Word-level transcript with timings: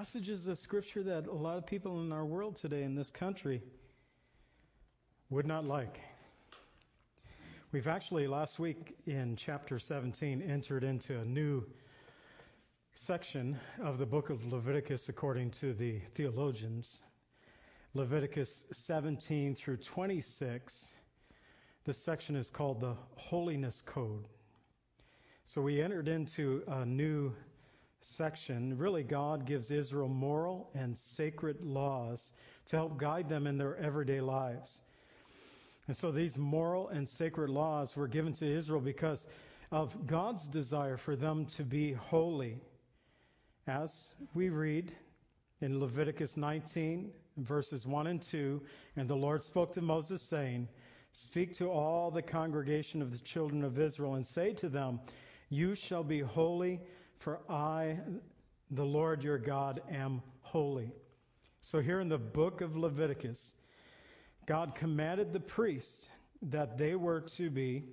passages 0.00 0.46
of 0.46 0.56
Scripture 0.56 1.02
that 1.02 1.26
a 1.26 1.30
lot 1.30 1.58
of 1.58 1.66
people 1.66 2.00
in 2.00 2.10
our 2.10 2.24
world 2.24 2.56
today, 2.56 2.84
in 2.84 2.94
this 2.94 3.10
country, 3.10 3.60
would 5.28 5.46
not 5.46 5.66
like. 5.66 6.00
We've 7.70 7.86
actually, 7.86 8.26
last 8.26 8.58
week 8.58 8.96
in 9.06 9.36
chapter 9.36 9.78
17, 9.78 10.40
entered 10.40 10.84
into 10.84 11.18
a 11.18 11.24
new 11.26 11.66
section 12.94 13.60
of 13.82 13.98
the 13.98 14.06
book 14.06 14.30
of 14.30 14.50
Leviticus 14.50 15.10
according 15.10 15.50
to 15.50 15.74
the 15.74 16.00
theologians. 16.14 17.02
Leviticus 17.92 18.64
17 18.72 19.54
through 19.54 19.76
26. 19.76 20.92
This 21.84 21.98
section 21.98 22.36
is 22.36 22.48
called 22.48 22.80
the 22.80 22.94
Holiness 23.16 23.82
Code. 23.84 24.28
So 25.44 25.60
we 25.60 25.82
entered 25.82 26.08
into 26.08 26.62
a 26.68 26.86
new 26.86 27.34
section. 28.00 28.76
Really, 28.76 29.02
God 29.02 29.46
gives 29.46 29.70
Israel 29.70 30.08
moral 30.08 30.70
and 30.74 30.96
sacred 30.96 31.60
laws 31.62 32.32
to 32.66 32.76
help 32.76 32.98
guide 32.98 33.28
them 33.28 33.46
in 33.46 33.58
their 33.58 33.76
everyday 33.76 34.20
lives. 34.20 34.80
And 35.86 35.96
so 35.96 36.12
these 36.12 36.38
moral 36.38 36.88
and 36.88 37.08
sacred 37.08 37.50
laws 37.50 37.96
were 37.96 38.08
given 38.08 38.32
to 38.34 38.46
Israel 38.46 38.80
because 38.80 39.26
of 39.72 40.06
God's 40.06 40.46
desire 40.46 40.96
for 40.96 41.16
them 41.16 41.46
to 41.46 41.64
be 41.64 41.92
holy. 41.92 42.60
As 43.66 44.14
we 44.34 44.48
read 44.48 44.92
in 45.60 45.78
Leviticus 45.78 46.36
19, 46.36 47.10
verses 47.38 47.86
1 47.86 48.06
and 48.06 48.22
2, 48.22 48.60
and 48.96 49.08
the 49.08 49.14
Lord 49.14 49.42
spoke 49.42 49.72
to 49.72 49.80
Moses, 49.80 50.22
saying, 50.22 50.68
Speak 51.12 51.54
to 51.56 51.70
all 51.70 52.10
the 52.10 52.22
congregation 52.22 53.02
of 53.02 53.10
the 53.10 53.18
children 53.18 53.64
of 53.64 53.78
Israel, 53.78 54.14
and 54.14 54.24
say 54.24 54.52
to 54.54 54.68
them, 54.68 55.00
You 55.48 55.74
shall 55.74 56.04
be 56.04 56.20
holy, 56.20 56.80
for 57.20 57.38
I, 57.50 57.98
the 58.70 58.84
Lord 58.84 59.22
your 59.22 59.38
God, 59.38 59.82
am 59.90 60.22
holy. 60.40 60.90
So 61.60 61.80
here 61.80 62.00
in 62.00 62.08
the 62.08 62.18
book 62.18 62.62
of 62.62 62.76
Leviticus, 62.76 63.54
God 64.46 64.74
commanded 64.74 65.32
the 65.32 65.40
priests 65.40 66.08
that 66.42 66.78
they 66.78 66.94
were 66.94 67.20
to 67.20 67.50
be 67.50 67.84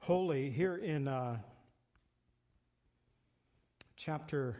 holy. 0.00 0.50
Here 0.50 0.76
in 0.78 1.06
uh, 1.06 1.36
chapter, 3.96 4.56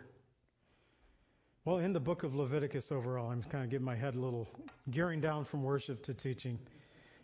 well, 1.64 1.78
in 1.78 1.92
the 1.92 2.00
book 2.00 2.22
of 2.22 2.36
Leviticus 2.36 2.92
overall, 2.92 3.32
I'm 3.32 3.42
kind 3.42 3.64
of 3.64 3.70
getting 3.70 3.84
my 3.84 3.96
head 3.96 4.14
a 4.14 4.20
little 4.20 4.46
gearing 4.92 5.20
down 5.20 5.44
from 5.44 5.64
worship 5.64 6.04
to 6.04 6.14
teaching, 6.14 6.60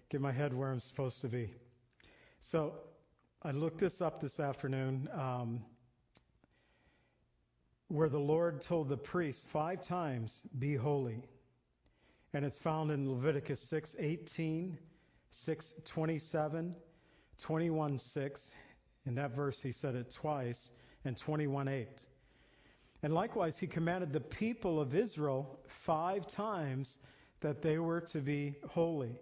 get 0.09 0.21
my 0.21 0.33
head 0.33 0.53
where 0.53 0.73
I'm 0.73 0.81
supposed 0.81 1.21
to 1.21 1.29
be. 1.29 1.55
So 2.41 2.75
I 3.45 3.53
looked 3.53 3.79
this 3.79 4.01
up 4.01 4.21
this 4.21 4.41
afternoon. 4.41 5.09
Um, 5.15 5.61
where 7.89 8.09
the 8.09 8.19
Lord 8.19 8.61
told 8.61 8.89
the 8.89 8.97
priests 8.97 9.45
five 9.45 9.83
times, 9.83 10.43
Be 10.59 10.75
holy 10.75 11.23
and 12.37 12.45
it's 12.45 12.59
found 12.59 12.91
in 12.91 13.11
Leviticus 13.11 13.65
6:18, 13.65 14.77
6:27, 15.31 16.75
21:6. 17.39 18.55
In 19.07 19.15
that 19.15 19.31
verse, 19.31 19.63
he 19.63 19.73
said 19.73 19.95
it 19.95 20.11
twice, 20.11 20.71
and 21.07 21.17
21:8. 21.17 22.07
And 23.03 23.15
likewise, 23.15 23.57
he 23.57 23.67
commanded 23.67 24.13
the 24.13 24.21
people 24.21 24.79
of 24.79 24.95
Israel 24.95 25.59
five 25.67 26.27
times 26.27 26.99
that 27.41 27.63
they 27.63 27.79
were 27.79 28.03
to 28.03 28.21
be 28.21 28.57
holy. 28.69 29.19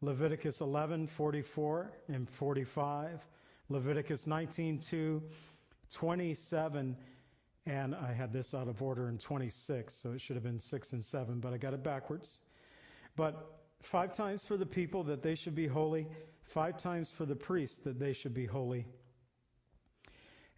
Leviticus 0.00 0.60
11:44 0.60 1.90
and 2.06 2.30
45, 2.30 3.26
Leviticus 3.70 4.26
19:2, 4.26 5.20
27 5.90 6.96
and 7.66 7.94
I 7.94 8.12
had 8.12 8.32
this 8.32 8.54
out 8.54 8.68
of 8.68 8.82
order 8.82 9.08
in 9.08 9.18
26, 9.18 9.94
so 9.94 10.12
it 10.12 10.20
should 10.20 10.36
have 10.36 10.42
been 10.42 10.58
6 10.58 10.92
and 10.92 11.04
7, 11.04 11.40
but 11.40 11.52
I 11.52 11.58
got 11.58 11.74
it 11.74 11.82
backwards. 11.82 12.40
But 13.16 13.60
five 13.82 14.12
times 14.12 14.44
for 14.44 14.56
the 14.56 14.66
people 14.66 15.04
that 15.04 15.22
they 15.22 15.34
should 15.34 15.54
be 15.54 15.66
holy, 15.66 16.06
five 16.42 16.76
times 16.76 17.10
for 17.10 17.26
the 17.26 17.36
priests 17.36 17.78
that 17.84 17.98
they 17.98 18.12
should 18.12 18.34
be 18.34 18.46
holy. 18.46 18.86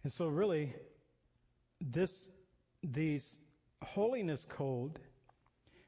And 0.03 0.11
so 0.11 0.27
really 0.27 0.73
this 1.81 2.29
these 2.83 3.39
holiness 3.81 4.45
code 4.45 4.99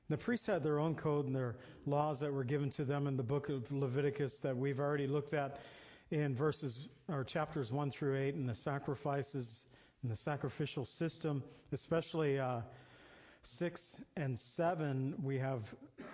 the 0.09 0.17
priests 0.17 0.45
had 0.45 0.63
their 0.63 0.79
own 0.79 0.95
code 0.95 1.25
and 1.25 1.35
their 1.35 1.57
laws 1.85 2.19
that 2.22 2.31
were 2.31 2.45
given 2.45 2.69
to 2.72 2.85
them 2.85 3.07
in 3.07 3.17
the 3.17 3.23
book 3.23 3.50
of 3.50 3.69
Leviticus 3.72 4.39
that 4.39 4.56
we've 4.56 4.79
already 4.79 5.06
looked 5.06 5.33
at 5.33 5.59
in 6.11 6.33
verses 6.33 6.88
or 7.09 7.25
chapters 7.25 7.73
1 7.73 7.91
through 7.91 8.17
8 8.17 8.35
and 8.35 8.47
the 8.47 8.56
sacrifices 8.56 9.66
and 10.03 10.11
the 10.11 10.15
sacrificial 10.15 10.85
system, 10.85 11.43
especially 11.71 12.39
uh, 12.39 12.61
6 13.43 14.01
and 14.15 14.37
7, 14.37 15.15
we 15.23 15.37
have 15.37 15.63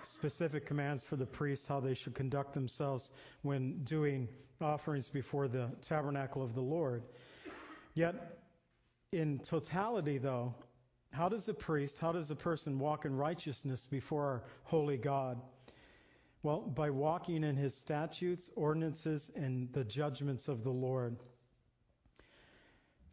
specific 0.02 0.66
commands 0.66 1.04
for 1.04 1.16
the 1.16 1.26
priests 1.26 1.66
how 1.66 1.80
they 1.80 1.94
should 1.94 2.14
conduct 2.14 2.54
themselves 2.54 3.12
when 3.42 3.82
doing 3.84 4.28
offerings 4.60 5.08
before 5.08 5.48
the 5.48 5.68
tabernacle 5.82 6.42
of 6.42 6.54
the 6.54 6.60
Lord. 6.60 7.02
Yet, 7.94 8.38
in 9.12 9.38
totality, 9.40 10.18
though, 10.18 10.54
how 11.12 11.28
does 11.28 11.48
a 11.48 11.54
priest, 11.54 11.98
how 11.98 12.12
does 12.12 12.30
a 12.30 12.36
person 12.36 12.78
walk 12.78 13.04
in 13.04 13.14
righteousness 13.14 13.86
before 13.88 14.24
our 14.24 14.42
holy 14.64 14.96
God? 14.96 15.40
Well, 16.42 16.60
by 16.60 16.90
walking 16.90 17.44
in 17.44 17.56
his 17.56 17.74
statutes, 17.74 18.50
ordinances, 18.54 19.30
and 19.34 19.72
the 19.72 19.84
judgments 19.84 20.48
of 20.48 20.62
the 20.62 20.70
Lord. 20.70 21.16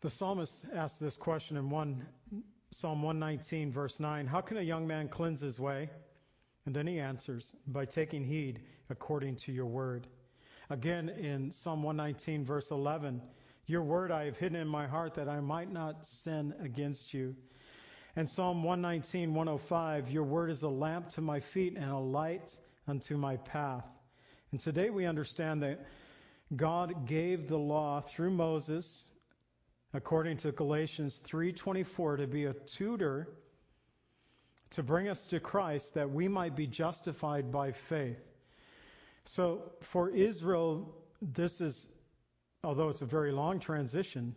The 0.02 0.10
psalmist 0.10 0.66
asked 0.74 1.00
this 1.00 1.16
question 1.16 1.58
in 1.58 1.70
one 1.70 2.04
Psalm 2.72 3.04
119, 3.04 3.72
verse 3.72 4.00
9 4.00 4.26
How 4.26 4.42
can 4.42 4.58
a 4.58 4.62
young 4.62 4.88
man 4.88 5.08
cleanse 5.08 5.42
his 5.42 5.60
way? 5.60 5.92
And 6.66 6.76
then 6.76 6.88
he 6.88 7.00
answers, 7.00 7.56
By 7.68 7.86
taking 7.86 8.26
heed 8.26 8.62
according 8.90 9.36
to 9.38 9.52
your 9.52 9.68
word. 9.68 10.08
Again, 10.72 11.10
in 11.10 11.52
Psalm 11.52 11.84
119, 11.84 12.44
verse 12.44 12.72
11, 12.72 13.22
Your 13.68 13.84
word 13.84 14.10
I 14.10 14.26
have 14.26 14.38
hidden 14.38 14.60
in 14.60 14.68
my 14.68 14.88
heart 14.88 15.14
that 15.16 15.30
I 15.30 15.40
might 15.40 15.72
not 15.72 16.08
sin 16.08 16.56
against 16.64 17.14
you. 17.14 17.36
And 18.16 18.28
Psalm 18.28 18.64
119, 18.64 19.36
105, 19.36 20.10
Your 20.10 20.24
word 20.24 20.50
is 20.50 20.64
a 20.64 20.70
lamp 20.70 21.10
to 21.10 21.22
my 21.22 21.40
feet 21.40 21.78
and 21.78 21.92
a 21.92 22.00
light 22.00 22.58
unto 22.88 23.18
my 23.18 23.38
path. 23.38 23.86
And 24.52 24.60
today 24.60 24.90
we 24.90 25.06
understand 25.06 25.62
that 25.62 25.86
God 26.56 27.06
gave 27.06 27.48
the 27.48 27.60
law 27.60 28.02
through 28.02 28.32
Moses 28.32 29.11
according 29.94 30.38
to 30.38 30.52
Galatians 30.52 31.20
3:24 31.26 32.18
to 32.18 32.28
be 32.28 32.46
a 32.46 32.54
tutor 32.54 33.28
to 34.70 34.84
bring 34.84 35.10
us 35.10 35.28
to 35.28 35.40
Christ 35.40 35.94
that 35.94 36.10
we 36.10 36.28
might 36.28 36.56
be 36.56 36.66
justified 36.66 37.52
by 37.52 37.72
faith. 37.72 38.22
So 39.26 39.74
for 39.82 40.10
Israel 40.10 40.96
this 41.22 41.62
is 41.62 41.90
although 42.64 42.90
it's 42.90 43.02
a 43.02 43.06
very 43.06 43.32
long 43.32 43.60
transition, 43.60 44.36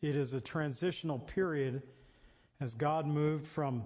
it 0.00 0.16
is 0.16 0.32
a 0.32 0.40
transitional 0.40 1.18
period 1.18 1.82
as 2.60 2.74
God 2.74 3.06
moved 3.06 3.46
from 3.46 3.84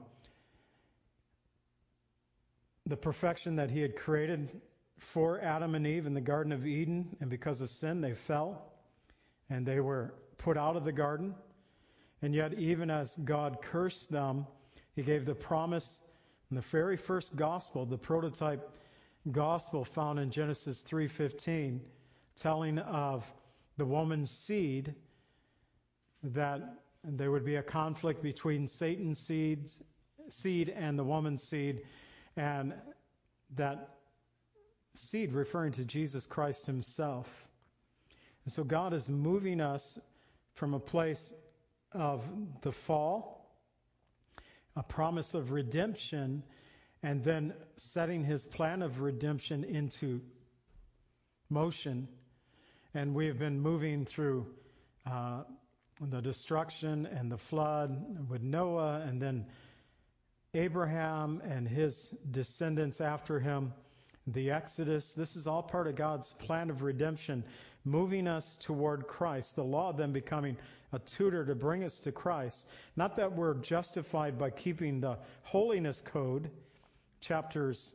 the 2.87 2.97
perfection 2.97 3.57
that 3.57 3.71
he 3.71 3.81
had 3.81 3.97
created 3.97 4.61
for 4.99 5.41
Adam 5.41 5.75
and 5.75 5.87
Eve 5.87 6.07
in 6.07 6.15
the 6.15 6.21
Garden 6.21 6.53
of 6.53 6.67
Eden, 6.67 7.17
and 7.21 7.29
because 7.29 7.61
of 7.61 7.69
sin, 7.69 8.01
they 8.01 8.15
fell 8.15 8.73
and 9.51 9.67
they 9.67 9.81
were 9.81 10.15
put 10.47 10.57
out 10.57 10.77
of 10.77 10.85
the 10.85 10.93
garden. 10.93 11.35
And 12.23 12.33
yet, 12.33 12.55
even 12.55 12.89
as 12.89 13.17
God 13.25 13.59
cursed 13.61 14.11
them, 14.11 14.47
He 14.95 15.03
gave 15.03 15.27
the 15.27 15.35
promise 15.35 16.05
in 16.51 16.55
the 16.55 16.63
very 16.63 16.97
first 16.97 17.35
gospel, 17.35 17.85
the 17.85 17.99
prototype 17.99 18.71
gospel 19.33 19.85
found 19.85 20.21
in 20.21 20.31
Genesis 20.31 20.85
3:15, 20.85 21.81
telling 22.37 22.79
of 22.79 23.25
the 23.77 23.85
woman's 23.85 24.31
seed 24.31 24.95
that 26.23 26.61
there 27.03 27.33
would 27.33 27.45
be 27.45 27.57
a 27.57 27.63
conflict 27.63 28.23
between 28.23 28.69
Satan's 28.69 29.19
seeds, 29.19 29.83
seed 30.29 30.69
and 30.69 30.97
the 30.97 31.03
woman's 31.03 31.43
seed, 31.43 31.85
and 32.37 32.73
that 33.57 33.97
seed 34.95 35.33
referring 35.33 35.73
to 35.73 35.85
Jesus 35.85 36.25
Christ 36.25 36.67
Himself. 36.67 37.49
And 38.45 38.53
so 38.53 38.63
God 38.63 38.95
is 38.95 39.09
moving 39.09 39.61
us 39.61 39.99
from 40.57 40.73
a 40.73 40.81
place 40.81 41.35
of 41.93 42.25
the 42.63 42.73
fall, 42.73 43.47
a 44.75 44.83
promise 44.83 45.35
of 45.35 45.53
redemption, 45.53 46.43
and 47.03 47.23
then 47.23 47.53
setting 47.77 48.25
his 48.25 48.45
plan 48.47 48.83
of 48.83 49.01
redemption 49.01 49.65
into 49.65 50.21
motion. 51.51 52.09
And 52.95 53.15
we 53.15 53.27
have 53.27 53.39
been 53.39 53.61
moving 53.61 54.07
through 54.07 54.47
uh, 55.05 55.43
the 56.01 56.23
destruction 56.23 57.07
and 57.07 57.31
the 57.31 57.39
flood 57.39 58.29
with 58.29 58.43
Noah, 58.43 59.05
and 59.07 59.21
then 59.21 59.45
Abraham 60.55 61.43
and 61.45 61.69
his 61.69 62.15
descendants 62.31 63.03
after 63.03 63.39
him, 63.39 63.75
the 64.27 64.51
Exodus. 64.51 65.13
This 65.13 65.37
is 65.37 65.47
all 65.47 65.63
part 65.63 65.87
of 65.87 65.97
God's 65.97 66.33
plan 66.33 66.71
of 66.71 66.83
redemption 66.83 67.45
moving 67.87 68.27
us 68.27 68.59
toward 68.61 69.07
Christ. 69.07 69.57
The 69.57 69.65
law 69.65 69.93
then 69.93 70.13
becoming 70.13 70.59
a 70.93 70.99
tutor 70.99 71.47
to 71.47 71.55
bring 71.55 71.85
us 71.85 71.99
to 72.01 72.13
Christ. 72.13 72.67
Not 72.97 73.17
that 73.17 73.33
we're 73.33 73.55
justified 73.55 74.39
by 74.39 74.51
keeping 74.51 75.01
the 75.01 75.17
holiness 75.43 76.03
code, 76.05 76.51
chapters 77.21 77.95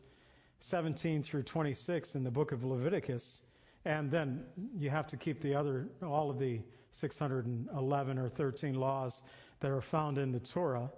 17 0.60 1.22
through 1.22 1.44
26 1.44 2.16
in 2.16 2.24
the 2.24 2.32
book 2.32 2.52
of 2.52 2.64
Leviticus, 2.64 3.42
and 3.86 4.10
then 4.10 4.44
you 4.78 4.90
have 4.90 5.08
to 5.08 5.18
keep 5.18 5.42
the 5.42 5.54
other, 5.54 5.88
all 6.04 6.30
of 6.30 6.40
the 6.40 6.62
611 6.92 8.18
or 8.18 8.30
13 8.30 8.76
laws 8.76 9.24
that 9.60 9.72
are 9.72 9.82
found 9.82 10.18
in 10.18 10.32
the 10.32 10.40
Torah, 10.40 10.90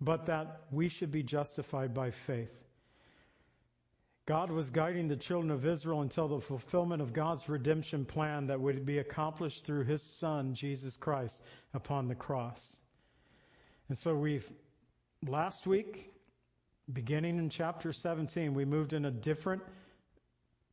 but 0.00 0.26
that 0.26 0.62
we 0.70 0.88
should 0.88 1.10
be 1.10 1.22
justified 1.22 1.92
by 1.92 2.10
faith. 2.10 2.67
God 4.28 4.50
was 4.50 4.68
guiding 4.68 5.08
the 5.08 5.16
children 5.16 5.50
of 5.50 5.64
Israel 5.64 6.02
until 6.02 6.28
the 6.28 6.38
fulfillment 6.38 7.00
of 7.00 7.14
God's 7.14 7.48
redemption 7.48 8.04
plan 8.04 8.46
that 8.48 8.60
would 8.60 8.84
be 8.84 8.98
accomplished 8.98 9.64
through 9.64 9.84
His 9.84 10.02
Son, 10.02 10.52
Jesus 10.52 10.98
Christ, 10.98 11.40
upon 11.72 12.08
the 12.08 12.14
cross. 12.14 12.76
And 13.88 13.96
so 13.96 14.14
we've, 14.14 14.52
last 15.26 15.66
week, 15.66 16.12
beginning 16.92 17.38
in 17.38 17.48
chapter 17.48 17.90
17, 17.90 18.52
we 18.52 18.66
moved 18.66 18.92
in 18.92 19.06
a 19.06 19.10
different, 19.10 19.62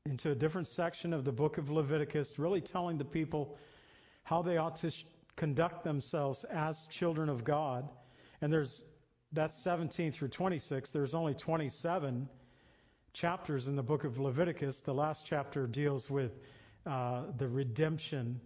into 0.06 0.32
a 0.32 0.36
different 0.36 0.68
section 0.68 1.14
of 1.14 1.24
the 1.24 1.32
book 1.32 1.58
of 1.58 1.70
Leviticus, 1.70 2.38
really 2.38 2.60
telling 2.60 2.98
the 2.98 3.06
people 3.06 3.58
how 4.24 4.42
they 4.42 4.58
ought 4.58 4.76
to 4.76 4.92
sh- 4.92 5.06
conduct 5.38 5.86
themselves 5.86 6.44
as 6.52 6.88
children 6.88 7.30
of 7.30 7.46
God. 7.46 7.88
And 8.42 8.52
there's, 8.52 8.84
that's 9.32 9.58
17 9.58 10.12
through 10.12 10.28
26. 10.28 10.92
There's 10.92 11.16
only 11.16 11.34
27 11.34 12.28
chapters 13.16 13.70
in 13.70 13.78
the 13.78 13.84
book 13.84 14.04
of 14.04 14.20
Leviticus. 14.20 14.82
The 14.82 14.94
last 14.94 15.26
chapter 15.26 15.68
deals 15.68 16.10
with 16.10 16.38
uh, 16.86 17.24
the 17.38 17.48
redemption 17.48 18.42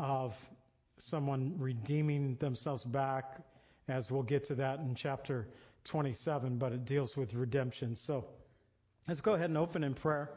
of 0.00 0.34
someone 0.96 1.54
redeeming 1.56 2.34
themselves 2.40 2.84
back, 2.84 3.40
as 3.86 4.10
we'll 4.10 4.24
get 4.24 4.42
to 4.46 4.56
that 4.56 4.80
in 4.80 4.96
chapter 4.96 5.46
27, 5.84 6.58
but 6.58 6.72
it 6.72 6.84
deals 6.84 7.16
with 7.16 7.32
redemption. 7.32 7.94
So 7.94 8.24
let's 9.06 9.20
go 9.20 9.34
ahead 9.34 9.50
and 9.50 9.56
open 9.56 9.84
in 9.84 9.94
prayer, 9.94 10.30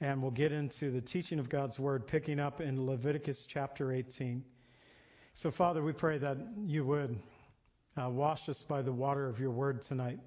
and 0.00 0.22
we'll 0.22 0.30
get 0.30 0.52
into 0.52 0.92
the 0.92 1.00
teaching 1.00 1.40
of 1.40 1.48
God's 1.48 1.80
Word, 1.80 2.06
picking 2.06 2.38
up 2.38 2.60
in 2.60 2.86
Leviticus 2.86 3.44
chapter 3.44 3.92
18. 3.92 4.44
So, 5.34 5.50
Father, 5.50 5.82
we 5.82 5.92
pray 5.92 6.18
that 6.18 6.36
you 6.64 6.84
would 6.84 7.18
uh, 8.00 8.08
wash 8.08 8.48
us 8.48 8.62
by 8.62 8.82
the 8.82 8.92
water 8.92 9.26
of 9.26 9.40
your 9.40 9.50
Word 9.50 9.82
tonight. 9.82 10.20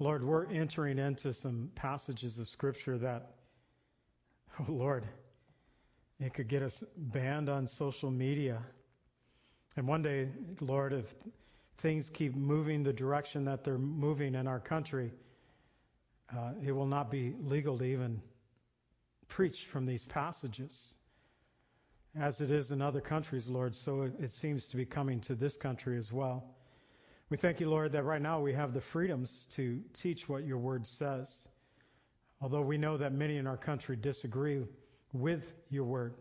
Lord, 0.00 0.24
we're 0.24 0.46
entering 0.46 0.98
into 0.98 1.30
some 1.34 1.70
passages 1.74 2.38
of 2.38 2.48
Scripture 2.48 2.96
that, 2.96 3.34
oh 4.58 4.72
Lord, 4.72 5.06
it 6.18 6.32
could 6.32 6.48
get 6.48 6.62
us 6.62 6.82
banned 6.96 7.50
on 7.50 7.66
social 7.66 8.10
media. 8.10 8.62
And 9.76 9.86
one 9.86 10.00
day, 10.00 10.30
Lord, 10.60 10.94
if 10.94 11.04
things 11.78 12.08
keep 12.08 12.34
moving 12.34 12.82
the 12.82 12.94
direction 12.94 13.44
that 13.44 13.62
they're 13.62 13.76
moving 13.76 14.34
in 14.34 14.46
our 14.46 14.58
country, 14.58 15.12
uh, 16.34 16.52
it 16.64 16.72
will 16.72 16.86
not 16.86 17.10
be 17.10 17.34
legal 17.38 17.76
to 17.76 17.84
even 17.84 18.22
preach 19.28 19.66
from 19.66 19.84
these 19.84 20.06
passages. 20.06 20.94
As 22.18 22.40
it 22.40 22.50
is 22.50 22.70
in 22.70 22.80
other 22.80 23.02
countries, 23.02 23.48
Lord, 23.48 23.76
so 23.76 24.02
it, 24.02 24.14
it 24.18 24.32
seems 24.32 24.66
to 24.68 24.78
be 24.78 24.86
coming 24.86 25.20
to 25.20 25.34
this 25.34 25.58
country 25.58 25.98
as 25.98 26.10
well. 26.10 26.56
We 27.30 27.36
thank 27.36 27.60
you, 27.60 27.70
Lord, 27.70 27.92
that 27.92 28.02
right 28.02 28.20
now 28.20 28.40
we 28.40 28.52
have 28.54 28.74
the 28.74 28.80
freedoms 28.80 29.46
to 29.50 29.80
teach 29.94 30.28
what 30.28 30.44
your 30.44 30.58
word 30.58 30.84
says. 30.84 31.46
Although 32.40 32.62
we 32.62 32.76
know 32.76 32.96
that 32.96 33.12
many 33.12 33.36
in 33.36 33.46
our 33.46 33.56
country 33.56 33.94
disagree 33.94 34.64
with 35.12 35.44
your 35.68 35.84
word. 35.84 36.14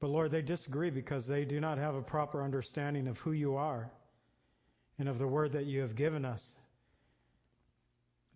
But 0.00 0.08
Lord, 0.08 0.32
they 0.32 0.42
disagree 0.42 0.90
because 0.90 1.26
they 1.26 1.46
do 1.46 1.60
not 1.60 1.78
have 1.78 1.94
a 1.94 2.02
proper 2.02 2.44
understanding 2.44 3.08
of 3.08 3.16
who 3.18 3.32
you 3.32 3.56
are 3.56 3.90
and 4.98 5.08
of 5.08 5.18
the 5.18 5.26
word 5.26 5.52
that 5.52 5.64
you 5.64 5.80
have 5.80 5.96
given 5.96 6.26
us, 6.26 6.54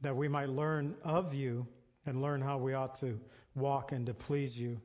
that 0.00 0.16
we 0.16 0.28
might 0.28 0.48
learn 0.48 0.94
of 1.04 1.34
you 1.34 1.66
and 2.06 2.22
learn 2.22 2.40
how 2.40 2.56
we 2.56 2.72
ought 2.72 2.94
to 3.00 3.20
walk 3.54 3.92
and 3.92 4.06
to 4.06 4.14
please 4.14 4.56
you 4.56 4.80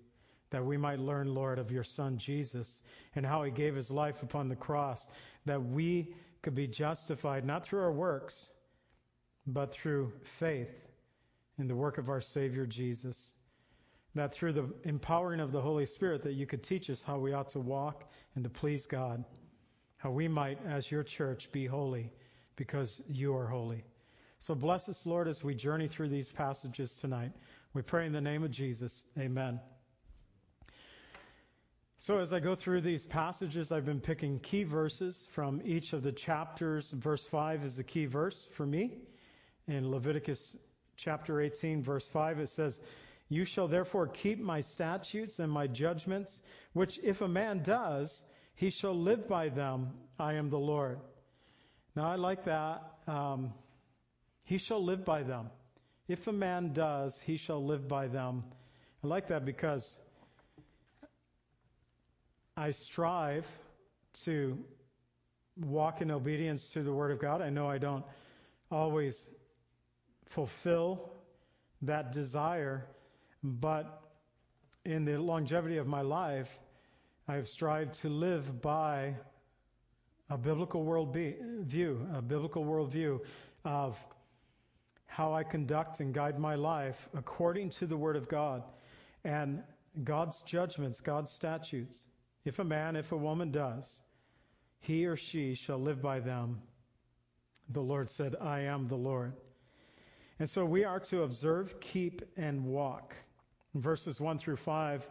that 0.51 0.63
we 0.63 0.77
might 0.77 0.99
learn, 0.99 1.33
Lord, 1.33 1.57
of 1.59 1.71
your 1.71 1.83
Son 1.83 2.17
Jesus 2.17 2.81
and 3.15 3.25
how 3.25 3.43
he 3.43 3.51
gave 3.51 3.73
his 3.73 3.89
life 3.89 4.21
upon 4.21 4.49
the 4.49 4.55
cross, 4.55 5.07
that 5.45 5.63
we 5.63 6.13
could 6.41 6.55
be 6.55 6.67
justified 6.67 7.45
not 7.45 7.65
through 7.65 7.81
our 7.81 7.91
works, 7.91 8.51
but 9.47 9.71
through 9.71 10.11
faith 10.39 10.71
in 11.57 11.67
the 11.67 11.75
work 11.75 11.97
of 11.97 12.09
our 12.09 12.21
Savior 12.21 12.65
Jesus. 12.65 13.33
That 14.15 14.33
through 14.33 14.53
the 14.53 14.69
empowering 14.83 15.39
of 15.39 15.51
the 15.51 15.61
Holy 15.61 15.85
Spirit, 15.85 16.23
that 16.23 16.33
you 16.33 16.45
could 16.45 16.63
teach 16.63 16.89
us 16.89 17.01
how 17.01 17.17
we 17.17 17.33
ought 17.33 17.47
to 17.49 17.59
walk 17.59 18.11
and 18.35 18.43
to 18.43 18.49
please 18.49 18.85
God, 18.85 19.23
how 19.97 20.11
we 20.11 20.27
might, 20.27 20.59
as 20.67 20.91
your 20.91 21.03
church, 21.03 21.49
be 21.51 21.65
holy 21.65 22.11
because 22.55 23.01
you 23.07 23.35
are 23.35 23.47
holy. 23.47 23.83
So 24.39 24.55
bless 24.55 24.89
us, 24.89 25.05
Lord, 25.05 25.27
as 25.27 25.43
we 25.43 25.53
journey 25.55 25.88
through 25.88 26.09
these 26.09 26.29
passages 26.29 26.95
tonight. 26.95 27.31
We 27.73 27.83
pray 27.83 28.05
in 28.05 28.11
the 28.11 28.19
name 28.19 28.43
of 28.43 28.51
Jesus. 28.51 29.05
Amen. 29.17 29.59
So, 32.03 32.18
as 32.18 32.33
I 32.33 32.39
go 32.39 32.56
through 32.56 32.81
these 32.81 33.06
passages, 33.06 33.71
I've 33.71 33.86
been 33.86 34.00
picking 34.00 34.39
key 34.39 34.63
verses 34.63 35.27
from 35.33 35.62
each 35.63 35.94
of 35.94 36.01
the 36.01 36.12
chapters. 36.12 36.89
Verse 36.89 37.27
5 37.27 37.63
is 37.63 37.77
a 37.77 37.83
key 37.83 38.07
verse 38.07 38.50
for 38.53 38.65
me. 38.65 38.98
In 39.68 39.92
Leviticus 39.92 40.57
chapter 40.98 41.42
18, 41.42 41.83
verse 41.83 42.07
5, 42.07 42.39
it 42.39 42.50
says, 42.50 42.80
You 43.30 43.45
shall 43.45 43.68
therefore 43.68 44.07
keep 44.07 44.39
my 44.39 44.62
statutes 44.62 45.38
and 45.38 45.51
my 45.51 45.68
judgments, 45.68 46.42
which 46.74 47.00
if 47.03 47.21
a 47.21 47.27
man 47.27 47.62
does, 47.62 48.24
he 48.56 48.71
shall 48.71 49.00
live 49.00 49.27
by 49.27 49.50
them. 49.50 49.92
I 50.18 50.33
am 50.33 50.50
the 50.50 50.57
Lord. 50.57 50.98
Now, 51.95 52.09
I 52.09 52.15
like 52.15 52.45
that. 52.45 52.81
Um, 53.06 53.53
he 54.44 54.57
shall 54.57 54.83
live 54.83 55.06
by 55.06 55.21
them. 55.21 55.51
If 56.07 56.25
a 56.25 56.33
man 56.33 56.74
does, 56.74 57.19
he 57.19 57.38
shall 57.38 57.63
live 57.63 57.88
by 57.88 58.07
them. 58.07 58.44
I 59.03 59.07
like 59.07 59.27
that 59.27 59.45
because 59.45 60.00
I 62.57 62.71
strive 62.71 63.48
to 64.24 64.57
walk 65.57 66.01
in 66.01 66.12
obedience 66.12 66.69
to 66.69 66.83
the 66.83 66.94
Word 66.94 67.12
of 67.12 67.19
God. 67.19 67.42
I 67.42 67.50
know 67.50 67.69
I 67.69 67.77
don't 67.77 68.03
always 68.70 69.29
fulfill 70.25 71.12
that 71.81 72.12
desire, 72.12 72.86
but 73.43 74.01
in 74.86 75.05
the 75.05 75.17
longevity 75.17 75.77
of 75.77 75.88
my 75.88 76.01
life, 76.01 76.60
I 77.27 77.36
have 77.36 77.48
strived 77.48 77.93
to 78.01 78.10
live 78.10 78.62
by 78.62 79.15
a 80.29 80.38
biblical 80.38 80.84
world 80.84 81.13
view, 81.13 82.08
a 82.13 82.22
biblical 82.22 82.63
worldview 82.63 83.20
of 83.65 83.98
how 85.05 85.34
I 85.34 85.43
conduct 85.43 86.00
and 86.00 86.13
guide 86.13 86.39
my 86.39 86.55
life 86.55 87.10
according 87.13 87.70
to 87.72 87.86
the 87.86 87.98
Word 87.98 88.15
of 88.15 88.29
God 88.29 88.63
and 89.24 89.62
God's 90.03 90.41
judgments, 90.43 91.00
God's 91.01 91.29
statutes. 91.29 92.08
If 92.43 92.60
a 92.60 92.63
man, 92.63 92.95
if 92.95 93.12
a 93.12 93.17
woman 93.17 93.51
does, 93.51 94.01
he 94.79 95.05
or 95.05 95.15
she 95.15 95.53
shall 95.53 95.77
live 95.77 96.01
by 96.01 96.19
them. 96.19 96.60
The 97.69 97.81
Lord 97.81 98.10
said, 98.10 98.36
I 98.41 98.62
am 98.62 98.88
the 98.88 98.95
Lord. 98.95 99.33
And 100.39 100.50
so 100.50 100.65
we 100.65 100.83
are 100.83 101.00
to 101.01 101.21
observe, 101.21 101.79
keep, 101.79 102.24
and 102.36 102.65
walk. 102.65 103.15
In 103.75 103.81
verses 103.81 104.19
1 104.19 104.39
through 104.39 104.55
5 104.55 105.07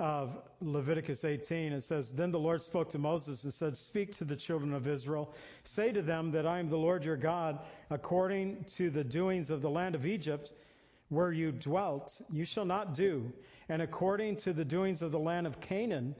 of 0.00 0.36
Leviticus 0.60 1.24
18, 1.24 1.72
it 1.72 1.82
says, 1.82 2.10
Then 2.10 2.32
the 2.32 2.40
Lord 2.40 2.60
spoke 2.60 2.90
to 2.90 2.98
Moses 2.98 3.44
and 3.44 3.54
said, 3.54 3.76
Speak 3.76 4.16
to 4.16 4.24
the 4.24 4.34
children 4.34 4.74
of 4.74 4.88
Israel. 4.88 5.32
Say 5.62 5.92
to 5.92 6.02
them 6.02 6.32
that 6.32 6.44
I 6.44 6.58
am 6.58 6.68
the 6.68 6.76
Lord 6.76 7.04
your 7.04 7.16
God, 7.16 7.60
according 7.90 8.64
to 8.74 8.90
the 8.90 9.04
doings 9.04 9.48
of 9.48 9.62
the 9.62 9.70
land 9.70 9.94
of 9.94 10.04
Egypt, 10.04 10.52
where 11.08 11.32
you 11.32 11.52
dwelt, 11.52 12.20
you 12.32 12.44
shall 12.44 12.64
not 12.64 12.94
do, 12.94 13.32
and 13.68 13.80
according 13.80 14.36
to 14.38 14.52
the 14.52 14.64
doings 14.64 15.02
of 15.02 15.12
the 15.12 15.18
land 15.18 15.46
of 15.46 15.60
Canaan, 15.60 16.16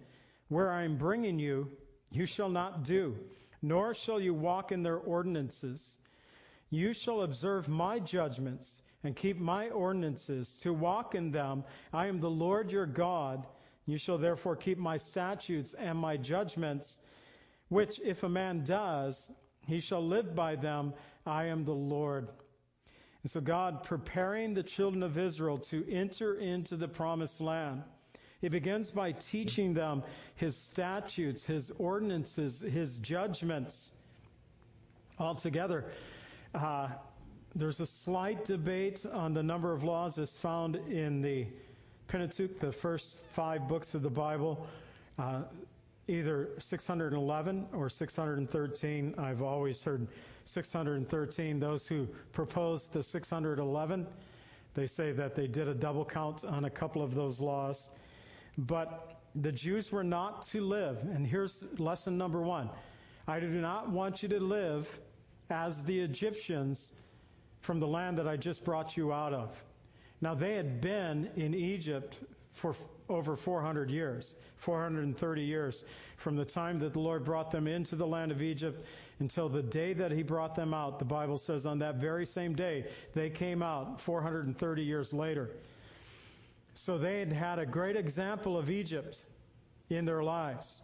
where 0.54 0.70
I 0.70 0.84
am 0.84 0.96
bringing 0.96 1.40
you, 1.40 1.68
you 2.12 2.26
shall 2.26 2.48
not 2.48 2.84
do, 2.84 3.16
nor 3.60 3.92
shall 3.92 4.20
you 4.20 4.32
walk 4.32 4.70
in 4.70 4.84
their 4.84 4.98
ordinances. 4.98 5.98
You 6.70 6.92
shall 6.92 7.22
observe 7.22 7.68
my 7.68 7.98
judgments 7.98 8.80
and 9.02 9.16
keep 9.16 9.40
my 9.40 9.70
ordinances 9.70 10.56
to 10.58 10.72
walk 10.72 11.16
in 11.16 11.32
them. 11.32 11.64
I 11.92 12.06
am 12.06 12.20
the 12.20 12.30
Lord 12.30 12.70
your 12.70 12.86
God. 12.86 13.44
You 13.86 13.98
shall 13.98 14.16
therefore 14.16 14.54
keep 14.54 14.78
my 14.78 14.96
statutes 14.96 15.74
and 15.74 15.98
my 15.98 16.16
judgments, 16.16 17.00
which 17.68 17.98
if 18.04 18.22
a 18.22 18.28
man 18.28 18.64
does, 18.64 19.28
he 19.66 19.80
shall 19.80 20.06
live 20.06 20.36
by 20.36 20.54
them. 20.54 20.94
I 21.26 21.46
am 21.46 21.64
the 21.64 21.72
Lord. 21.72 22.28
And 23.24 23.30
so 23.32 23.40
God 23.40 23.82
preparing 23.82 24.54
the 24.54 24.62
children 24.62 25.02
of 25.02 25.18
Israel 25.18 25.58
to 25.70 25.84
enter 25.90 26.38
into 26.38 26.76
the 26.76 26.86
promised 26.86 27.40
land. 27.40 27.82
He 28.44 28.50
begins 28.50 28.90
by 28.90 29.12
teaching 29.12 29.72
them 29.72 30.02
his 30.34 30.54
statutes, 30.54 31.46
his 31.46 31.72
ordinances, 31.78 32.60
his 32.60 32.98
judgments 32.98 33.90
altogether. 35.18 35.86
Uh, 36.54 36.88
there's 37.54 37.80
a 37.80 37.86
slight 37.86 38.44
debate 38.44 39.06
on 39.10 39.32
the 39.32 39.42
number 39.42 39.72
of 39.72 39.82
laws 39.82 40.18
as 40.18 40.36
found 40.36 40.76
in 40.76 41.22
the 41.22 41.46
Pentateuch, 42.06 42.60
the 42.60 42.70
first 42.70 43.16
five 43.32 43.66
books 43.66 43.94
of 43.94 44.02
the 44.02 44.10
Bible, 44.10 44.68
uh, 45.18 45.44
either 46.06 46.50
611 46.58 47.66
or 47.72 47.88
613. 47.88 49.14
I've 49.16 49.40
always 49.40 49.82
heard 49.82 50.06
613. 50.44 51.58
Those 51.58 51.86
who 51.86 52.06
propose 52.34 52.88
the 52.88 53.02
611, 53.02 54.06
they 54.74 54.86
say 54.86 55.12
that 55.12 55.34
they 55.34 55.46
did 55.46 55.66
a 55.66 55.74
double 55.74 56.04
count 56.04 56.44
on 56.44 56.66
a 56.66 56.70
couple 56.70 57.00
of 57.00 57.14
those 57.14 57.40
laws. 57.40 57.88
But 58.58 59.20
the 59.34 59.52
Jews 59.52 59.90
were 59.90 60.04
not 60.04 60.42
to 60.48 60.60
live, 60.60 60.98
and 60.98 61.26
here's 61.26 61.64
lesson 61.78 62.16
number 62.16 62.40
one 62.40 62.70
I 63.26 63.40
do 63.40 63.48
not 63.48 63.90
want 63.90 64.22
you 64.22 64.28
to 64.28 64.40
live 64.40 64.88
as 65.50 65.82
the 65.82 65.98
Egyptians 65.98 66.92
from 67.60 67.80
the 67.80 67.86
land 67.86 68.18
that 68.18 68.28
I 68.28 68.36
just 68.36 68.64
brought 68.64 68.96
you 68.96 69.12
out 69.12 69.32
of. 69.32 69.62
Now, 70.20 70.34
they 70.34 70.54
had 70.54 70.80
been 70.80 71.30
in 71.36 71.54
Egypt 71.54 72.18
for 72.52 72.74
over 73.08 73.36
400 73.36 73.90
years, 73.90 74.36
430 74.56 75.42
years, 75.42 75.84
from 76.16 76.36
the 76.36 76.44
time 76.44 76.78
that 76.78 76.92
the 76.92 77.00
Lord 77.00 77.24
brought 77.24 77.50
them 77.50 77.66
into 77.66 77.96
the 77.96 78.06
land 78.06 78.30
of 78.30 78.40
Egypt 78.40 78.84
until 79.18 79.48
the 79.48 79.62
day 79.62 79.92
that 79.92 80.12
He 80.12 80.22
brought 80.22 80.54
them 80.54 80.72
out. 80.72 80.98
The 80.98 81.04
Bible 81.04 81.36
says 81.36 81.66
on 81.66 81.78
that 81.80 81.96
very 81.96 82.24
same 82.24 82.54
day, 82.54 82.86
they 83.12 83.28
came 83.28 83.62
out 83.62 84.00
430 84.00 84.82
years 84.82 85.12
later. 85.12 85.50
So 86.74 86.98
they 86.98 87.20
had 87.20 87.32
had 87.32 87.58
a 87.58 87.66
great 87.66 87.96
example 87.96 88.58
of 88.58 88.70
Egypt 88.70 89.28
in 89.90 90.04
their 90.04 90.22
lives. 90.22 90.80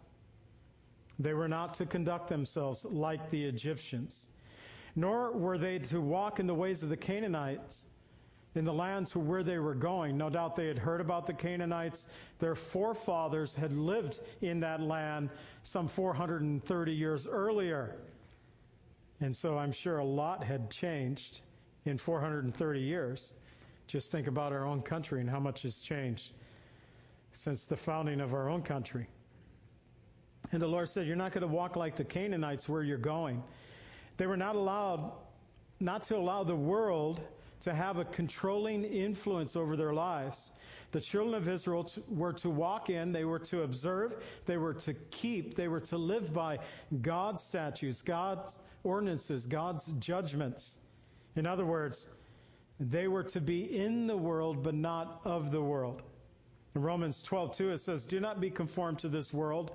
They 1.19 1.33
were 1.33 1.47
not 1.47 1.73
to 1.75 1.85
conduct 1.85 2.29
themselves 2.29 2.85
like 2.85 3.29
the 3.29 3.43
Egyptians, 3.43 4.27
nor 4.95 5.31
were 5.31 5.57
they 5.57 5.79
to 5.79 6.01
walk 6.01 6.39
in 6.39 6.47
the 6.47 6.55
ways 6.55 6.81
of 6.81 6.89
the 6.89 6.97
Canaanites 6.97 7.85
in 8.55 8.65
the 8.65 8.73
lands 8.73 9.15
where 9.15 9.43
they 9.43 9.59
were 9.59 9.75
going. 9.75 10.17
No 10.17 10.29
doubt 10.29 10.55
they 10.55 10.67
had 10.67 10.77
heard 10.77 10.99
about 10.99 11.25
the 11.25 11.33
Canaanites. 11.33 12.07
Their 12.39 12.55
forefathers 12.55 13.53
had 13.53 13.71
lived 13.71 14.19
in 14.41 14.59
that 14.61 14.81
land 14.81 15.29
some 15.63 15.87
430 15.87 16.91
years 16.91 17.27
earlier. 17.27 17.95
And 19.21 19.35
so 19.35 19.57
I'm 19.57 19.71
sure 19.71 19.99
a 19.99 20.05
lot 20.05 20.43
had 20.43 20.69
changed 20.69 21.41
in 21.85 21.97
430 21.97 22.79
years. 22.79 23.33
Just 23.91 24.09
think 24.09 24.27
about 24.27 24.53
our 24.53 24.65
own 24.65 24.81
country 24.81 25.19
and 25.19 25.29
how 25.29 25.41
much 25.41 25.63
has 25.63 25.79
changed 25.79 26.31
since 27.33 27.65
the 27.65 27.75
founding 27.75 28.21
of 28.21 28.33
our 28.33 28.47
own 28.47 28.61
country. 28.61 29.05
And 30.53 30.61
the 30.61 30.67
Lord 30.67 30.87
said, 30.87 31.05
You're 31.05 31.17
not 31.17 31.33
going 31.33 31.41
to 31.41 31.53
walk 31.53 31.75
like 31.75 31.97
the 31.97 32.05
Canaanites 32.05 32.69
where 32.69 32.83
you're 32.83 32.97
going. 32.97 33.43
They 34.15 34.27
were 34.27 34.37
not 34.37 34.55
allowed, 34.55 35.11
not 35.81 36.05
to 36.05 36.15
allow 36.15 36.45
the 36.45 36.55
world 36.55 37.19
to 37.59 37.73
have 37.73 37.97
a 37.97 38.05
controlling 38.05 38.85
influence 38.85 39.57
over 39.57 39.75
their 39.75 39.93
lives. 39.93 40.51
The 40.93 41.01
children 41.01 41.35
of 41.35 41.49
Israel 41.49 41.85
were 42.07 42.31
to 42.31 42.49
walk 42.49 42.89
in, 42.89 43.11
they 43.11 43.25
were 43.25 43.39
to 43.39 43.63
observe, 43.63 44.23
they 44.45 44.55
were 44.55 44.73
to 44.75 44.93
keep, 44.93 45.55
they 45.55 45.67
were 45.67 45.81
to 45.81 45.97
live 45.97 46.31
by 46.31 46.59
God's 47.01 47.43
statutes, 47.43 48.01
God's 48.01 48.57
ordinances, 48.85 49.45
God's 49.45 49.87
judgments. 49.99 50.77
In 51.35 51.45
other 51.45 51.65
words, 51.65 52.07
they 52.89 53.07
were 53.07 53.23
to 53.23 53.39
be 53.39 53.77
in 53.77 54.07
the 54.07 54.17
world 54.17 54.63
but 54.63 54.73
not 54.73 55.21
of 55.23 55.51
the 55.51 55.61
world. 55.61 56.01
In 56.75 56.81
Romans 56.81 57.21
12:2 57.21 57.71
it 57.71 57.77
says, 57.77 58.05
"Do 58.05 58.19
not 58.19 58.41
be 58.41 58.49
conformed 58.49 58.99
to 58.99 59.09
this 59.09 59.31
world, 59.33 59.71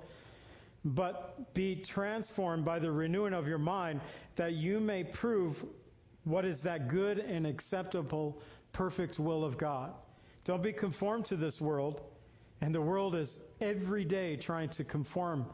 but 0.83 1.53
be 1.53 1.75
transformed 1.75 2.65
by 2.65 2.79
the 2.79 2.91
renewing 2.91 3.33
of 3.33 3.47
your 3.47 3.57
mind, 3.57 4.01
that 4.35 4.53
you 4.53 4.79
may 4.79 5.03
prove 5.03 5.65
what 6.23 6.45
is 6.45 6.61
that 6.61 6.87
good 6.87 7.19
and 7.19 7.47
acceptable, 7.47 8.41
perfect 8.73 9.19
will 9.19 9.43
of 9.43 9.57
God. 9.57 9.93
Don't 10.43 10.61
be 10.61 10.73
conformed 10.73 11.25
to 11.25 11.35
this 11.35 11.61
world. 11.61 12.01
And 12.61 12.73
the 12.73 12.81
world 12.81 13.15
is 13.15 13.39
every 13.61 14.03
day 14.03 14.35
trying 14.35 14.69
to 14.69 14.83
conform 14.83 15.45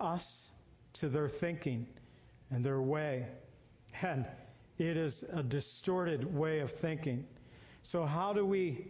us 0.00 0.52
to 0.94 1.08
their 1.08 1.28
thinking 1.28 1.86
and 2.50 2.64
their 2.64 2.80
way. 2.80 3.28
And 4.02 4.26
it 4.78 4.96
is 4.96 5.24
a 5.32 5.42
distorted 5.42 6.32
way 6.34 6.60
of 6.60 6.70
thinking. 6.70 7.26
So, 7.82 8.04
how 8.04 8.32
do 8.32 8.44
we 8.44 8.86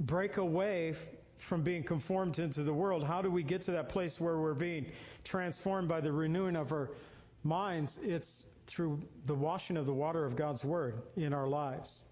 break 0.00 0.36
away 0.36 0.94
from 1.38 1.62
being 1.62 1.82
conformed 1.82 2.38
into 2.38 2.62
the 2.62 2.72
world? 2.72 3.02
How 3.02 3.22
do 3.22 3.30
we 3.30 3.42
get 3.42 3.62
to 3.62 3.70
that 3.72 3.88
place 3.88 4.20
where 4.20 4.38
we're 4.38 4.54
being 4.54 4.86
transformed 5.24 5.88
by 5.88 6.00
the 6.00 6.12
renewing 6.12 6.56
of 6.56 6.72
our 6.72 6.90
minds? 7.42 7.98
It's 8.02 8.44
through 8.66 9.00
the 9.26 9.34
washing 9.34 9.76
of 9.76 9.86
the 9.86 9.94
water 9.94 10.24
of 10.24 10.36
God's 10.36 10.62
Word 10.62 11.02
in 11.16 11.32
our 11.32 11.48
lives. 11.48 12.04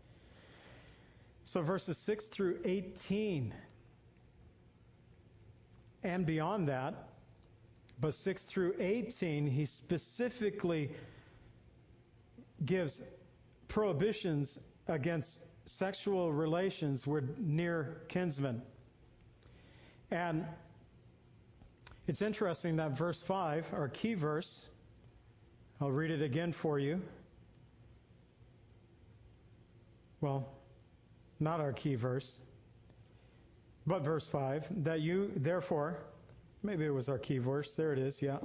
So, 1.44 1.62
verses 1.62 1.98
6 1.98 2.26
through 2.28 2.58
18 2.64 3.54
and 6.02 6.25
beyond 6.25 6.68
that, 6.68 7.08
but 8.00 8.14
6 8.14 8.44
through 8.44 8.75
18, 8.78 9.46
he 9.46 9.66
specifically 9.66 10.90
gives 12.64 13.02
prohibitions 13.68 14.58
against 14.88 15.40
sexual 15.66 16.32
relations 16.32 17.06
with 17.06 17.38
near 17.38 18.02
kinsmen. 18.08 18.62
And 20.10 20.44
it's 22.06 22.22
interesting 22.22 22.76
that 22.76 22.96
verse 22.96 23.22
5, 23.22 23.66
our 23.74 23.88
key 23.88 24.14
verse, 24.14 24.66
I'll 25.80 25.90
read 25.90 26.10
it 26.10 26.22
again 26.22 26.52
for 26.52 26.78
you. 26.78 27.00
Well, 30.20 30.48
not 31.38 31.60
our 31.60 31.72
key 31.72 31.94
verse, 31.94 32.40
but 33.86 34.02
verse 34.02 34.26
5 34.26 34.84
that 34.84 35.00
you, 35.00 35.30
therefore, 35.36 35.98
maybe 36.62 36.84
it 36.86 36.90
was 36.90 37.08
our 37.08 37.18
key 37.18 37.38
verse. 37.38 37.74
There 37.74 37.92
it 37.92 37.98
is, 37.98 38.20
yeah. 38.20 38.38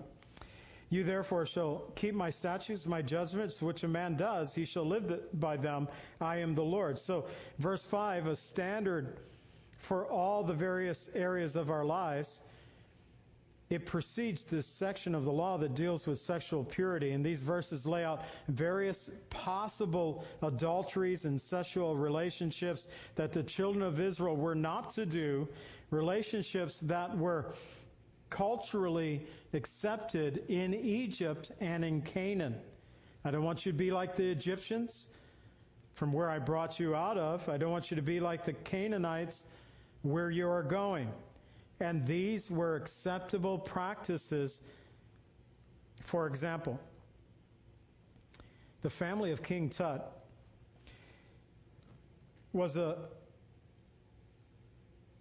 You 0.94 1.04
therefore 1.04 1.48
shall 1.48 1.86
keep 1.96 2.14
my 2.14 2.30
statutes, 2.30 2.86
my 2.86 3.02
judgments, 3.02 3.64
which 3.64 3.82
a 3.82 3.88
man 3.88 4.16
does, 4.16 4.54
he 4.54 4.64
shall 4.64 4.86
live 4.86 5.40
by 5.40 5.58
them. 5.58 5.88
I 6.22 6.38
am 6.38 6.54
the 6.54 6.64
Lord. 6.64 7.00
So, 7.00 7.26
verse 7.58 7.84
5, 7.84 8.28
a 8.28 8.36
standard 8.36 9.18
for 9.80 10.06
all 10.06 10.44
the 10.44 10.54
various 10.54 11.10
areas 11.16 11.56
of 11.56 11.72
our 11.72 11.84
lives 11.84 12.42
it 13.72 13.88
precedes 13.88 14.44
this 14.44 14.68
section 14.68 15.16
of 15.16 15.26
the 15.26 15.32
law 15.32 15.58
that 15.58 15.74
deals 15.74 16.06
with 16.06 16.20
sexual 16.20 16.64
purity. 16.64 17.14
And 17.14 17.26
these 17.26 17.42
verses 17.42 17.88
lay 17.88 18.04
out 18.04 18.22
various 18.48 19.10
possible 19.32 20.26
adulteries 20.44 21.26
and 21.26 21.42
sexual 21.42 21.96
relationships 21.96 22.88
that 23.16 23.34
the 23.34 23.42
children 23.42 23.84
of 23.84 24.00
Israel 24.00 24.36
were 24.36 24.54
not 24.54 24.92
to 24.92 25.08
do, 25.08 25.48
relationships 25.90 26.80
that 26.82 27.18
were 27.18 27.54
culturally 28.34 29.28
accepted 29.54 30.44
in 30.50 30.74
Egypt 30.74 31.52
and 31.62 31.86
in 31.86 32.02
Canaan. 32.02 32.56
I 33.24 33.30
don't 33.30 33.44
want 33.44 33.64
you 33.64 33.72
to 33.72 33.78
be 33.78 33.92
like 33.92 34.16
the 34.16 34.28
Egyptians 34.28 35.08
from 35.94 36.12
where 36.12 36.32
I 36.32 36.40
brought 36.40 36.80
you 36.80 36.96
out 36.96 37.18
of. 37.18 37.48
I 37.48 37.58
don't 37.58 37.72
want 37.72 37.92
you 37.92 37.96
to 37.96 38.02
be 38.02 38.20
like 38.20 38.44
the 38.44 38.54
Canaanites 38.54 39.46
where 40.02 40.32
you 40.32 40.50
are 40.50 40.64
going. 40.64 41.12
And 41.80 42.04
these 42.08 42.50
were 42.50 42.76
acceptable 42.76 43.60
practices. 43.60 44.62
For 46.02 46.26
example, 46.26 46.80
the 48.82 48.90
family 48.90 49.32
of 49.32 49.44
King 49.44 49.70
Tut 49.70 50.12
was 52.52 52.78
a 52.78 52.98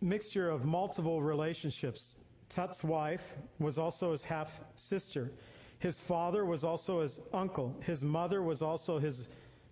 mixture 0.01 0.49
of 0.49 0.65
multiple 0.65 1.23
relationships. 1.23 2.15
Tut's 2.53 2.85
wife 2.85 3.35
was 3.59 3.79
also 3.79 4.13
his 4.13 4.23
half 4.23 4.61
sister. 4.77 5.33
His 5.79 5.99
father 5.99 6.45
was 6.45 6.65
also 6.65 7.01
his 7.01 7.21
uncle. 7.33 7.75
His 7.81 8.05
mother 8.05 8.43
was 8.43 8.61
also 8.61 8.99
his 8.99 9.29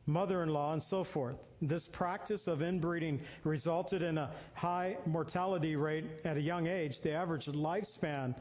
mother 0.07 0.43
in 0.43 0.49
law, 0.49 0.73
and 0.73 0.83
so 0.83 1.05
forth. 1.05 1.37
This 1.61 1.87
practice 1.87 2.47
of 2.47 2.63
inbreeding 2.63 3.21
resulted 3.45 4.01
in 4.01 4.17
a 4.17 4.31
high 4.55 4.97
mortality 5.05 5.77
rate 5.77 6.07
at 6.25 6.39
a 6.39 6.41
young 6.41 6.67
age. 6.69 7.03
The 7.03 7.13
average 7.13 7.47
lifespan 7.47 8.35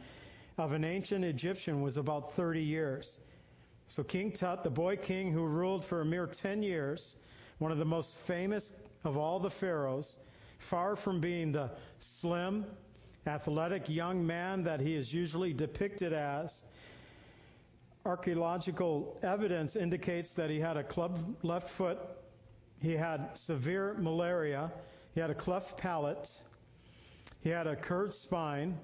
of 0.58 0.72
an 0.72 0.86
ancient 0.86 1.26
Egyptian 1.26 1.82
was 1.82 1.98
about 1.98 2.34
30 2.34 2.62
years. 2.62 3.18
So 3.90 4.04
King 4.04 4.32
Tut, 4.32 4.64
the 4.64 4.70
boy 4.70 4.96
king 4.96 5.34
who 5.34 5.46
ruled 5.46 5.84
for 5.84 6.00
a 6.00 6.06
mere 6.06 6.28
10 6.28 6.64
years, 6.64 7.18
one 7.58 7.74
of 7.74 7.78
the 7.78 7.86
most 7.86 8.18
famous 8.20 8.72
of 9.04 9.18
all 9.18 9.38
the 9.38 9.50
pharaohs, 9.50 10.18
far 10.60 10.96
from 10.96 11.20
being 11.20 11.52
the 11.52 11.70
slim, 12.00 12.66
athletic 13.30 13.88
young 13.88 14.26
man 14.26 14.64
that 14.64 14.80
he 14.80 14.96
is 14.96 15.14
usually 15.14 15.54
depicted 15.54 16.12
as, 16.12 16.64
archaeological 18.06 19.18
evidence 19.22 19.76
indicates 19.76 20.34
that 20.34 20.50
he 20.50 20.60
had 20.60 20.78
a 20.78 20.84
club 20.84 21.36
left 21.44 21.70
foot, 21.70 22.00
he 22.82 22.94
had 22.94 23.30
severe 23.36 23.94
malaria, 24.00 24.72
he 25.14 25.20
had 25.20 25.30
a 25.30 25.36
cleft 25.36 25.78
palate, 25.78 26.32
he 27.42 27.50
had 27.50 27.68
a 27.68 27.76
curved 27.76 28.14
spine, 28.14 28.78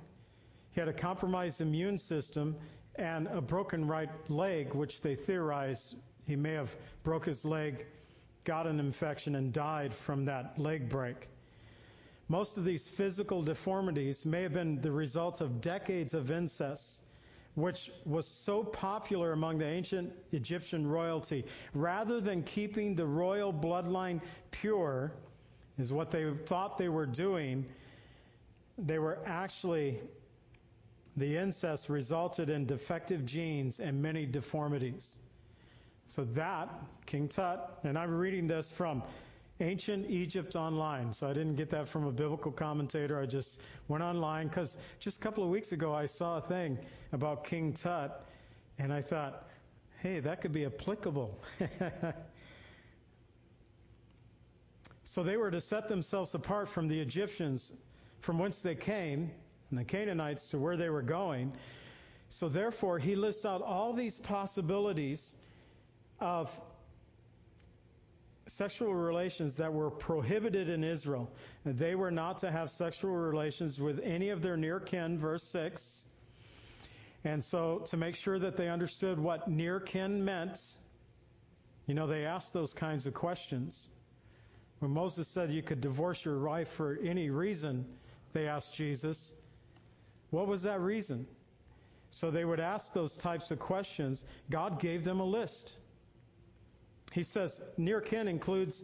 he 0.71 0.79
had 0.79 0.87
a 0.87 0.93
compromised 0.93 1.61
immune 1.61 1.97
system, 1.97 2.55
and 2.97 3.27
a 3.27 3.41
broken 3.41 3.87
right 3.87 4.09
leg, 4.29 4.73
which 4.73 5.01
they 5.01 5.15
theorize 5.15 5.95
he 6.25 6.35
may 6.35 6.53
have 6.53 6.73
broke 7.03 7.25
his 7.25 7.45
leg, 7.45 7.85
got 8.43 8.67
an 8.67 8.79
infection, 8.79 9.35
and 9.35 9.51
died 9.51 9.93
from 9.93 10.25
that 10.25 10.57
leg 10.59 10.87
break. 10.87 11.29
Most 12.27 12.57
of 12.57 12.65
these 12.65 12.87
physical 12.87 13.43
deformities 13.43 14.25
may 14.25 14.41
have 14.41 14.53
been 14.53 14.81
the 14.81 14.91
result 14.91 15.41
of 15.41 15.61
decades 15.61 16.13
of 16.13 16.31
incest, 16.31 17.01
which 17.53 17.91
was 18.05 18.27
so 18.27 18.63
popular 18.63 19.33
among 19.33 19.59
the 19.59 19.65
ancient 19.65 20.11
Egyptian 20.31 20.87
royalty. 20.87 21.45
Rather 21.73 22.19
than 22.19 22.41
keeping 22.43 22.95
the 22.95 23.05
royal 23.05 23.53
bloodline 23.53 24.21
pure, 24.51 25.13
is 25.77 25.93
what 25.93 26.09
they 26.09 26.31
thought 26.45 26.77
they 26.77 26.89
were 26.89 27.05
doing, 27.05 27.65
they 28.77 28.97
were 28.97 29.19
actually, 29.25 29.99
the 31.17 31.37
incest 31.37 31.89
resulted 31.89 32.49
in 32.49 32.65
defective 32.65 33.25
genes 33.25 33.79
and 33.79 34.01
many 34.01 34.25
deformities. 34.25 35.17
So 36.07 36.25
that, 36.33 36.69
King 37.05 37.27
Tut, 37.27 37.79
and 37.83 37.97
I'm 37.97 38.13
reading 38.13 38.47
this 38.47 38.69
from 38.69 39.03
Ancient 39.61 40.09
Egypt 40.09 40.55
Online. 40.55 41.13
So 41.13 41.29
I 41.29 41.33
didn't 41.33 41.55
get 41.55 41.69
that 41.69 41.87
from 41.87 42.05
a 42.05 42.11
biblical 42.11 42.51
commentator. 42.51 43.19
I 43.19 43.25
just 43.25 43.59
went 43.87 44.03
online 44.03 44.49
because 44.49 44.77
just 44.99 45.17
a 45.17 45.21
couple 45.21 45.43
of 45.43 45.49
weeks 45.49 45.71
ago 45.71 45.93
I 45.93 46.05
saw 46.05 46.37
a 46.37 46.41
thing 46.41 46.77
about 47.13 47.45
King 47.45 47.71
Tut, 47.71 48.25
and 48.79 48.91
I 48.91 49.01
thought, 49.01 49.47
hey, 50.01 50.19
that 50.19 50.41
could 50.41 50.51
be 50.51 50.65
applicable. 50.65 51.39
so 55.05 55.23
they 55.23 55.37
were 55.37 55.51
to 55.51 55.61
set 55.61 55.87
themselves 55.87 56.35
apart 56.35 56.67
from 56.67 56.89
the 56.89 56.99
Egyptians 56.99 57.71
from 58.19 58.39
whence 58.39 58.59
they 58.59 58.75
came, 58.75 59.31
and 59.69 59.79
the 59.79 59.83
Canaanites 59.83 60.49
to 60.49 60.57
where 60.57 60.75
they 60.75 60.89
were 60.89 61.03
going. 61.03 61.53
So 62.27 62.49
therefore, 62.49 62.97
he 62.97 63.15
lists 63.15 63.45
out 63.45 63.61
all 63.61 63.93
these 63.93 64.17
possibilities 64.17 65.35
of 66.19 66.49
sexual 68.55 68.95
relations 68.95 69.53
that 69.55 69.73
were 69.73 69.91
prohibited 69.91 70.69
in 70.69 70.83
Israel. 70.83 71.29
They 71.65 71.95
were 71.95 72.11
not 72.11 72.37
to 72.39 72.51
have 72.51 72.71
sexual 72.71 73.11
relations 73.11 73.79
with 73.79 73.99
any 73.99 74.29
of 74.29 74.41
their 74.41 74.55
near 74.55 74.79
kin, 74.79 75.19
verse 75.19 75.43
6. 75.43 76.05
And 77.25 77.43
so, 77.43 77.79
to 77.89 77.97
make 77.97 78.15
sure 78.15 78.39
that 78.39 78.55
they 78.55 78.69
understood 78.69 79.19
what 79.19 79.47
near 79.49 79.79
kin 79.79 80.23
meant, 80.23 80.59
you 81.87 81.95
know, 81.95 82.07
they 82.07 82.25
asked 82.25 82.53
those 82.53 82.73
kinds 82.73 83.05
of 83.05 83.13
questions. 83.13 83.89
When 84.79 84.91
Moses 84.91 85.27
said 85.27 85.51
you 85.51 85.61
could 85.61 85.81
divorce 85.81 86.23
your 86.23 86.39
wife 86.39 86.69
for 86.69 86.97
any 87.03 87.29
reason, 87.29 87.85
they 88.33 88.47
asked 88.47 88.73
Jesus, 88.73 89.33
what 90.29 90.47
was 90.47 90.61
that 90.63 90.79
reason? 90.81 91.27
So 92.09 92.31
they 92.31 92.45
would 92.45 92.59
ask 92.59 92.93
those 92.93 93.17
types 93.17 93.51
of 93.51 93.59
questions. 93.59 94.23
God 94.49 94.79
gave 94.79 95.03
them 95.03 95.19
a 95.19 95.25
list. 95.25 95.77
He 97.15 97.23
says 97.23 97.61
near 97.77 98.01
kin 98.01 98.27
includes 98.27 98.83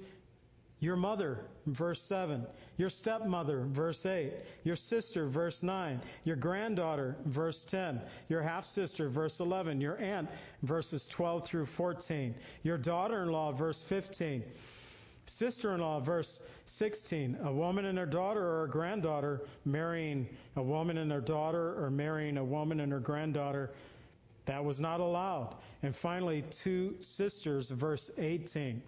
your 0.80 0.96
mother, 0.96 1.42
verse 1.66 2.02
7, 2.02 2.48
your 2.78 2.90
stepmother, 2.90 3.66
verse 3.66 4.06
8, 4.06 4.32
your 4.64 4.78
sister, 4.78 5.28
verse 5.28 5.62
9, 5.64 6.02
your 6.24 6.38
granddaughter, 6.38 7.18
verse 7.26 7.66
10, 7.66 8.02
your 8.30 8.42
half 8.42 8.64
sister, 8.64 9.10
verse 9.10 9.42
11, 9.42 9.82
your 9.82 9.98
aunt, 9.98 10.30
verses 10.64 11.08
12 11.08 11.46
through 11.46 11.66
14, 11.66 12.34
your 12.64 12.78
daughter 12.78 13.24
in 13.24 13.34
law, 13.34 13.52
verse 13.52 13.82
15, 13.82 14.42
sister 15.26 15.76
in 15.76 15.82
law, 15.82 16.00
verse 16.00 16.40
16, 16.68 17.38
a 17.44 17.52
woman 17.52 17.84
and 17.84 17.98
her 17.98 18.06
daughter 18.06 18.42
or 18.42 18.64
a 18.64 18.70
granddaughter 18.70 19.42
marrying 19.66 20.26
a 20.56 20.64
woman 20.64 21.00
and 21.00 21.12
her 21.12 21.20
daughter 21.20 21.84
or 21.84 21.92
marrying 21.92 22.38
a 22.38 22.44
woman 22.44 22.80
and 22.80 22.94
her 22.94 23.00
granddaughter, 23.02 23.72
that 24.46 24.64
was 24.64 24.80
not 24.80 25.00
allowed. 25.00 25.56
And 25.84 25.96
finally, 25.96 26.44
two 26.52 26.96
sisters, 27.02 27.70
verse 27.70 28.10
18. 28.18 28.82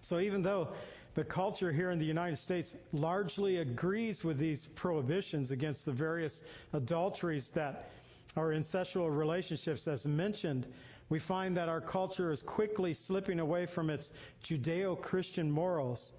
So 0.00 0.20
even 0.20 0.42
though 0.42 0.68
the 1.14 1.24
culture 1.24 1.72
here 1.72 1.90
in 1.90 1.98
the 1.98 2.04
United 2.04 2.36
States 2.36 2.76
largely 2.92 3.58
agrees 3.58 4.22
with 4.22 4.38
these 4.38 4.66
prohibitions 4.74 5.50
against 5.50 5.84
the 5.84 5.92
various 5.92 6.42
adulteries 6.72 7.48
that 7.50 7.90
are 8.36 8.50
incestual 8.50 9.16
relationships 9.16 9.88
as 9.88 10.06
mentioned, 10.06 10.66
we 11.08 11.18
find 11.18 11.56
that 11.56 11.68
our 11.68 11.80
culture 11.80 12.30
is 12.30 12.42
quickly 12.42 12.92
slipping 12.92 13.40
away 13.40 13.66
from 13.66 13.90
its 13.90 14.12
Judeo 14.44 15.00
Christian 15.00 15.50
morals 15.50 16.12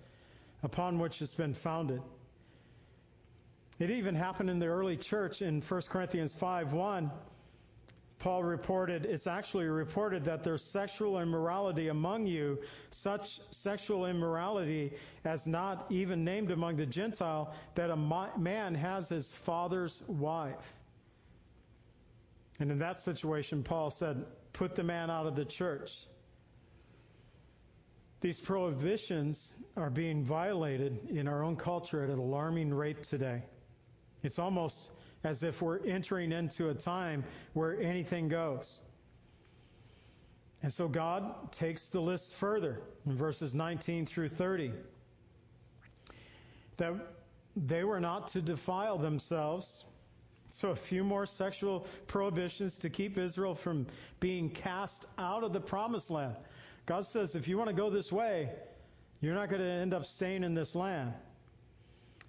upon 0.64 0.98
which 0.98 1.22
it's 1.22 1.34
been 1.34 1.54
founded. 1.54 2.02
It 3.80 3.92
even 3.92 4.16
happened 4.16 4.50
in 4.50 4.58
the 4.60 4.66
early 4.66 4.98
church 4.98 5.42
in 5.42 5.62
1 5.62 5.82
Corinthians 5.90 6.34
5 6.34 6.74
1 6.74 7.12
Paul 8.20 8.44
reported, 8.44 9.06
it's 9.06 9.28
actually 9.28 9.66
reported 9.66 10.26
that 10.26 10.44
there's 10.44 10.64
sexual 10.64 11.20
immorality 11.20 11.90
among 11.90 12.26
you, 12.26 12.58
such 12.90 13.40
sexual 13.52 14.08
immorality 14.08 14.94
as 15.24 15.46
not 15.46 15.86
even 15.92 16.24
named 16.24 16.50
among 16.50 16.78
the 16.78 16.86
Gentile, 16.86 17.54
that 17.76 17.92
a 17.92 17.96
man 17.96 18.74
has 18.74 19.10
his 19.10 19.32
father's 19.32 20.02
wife. 20.08 20.74
And 22.60 22.72
in 22.72 22.80
that 22.80 23.00
situation, 23.02 23.62
Paul 23.62 23.92
said, 23.92 24.26
put 24.52 24.76
the 24.76 24.84
man 24.84 25.12
out 25.12 25.28
of 25.28 25.36
the 25.36 25.46
church. 25.46 26.08
These 28.20 28.40
prohibitions 28.40 29.54
are 29.76 29.92
being 29.92 30.24
violated 30.24 31.08
in 31.10 31.28
our 31.28 31.44
own 31.44 31.56
culture 31.56 32.04
at 32.04 32.10
an 32.10 32.18
alarming 32.18 32.74
rate 32.74 33.04
today. 33.04 33.44
It's 34.24 34.40
almost 34.40 34.90
as 35.28 35.44
if 35.44 35.62
we're 35.62 35.86
entering 35.86 36.32
into 36.32 36.70
a 36.70 36.74
time 36.74 37.24
where 37.54 37.80
anything 37.82 38.30
goes. 38.30 38.80
And 40.64 40.74
so 40.74 40.88
God 40.88 41.52
takes 41.52 41.90
the 41.90 42.00
list 42.00 42.34
further 42.36 42.80
in 43.06 43.16
verses 43.16 43.54
19 43.54 44.06
through 44.06 44.30
30 44.30 44.72
that 46.78 46.94
they 47.56 47.84
were 47.84 48.00
not 48.00 48.30
to 48.30 48.42
defile 48.42 48.98
themselves. 48.98 49.84
So, 50.50 50.70
a 50.70 50.76
few 50.76 51.04
more 51.04 51.26
sexual 51.26 51.86
prohibitions 52.08 52.78
to 52.78 52.90
keep 52.90 53.18
Israel 53.18 53.54
from 53.54 53.86
being 54.20 54.50
cast 54.50 55.06
out 55.18 55.44
of 55.44 55.52
the 55.52 55.60
promised 55.60 56.10
land. 56.10 56.36
God 56.86 57.06
says, 57.06 57.36
if 57.36 57.48
you 57.48 57.58
want 57.58 57.70
to 57.70 57.76
go 57.76 57.90
this 57.90 58.12
way, 58.12 58.50
you're 59.20 59.36
not 59.36 59.50
going 59.50 59.62
to 59.62 59.68
end 59.68 59.94
up 59.94 60.06
staying 60.06 60.44
in 60.44 60.54
this 60.54 60.74
land. 60.74 61.14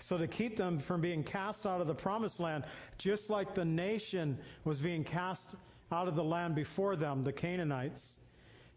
So 0.01 0.17
to 0.17 0.27
keep 0.27 0.57
them 0.57 0.79
from 0.79 1.01
being 1.01 1.25
cast 1.25 1.67
out 1.67 1.81
of 1.81 1.87
the 1.87 1.95
promised 1.95 2.41
land, 2.41 2.65
just 2.99 3.31
like 3.31 3.55
the 3.55 3.65
nation 3.65 4.39
was 4.65 4.79
being 4.79 5.05
cast 5.05 5.55
out 5.91 6.09
of 6.09 6.15
the 6.15 6.25
land 6.25 6.55
before 6.55 6.97
them, 6.97 7.23
the 7.23 7.33
Canaanites, 7.33 8.19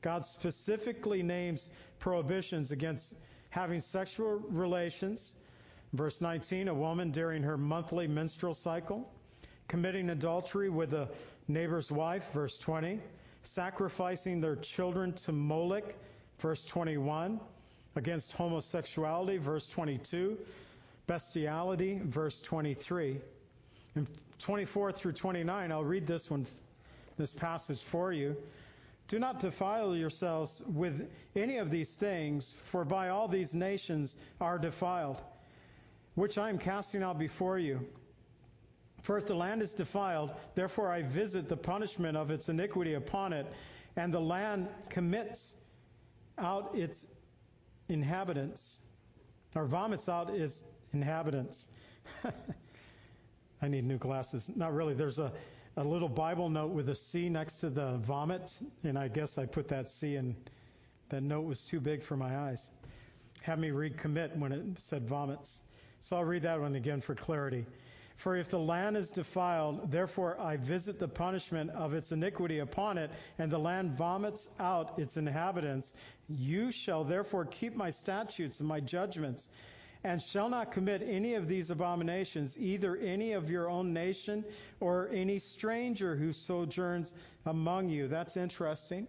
God 0.01 0.25
specifically 0.25 1.21
names 1.21 1.69
prohibitions 1.99 2.71
against 2.71 3.15
having 3.49 3.79
sexual 3.79 4.39
relations. 4.49 5.35
Verse 5.93 6.21
19, 6.21 6.69
a 6.69 6.73
woman 6.73 7.11
during 7.11 7.43
her 7.43 7.57
monthly 7.57 8.07
menstrual 8.07 8.53
cycle, 8.53 9.11
committing 9.67 10.09
adultery 10.09 10.69
with 10.69 10.93
a 10.93 11.07
neighbor's 11.47 11.91
wife, 11.91 12.23
verse 12.33 12.57
20, 12.57 12.99
sacrificing 13.43 14.41
their 14.41 14.55
children 14.55 15.13
to 15.13 15.31
Moloch, 15.31 15.93
verse 16.39 16.65
21, 16.65 17.39
against 17.95 18.31
homosexuality, 18.31 19.37
verse 19.37 19.67
22, 19.67 20.37
bestiality, 21.07 21.99
verse 22.03 22.41
23. 22.41 23.19
And 23.95 24.07
24 24.39 24.91
through 24.91 25.13
29, 25.13 25.71
I'll 25.71 25.83
read 25.83 26.07
this 26.07 26.29
one, 26.29 26.45
this 27.17 27.33
passage 27.33 27.81
for 27.81 28.11
you. 28.11 28.35
Do 29.07 29.19
not 29.19 29.39
defile 29.39 29.95
yourselves 29.95 30.61
with 30.73 31.09
any 31.35 31.57
of 31.57 31.69
these 31.69 31.95
things, 31.95 32.55
for 32.71 32.85
by 32.85 33.09
all 33.09 33.27
these 33.27 33.53
nations 33.53 34.15
are 34.39 34.57
defiled, 34.57 35.21
which 36.15 36.37
I 36.37 36.49
am 36.49 36.57
casting 36.57 37.03
out 37.03 37.19
before 37.19 37.59
you. 37.59 37.85
For 39.01 39.17
if 39.17 39.27
the 39.27 39.35
land 39.35 39.61
is 39.61 39.73
defiled, 39.73 40.31
therefore 40.55 40.91
I 40.91 41.01
visit 41.01 41.49
the 41.49 41.57
punishment 41.57 42.15
of 42.15 42.31
its 42.31 42.49
iniquity 42.49 42.93
upon 42.93 43.33
it, 43.33 43.47
and 43.97 44.13
the 44.13 44.21
land 44.21 44.69
commits 44.89 45.55
out 46.37 46.73
its 46.73 47.07
inhabitants, 47.89 48.79
or 49.55 49.65
vomits 49.65 50.07
out 50.07 50.29
its 50.29 50.63
inhabitants. 50.93 51.67
I 53.61 53.67
need 53.67 53.85
new 53.85 53.97
glasses. 53.97 54.49
Not 54.55 54.73
really. 54.73 54.93
There's 54.93 55.19
a, 55.19 55.31
a 55.77 55.83
little 55.83 56.09
Bible 56.09 56.49
note 56.49 56.71
with 56.71 56.89
a 56.89 56.95
C 56.95 57.29
next 57.29 57.59
to 57.59 57.69
the 57.69 57.97
vomit, 57.97 58.53
and 58.83 58.97
I 58.97 59.07
guess 59.07 59.37
I 59.37 59.45
put 59.45 59.67
that 59.69 59.87
C 59.87 60.15
in. 60.15 60.35
That 61.09 61.23
note 61.23 61.41
was 61.41 61.65
too 61.65 61.79
big 61.79 62.01
for 62.01 62.15
my 62.15 62.49
eyes. 62.49 62.69
Have 63.41 63.59
me 63.59 63.71
read 63.71 63.97
commit 63.97 64.35
when 64.37 64.51
it 64.51 64.63
said 64.77 65.07
vomits. 65.07 65.59
So 65.99 66.15
I'll 66.15 66.23
read 66.23 66.43
that 66.43 66.59
one 66.59 66.75
again 66.75 67.01
for 67.01 67.15
clarity. 67.15 67.65
For 68.17 68.35
if 68.35 68.49
the 68.49 68.59
land 68.59 68.97
is 68.97 69.09
defiled, 69.09 69.91
therefore 69.91 70.39
I 70.39 70.55
visit 70.57 70.99
the 70.99 71.07
punishment 71.07 71.71
of 71.71 71.93
its 71.93 72.11
iniquity 72.11 72.59
upon 72.59 72.97
it, 72.97 73.09
and 73.39 73.51
the 73.51 73.57
land 73.57 73.97
vomits 73.97 74.47
out 74.59 74.97
its 74.99 75.17
inhabitants. 75.17 75.93
You 76.29 76.71
shall 76.71 77.03
therefore 77.03 77.45
keep 77.45 77.75
my 77.75 77.89
statutes 77.89 78.59
and 78.59 78.69
my 78.69 78.79
judgments 78.79 79.49
and 80.03 80.21
shall 80.21 80.49
not 80.49 80.71
commit 80.71 81.03
any 81.03 81.35
of 81.35 81.47
these 81.47 81.69
abominations, 81.69 82.57
either 82.57 82.97
any 82.97 83.33
of 83.33 83.49
your 83.49 83.69
own 83.69 83.93
nation 83.93 84.43
or 84.79 85.09
any 85.13 85.37
stranger 85.37 86.15
who 86.15 86.33
sojourns 86.33 87.13
among 87.45 87.89
you. 87.89 88.07
That's 88.07 88.35
interesting. 88.35 89.07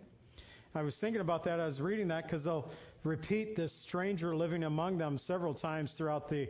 I 0.74 0.82
was 0.82 0.98
thinking 0.98 1.20
about 1.20 1.44
that. 1.44 1.60
I 1.60 1.66
was 1.66 1.80
reading 1.80 2.08
that 2.08 2.24
because 2.24 2.44
they'll 2.44 2.70
repeat 3.04 3.56
this 3.56 3.72
stranger 3.72 4.36
living 4.36 4.64
among 4.64 4.98
them 4.98 5.18
several 5.18 5.54
times 5.54 5.92
throughout 5.92 6.28
the 6.28 6.48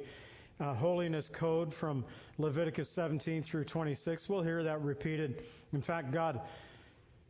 uh, 0.61 0.75
holiness 0.75 1.29
code 1.29 1.73
from 1.73 2.05
Leviticus 2.39 2.89
17 2.89 3.43
through 3.43 3.65
26. 3.65 4.29
We'll 4.29 4.43
hear 4.43 4.63
that 4.63 4.81
repeated. 4.83 5.45
In 5.73 5.81
fact, 5.81 6.13
God 6.13 6.41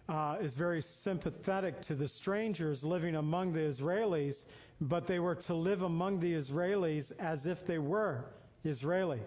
uh, 0.08 0.36
is 0.40 0.54
very 0.54 0.82
sympathetic 0.82 1.80
to 1.82 1.94
the 1.94 2.08
strangers 2.08 2.84
living 2.84 3.16
among 3.16 3.52
the 3.52 3.60
Israelis, 3.60 4.44
but 4.82 5.06
they 5.06 5.20
were 5.20 5.36
to 5.36 5.54
live 5.54 5.82
among 5.82 6.18
the 6.18 6.34
Israelis 6.34 7.12
as 7.20 7.46
if 7.46 7.64
they 7.64 7.78
were 7.78 8.24
Israeli. 8.64 9.20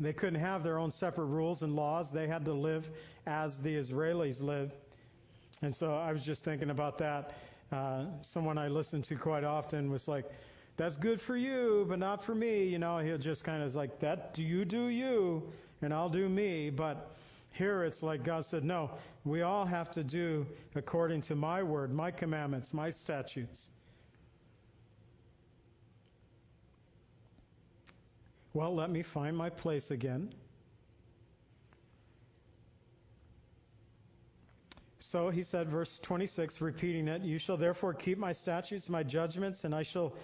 They 0.00 0.12
couldn't 0.12 0.40
have 0.40 0.64
their 0.64 0.78
own 0.78 0.90
separate 0.90 1.26
rules 1.26 1.62
and 1.62 1.76
laws. 1.76 2.10
They 2.10 2.26
had 2.26 2.44
to 2.46 2.52
live 2.52 2.90
as 3.26 3.60
the 3.60 3.76
Israelis 3.76 4.42
lived. 4.42 4.74
And 5.62 5.74
so 5.74 5.94
I 5.94 6.12
was 6.12 6.24
just 6.24 6.44
thinking 6.44 6.70
about 6.70 6.98
that. 6.98 7.34
Uh, 7.70 8.06
someone 8.20 8.58
I 8.58 8.66
listened 8.66 9.04
to 9.04 9.16
quite 9.16 9.44
often 9.44 9.90
was 9.90 10.08
like, 10.08 10.24
that's 10.76 10.96
good 10.96 11.20
for 11.20 11.36
you, 11.36 11.86
but 11.88 12.00
not 12.00 12.24
for 12.24 12.34
me. 12.34 12.64
You 12.64 12.80
know, 12.80 12.98
he'll 12.98 13.16
just 13.16 13.44
kind 13.44 13.62
of 13.62 13.72
like, 13.76 14.00
that, 14.00 14.34
do 14.34 14.42
you 14.42 14.64
do 14.64 14.88
you, 14.88 15.52
and 15.82 15.94
I'll 15.94 16.08
do 16.08 16.28
me. 16.28 16.70
But 16.70 17.14
here 17.52 17.84
it's 17.84 18.02
like 18.02 18.24
God 18.24 18.44
said, 18.44 18.64
no, 18.64 18.90
we 19.24 19.42
all 19.42 19.64
have 19.64 19.92
to 19.92 20.02
do 20.02 20.44
according 20.74 21.20
to 21.22 21.36
my 21.36 21.62
word, 21.62 21.94
my 21.94 22.10
commandments, 22.10 22.74
my 22.74 22.90
statutes. 22.90 23.70
Well, 28.54 28.72
let 28.72 28.88
me 28.88 29.02
find 29.02 29.36
my 29.36 29.50
place 29.50 29.90
again. 29.90 30.32
So 35.00 35.28
he 35.28 35.42
said, 35.42 35.68
verse 35.68 35.98
26, 36.02 36.60
repeating 36.60 37.08
it, 37.08 37.22
You 37.22 37.38
shall 37.38 37.56
therefore 37.56 37.94
keep 37.94 38.16
my 38.16 38.32
statutes, 38.32 38.88
my 38.88 39.02
judgments, 39.02 39.64
and 39.64 39.74
I 39.74 39.82
shall 39.82 40.14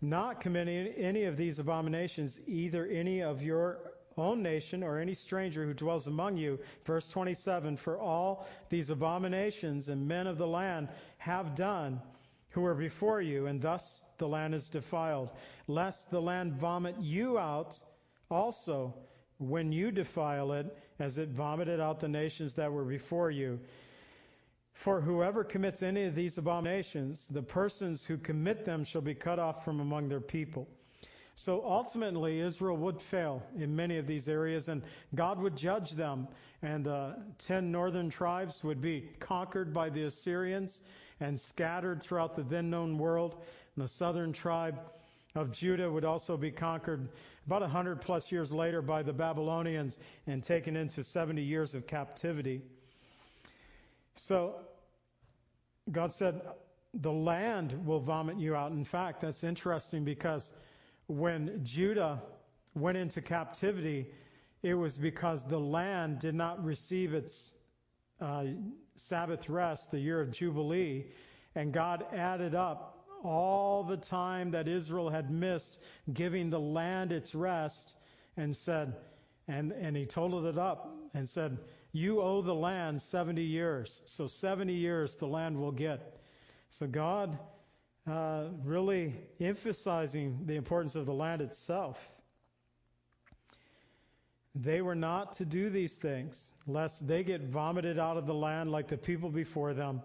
not 0.00 0.40
commit 0.40 0.94
any 0.98 1.24
of 1.24 1.36
these 1.36 1.58
abominations, 1.58 2.40
either 2.46 2.86
any 2.86 3.22
of 3.22 3.42
your 3.42 3.92
own 4.16 4.42
nation 4.42 4.82
or 4.82 4.98
any 4.98 5.14
stranger 5.14 5.64
who 5.64 5.74
dwells 5.74 6.06
among 6.06 6.36
you. 6.36 6.58
Verse 6.84 7.08
27 7.08 7.76
For 7.76 7.98
all 7.98 8.46
these 8.70 8.90
abominations 8.90 9.88
and 9.88 10.06
men 10.06 10.26
of 10.26 10.38
the 10.38 10.46
land 10.46 10.88
have 11.18 11.54
done 11.54 12.00
who 12.54 12.64
are 12.64 12.74
before 12.74 13.20
you, 13.20 13.46
and 13.46 13.60
thus 13.60 14.02
the 14.18 14.28
land 14.28 14.54
is 14.54 14.70
defiled, 14.70 15.28
lest 15.66 16.08
the 16.10 16.20
land 16.22 16.54
vomit 16.54 16.94
you 17.00 17.36
out 17.36 17.76
also 18.30 18.94
when 19.38 19.72
you 19.72 19.90
defile 19.90 20.52
it, 20.52 20.78
as 21.00 21.18
it 21.18 21.30
vomited 21.30 21.80
out 21.80 21.98
the 21.98 22.08
nations 22.08 22.54
that 22.54 22.72
were 22.72 22.84
before 22.84 23.32
you. 23.32 23.58
For 24.72 25.00
whoever 25.00 25.42
commits 25.42 25.82
any 25.82 26.04
of 26.04 26.14
these 26.14 26.38
abominations, 26.38 27.26
the 27.28 27.42
persons 27.42 28.04
who 28.04 28.16
commit 28.16 28.64
them 28.64 28.84
shall 28.84 29.00
be 29.00 29.14
cut 29.14 29.40
off 29.40 29.64
from 29.64 29.80
among 29.80 30.08
their 30.08 30.20
people. 30.20 30.68
So 31.34 31.64
ultimately, 31.64 32.38
Israel 32.38 32.76
would 32.76 33.00
fail 33.00 33.42
in 33.56 33.74
many 33.74 33.98
of 33.98 34.06
these 34.06 34.28
areas, 34.28 34.68
and 34.68 34.82
God 35.16 35.40
would 35.40 35.56
judge 35.56 35.90
them. 35.90 36.28
And 36.62 36.86
the 36.86 37.16
ten 37.38 37.72
northern 37.72 38.08
tribes 38.08 38.62
would 38.62 38.80
be 38.80 39.10
conquered 39.18 39.74
by 39.74 39.90
the 39.90 40.04
Assyrians 40.04 40.82
and 41.20 41.40
scattered 41.40 42.02
throughout 42.02 42.36
the 42.36 42.42
then 42.42 42.70
known 42.70 42.98
world. 42.98 43.36
And 43.76 43.84
the 43.84 43.88
southern 43.88 44.32
tribe 44.32 44.78
of 45.34 45.50
Judah 45.50 45.90
would 45.90 46.04
also 46.04 46.36
be 46.36 46.50
conquered 46.50 47.08
about 47.46 47.62
a 47.62 47.68
hundred 47.68 48.00
plus 48.00 48.30
years 48.30 48.52
later 48.52 48.80
by 48.80 49.02
the 49.02 49.12
Babylonians 49.12 49.98
and 50.26 50.42
taken 50.42 50.76
into 50.76 51.02
70 51.02 51.42
years 51.42 51.74
of 51.74 51.86
captivity. 51.86 52.62
So 54.14 54.54
God 55.90 56.12
said, 56.12 56.40
the 57.00 57.12
land 57.12 57.84
will 57.84 57.98
vomit 57.98 58.38
you 58.38 58.54
out. 58.54 58.72
In 58.72 58.84
fact, 58.84 59.20
that's 59.20 59.42
interesting 59.42 60.04
because 60.04 60.52
when 61.08 61.60
Judah 61.64 62.22
went 62.74 62.96
into 62.96 63.20
captivity, 63.20 64.06
it 64.62 64.74
was 64.74 64.96
because 64.96 65.44
the 65.44 65.58
land 65.58 66.20
did 66.20 66.34
not 66.34 66.64
receive 66.64 67.12
its 67.12 67.54
uh, 68.20 68.44
Sabbath 68.96 69.48
rest, 69.48 69.90
the 69.90 69.98
year 69.98 70.20
of 70.20 70.30
Jubilee, 70.30 71.06
and 71.54 71.72
God 71.72 72.06
added 72.12 72.54
up 72.54 73.06
all 73.24 73.82
the 73.82 73.96
time 73.96 74.50
that 74.50 74.68
Israel 74.68 75.08
had 75.08 75.30
missed 75.30 75.78
giving 76.12 76.50
the 76.50 76.60
land 76.60 77.10
its 77.10 77.34
rest 77.34 77.96
and 78.36 78.56
said, 78.56 78.94
and, 79.48 79.72
and 79.72 79.96
he 79.96 80.06
totaled 80.06 80.46
it 80.46 80.58
up 80.58 80.94
and 81.14 81.28
said, 81.28 81.58
You 81.92 82.20
owe 82.20 82.42
the 82.42 82.54
land 82.54 83.00
70 83.00 83.42
years. 83.42 84.02
So 84.04 84.26
70 84.26 84.72
years 84.74 85.16
the 85.16 85.26
land 85.26 85.58
will 85.58 85.72
get. 85.72 86.20
So 86.70 86.86
God 86.86 87.38
uh, 88.06 88.48
really 88.64 89.14
emphasizing 89.40 90.40
the 90.44 90.54
importance 90.54 90.94
of 90.94 91.06
the 91.06 91.14
land 91.14 91.40
itself. 91.40 91.98
They 94.54 94.82
were 94.82 94.94
not 94.94 95.32
to 95.34 95.44
do 95.44 95.68
these 95.68 95.96
things, 95.96 96.50
lest 96.66 97.06
they 97.06 97.24
get 97.24 97.42
vomited 97.42 97.98
out 97.98 98.16
of 98.16 98.26
the 98.26 98.34
land 98.34 98.70
like 98.70 98.86
the 98.86 98.96
people 98.96 99.30
before 99.30 99.74
them. 99.74 100.00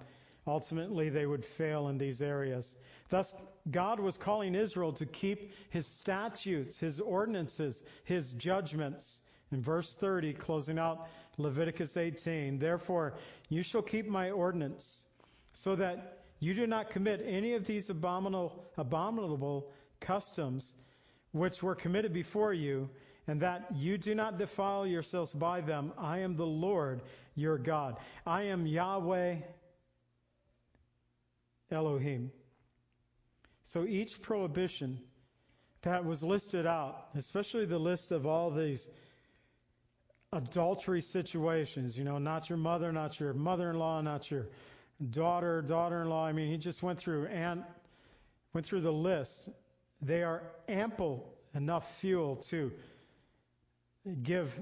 Ultimately, 0.48 1.10
they 1.10 1.28
would 1.28 1.46
fail 1.46 1.90
in 1.90 1.98
these 2.00 2.22
areas. 2.22 2.76
Thus, 3.10 3.36
God 3.70 4.00
was 4.00 4.18
calling 4.18 4.56
Israel 4.56 4.92
to 4.94 5.06
keep 5.06 5.52
his 5.70 5.86
statutes, 5.86 6.80
his 6.80 7.00
ordinances, 7.00 7.84
his 8.06 8.34
judgments. 8.34 9.22
In 9.52 9.62
verse 9.62 9.94
30, 9.94 10.34
closing 10.34 10.80
out 10.80 11.08
Leviticus 11.38 11.98
18, 11.98 12.58
therefore, 12.58 13.14
you 13.50 13.62
shall 13.62 13.84
keep 13.84 14.08
my 14.08 14.32
ordinance, 14.32 15.06
so 15.54 15.76
that 15.76 16.24
you 16.40 16.54
do 16.56 16.66
not 16.66 16.90
commit 16.90 17.24
any 17.26 17.54
of 17.54 17.66
these 17.66 17.90
abominable, 17.90 18.66
abominable 18.78 19.72
customs 20.00 20.74
which 21.32 21.62
were 21.62 21.76
committed 21.76 22.14
before 22.14 22.54
you, 22.54 22.90
and 23.30 23.40
that 23.42 23.68
you 23.76 23.96
do 23.98 24.16
not 24.16 24.40
defile 24.40 24.88
yourselves 24.88 25.34
by 25.34 25.62
them. 25.62 25.94
I 26.00 26.18
am 26.20 26.36
the 26.36 26.46
Lord 26.46 27.04
your 27.36 27.60
God. 27.60 27.98
I 28.26 28.44
am 28.44 28.66
Yahweh 28.66 29.36
Elohim. 31.72 32.32
So 33.62 33.86
each 33.86 34.20
prohibition 34.24 35.00
that 35.84 36.04
was 36.04 36.24
listed 36.24 36.66
out, 36.66 37.10
especially 37.16 37.66
the 37.66 37.78
list 37.78 38.12
of 38.12 38.26
all 38.26 38.50
these 38.50 38.90
adultery 40.34 41.02
situations, 41.02 41.96
you 41.96 42.04
know, 42.04 42.18
not 42.18 42.50
your 42.50 42.58
mother, 42.58 42.92
not 42.92 43.20
your 43.20 43.34
mother 43.34 43.70
in 43.70 43.78
law, 43.78 44.02
not 44.02 44.32
your 44.32 44.48
daughter, 45.12 45.62
daughter-in-law. 45.62 46.26
I 46.26 46.32
mean, 46.32 46.50
he 46.50 46.58
just 46.58 46.82
went 46.82 46.98
through 46.98 47.28
and 47.28 47.64
went 48.54 48.66
through 48.66 48.82
the 48.82 48.92
list. 48.92 49.50
They 50.02 50.24
are 50.24 50.42
ample 50.68 51.32
enough 51.54 52.00
fuel 52.00 52.36
to 52.50 52.72
give 54.24 54.60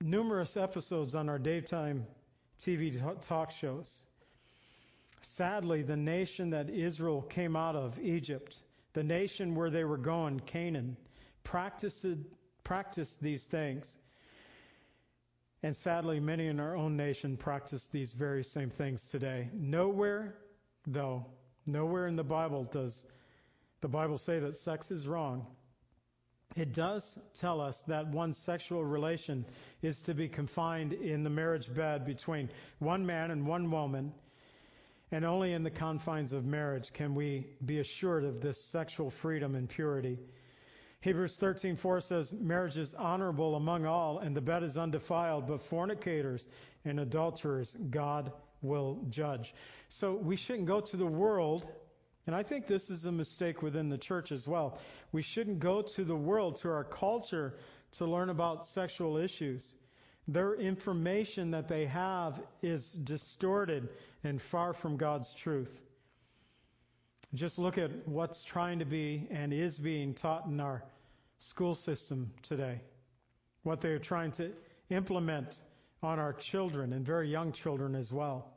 numerous 0.00 0.56
episodes 0.56 1.14
on 1.14 1.28
our 1.28 1.38
daytime 1.38 2.06
TV 2.58 3.00
talk 3.26 3.50
shows. 3.50 4.02
Sadly, 5.22 5.82
the 5.82 5.96
nation 5.96 6.50
that 6.50 6.70
Israel 6.70 7.22
came 7.22 7.56
out 7.56 7.76
of, 7.76 7.98
Egypt, 7.98 8.62
the 8.92 9.02
nation 9.02 9.54
where 9.54 9.70
they 9.70 9.84
were 9.84 9.96
going, 9.96 10.40
Canaan, 10.40 10.96
practiced, 11.44 12.06
practiced 12.64 13.20
these 13.20 13.44
things. 13.44 13.98
And 15.62 15.74
sadly, 15.74 16.20
many 16.20 16.46
in 16.46 16.60
our 16.60 16.76
own 16.76 16.96
nation 16.96 17.36
practice 17.36 17.88
these 17.88 18.12
very 18.12 18.44
same 18.44 18.70
things 18.70 19.06
today. 19.06 19.48
Nowhere, 19.52 20.36
though, 20.86 21.26
nowhere 21.66 22.06
in 22.06 22.16
the 22.16 22.24
Bible 22.24 22.64
does 22.64 23.04
the 23.80 23.88
Bible 23.88 24.18
say 24.18 24.38
that 24.38 24.56
sex 24.56 24.90
is 24.90 25.06
wrong. 25.06 25.46
It 26.56 26.72
does 26.72 27.18
tell 27.34 27.60
us 27.60 27.82
that 27.82 28.08
one 28.08 28.32
sexual 28.32 28.82
relation 28.82 29.44
is 29.82 30.00
to 30.02 30.14
be 30.14 30.26
confined 30.26 30.94
in 30.94 31.22
the 31.22 31.30
marriage 31.30 31.72
bed 31.72 32.06
between 32.06 32.48
one 32.78 33.04
man 33.04 33.30
and 33.30 33.46
one 33.46 33.70
woman, 33.70 34.12
and 35.12 35.24
only 35.24 35.52
in 35.52 35.62
the 35.62 35.70
confines 35.70 36.32
of 36.32 36.46
marriage 36.46 36.92
can 36.94 37.14
we 37.14 37.46
be 37.66 37.80
assured 37.80 38.24
of 38.24 38.40
this 38.40 38.62
sexual 38.62 39.10
freedom 39.10 39.54
and 39.54 39.68
purity. 39.68 40.18
Hebrews 41.02 41.36
13:4 41.36 42.02
says 42.02 42.32
marriage 42.32 42.78
is 42.78 42.94
honorable 42.94 43.56
among 43.56 43.84
all 43.84 44.18
and 44.20 44.34
the 44.34 44.40
bed 44.40 44.62
is 44.62 44.78
undefiled, 44.78 45.46
but 45.46 45.60
fornicators 45.60 46.48
and 46.86 47.00
adulterers 47.00 47.76
God 47.90 48.32
will 48.62 49.04
judge. 49.10 49.54
So 49.90 50.14
we 50.14 50.36
shouldn't 50.36 50.66
go 50.66 50.80
to 50.80 50.96
the 50.96 51.06
world 51.06 51.68
and 52.26 52.34
I 52.34 52.42
think 52.42 52.66
this 52.66 52.90
is 52.90 53.04
a 53.04 53.12
mistake 53.12 53.62
within 53.62 53.88
the 53.88 53.98
church 53.98 54.32
as 54.32 54.48
well. 54.48 54.78
We 55.12 55.22
shouldn't 55.22 55.60
go 55.60 55.82
to 55.82 56.04
the 56.04 56.16
world, 56.16 56.56
to 56.56 56.68
our 56.68 56.84
culture, 56.84 57.54
to 57.92 58.04
learn 58.04 58.30
about 58.30 58.66
sexual 58.66 59.16
issues. 59.16 59.74
Their 60.26 60.54
information 60.54 61.52
that 61.52 61.68
they 61.68 61.86
have 61.86 62.40
is 62.62 62.92
distorted 62.92 63.88
and 64.24 64.42
far 64.42 64.72
from 64.72 64.96
God's 64.96 65.32
truth. 65.32 65.80
Just 67.34 67.58
look 67.58 67.78
at 67.78 67.90
what's 68.08 68.42
trying 68.42 68.80
to 68.80 68.84
be 68.84 69.28
and 69.30 69.52
is 69.52 69.78
being 69.78 70.12
taught 70.12 70.46
in 70.46 70.58
our 70.58 70.82
school 71.38 71.74
system 71.74 72.32
today, 72.42 72.80
what 73.62 73.80
they 73.80 73.90
are 73.90 74.00
trying 74.00 74.32
to 74.32 74.50
implement 74.90 75.60
on 76.02 76.18
our 76.18 76.32
children 76.32 76.92
and 76.92 77.06
very 77.06 77.28
young 77.28 77.52
children 77.52 77.94
as 77.94 78.12
well. 78.12 78.55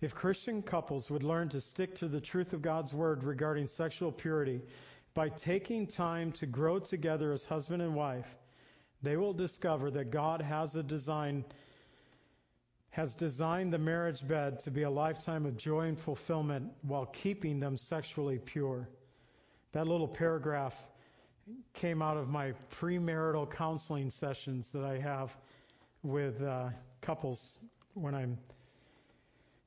If 0.00 0.14
Christian 0.14 0.62
couples 0.62 1.10
would 1.10 1.22
learn 1.22 1.50
to 1.50 1.60
stick 1.60 1.94
to 1.96 2.08
the 2.08 2.20
truth 2.20 2.54
of 2.54 2.62
God's 2.62 2.94
word 2.94 3.22
regarding 3.22 3.66
sexual 3.66 4.10
purity 4.10 4.62
by 5.12 5.28
taking 5.28 5.86
time 5.86 6.32
to 6.32 6.46
grow 6.46 6.78
together 6.78 7.32
as 7.32 7.44
husband 7.44 7.82
and 7.82 7.94
wife, 7.94 8.38
they 9.02 9.16
will 9.16 9.34
discover 9.34 9.90
that 9.90 10.10
God 10.10 10.40
has 10.40 10.74
a 10.76 10.82
design 10.82 11.44
has 12.92 13.14
designed 13.14 13.72
the 13.72 13.78
marriage 13.78 14.26
bed 14.26 14.58
to 14.58 14.70
be 14.70 14.82
a 14.82 14.90
lifetime 14.90 15.46
of 15.46 15.56
joy 15.56 15.82
and 15.82 15.98
fulfillment 15.98 16.68
while 16.82 17.06
keeping 17.06 17.60
them 17.60 17.76
sexually 17.76 18.38
pure. 18.38 18.88
That 19.70 19.86
little 19.86 20.08
paragraph 20.08 20.74
came 21.72 22.02
out 22.02 22.16
of 22.16 22.28
my 22.28 22.52
premarital 22.80 23.48
counseling 23.48 24.10
sessions 24.10 24.70
that 24.70 24.82
I 24.82 24.98
have 24.98 25.36
with 26.02 26.42
uh, 26.42 26.70
couples 27.00 27.60
when 27.94 28.12
I'm 28.12 28.36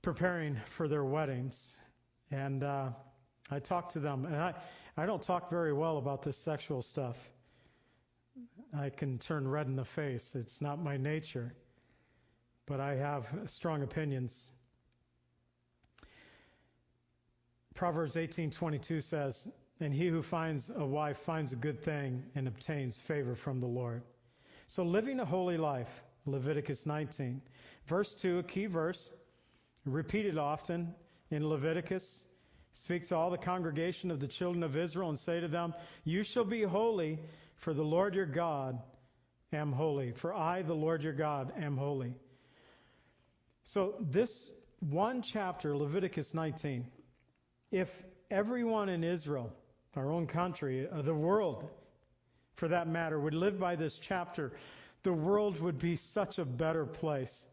preparing 0.03 0.57
for 0.65 0.87
their 0.87 1.05
weddings. 1.05 1.77
And 2.29 2.63
uh, 2.63 2.89
I 3.49 3.59
talk 3.59 3.89
to 3.93 3.99
them, 3.99 4.25
and 4.25 4.35
I, 4.35 4.53
I 4.97 5.07
don't 5.07 5.21
talk 5.21 5.49
very 5.49 5.73
well 5.73 5.97
about 5.97 6.21
this 6.21 6.37
sexual 6.37 6.83
stuff. 6.83 7.17
I 8.77 8.89
can 8.89 9.17
turn 9.17 9.47
red 9.47 9.65
in 9.65 9.75
the 9.75 9.85
face. 9.85 10.35
It's 10.35 10.61
not 10.61 10.83
my 10.83 10.97
nature. 10.97 11.53
But 12.65 12.79
I 12.79 12.95
have 12.95 13.27
strong 13.45 13.81
opinions. 13.81 14.51
Proverbs 17.73 18.15
18:22 18.15 19.01
says, 19.01 19.47
"And 19.79 19.93
he 19.93 20.07
who 20.07 20.21
finds 20.21 20.69
a 20.69 20.85
wife 20.85 21.17
finds 21.17 21.53
a 21.53 21.57
good 21.57 21.79
thing 21.79 22.23
and 22.35 22.47
obtains 22.47 22.99
favor 22.99 23.35
from 23.35 23.59
the 23.59 23.67
Lord." 23.67 24.03
So 24.67 24.83
living 24.83 25.19
a 25.19 25.25
holy 25.25 25.57
life, 25.57 26.03
Leviticus 26.25 26.85
19. 26.85 27.41
Verse 27.87 28.15
2, 28.15 28.39
a 28.39 28.43
key 28.43 28.65
verse, 28.65 29.11
repeated 29.85 30.37
often 30.37 30.93
in 31.31 31.47
Leviticus. 31.47 32.25
Speak 32.71 33.07
to 33.09 33.15
all 33.15 33.29
the 33.29 33.37
congregation 33.37 34.09
of 34.09 34.19
the 34.19 34.27
children 34.27 34.63
of 34.63 34.75
Israel 34.75 35.09
and 35.09 35.19
say 35.19 35.39
to 35.39 35.47
them, 35.47 35.73
You 36.03 36.23
shall 36.23 36.45
be 36.45 36.63
holy, 36.63 37.19
for 37.55 37.73
the 37.73 37.83
Lord 37.83 38.15
your 38.15 38.25
God 38.25 38.79
am 39.51 39.71
holy. 39.71 40.11
For 40.11 40.33
I, 40.33 40.61
the 40.61 40.73
Lord 40.73 41.03
your 41.03 41.13
God, 41.13 41.53
am 41.57 41.77
holy. 41.77 42.13
So, 43.63 43.95
this 43.99 44.49
one 44.79 45.21
chapter, 45.21 45.77
Leviticus 45.77 46.33
19, 46.33 46.85
if 47.71 48.03
everyone 48.29 48.89
in 48.89 49.03
Israel, 49.03 49.53
our 49.95 50.11
own 50.11 50.27
country, 50.27 50.87
uh, 50.89 51.01
the 51.01 51.13
world 51.13 51.69
for 52.55 52.67
that 52.67 52.87
matter, 52.87 53.19
would 53.19 53.33
live 53.33 53.59
by 53.59 53.75
this 53.75 53.99
chapter, 53.99 54.53
the 55.03 55.13
world 55.13 55.59
would 55.59 55.79
be 55.79 55.95
such 55.95 56.39
a 56.39 56.45
better 56.45 56.85
place. 56.85 57.45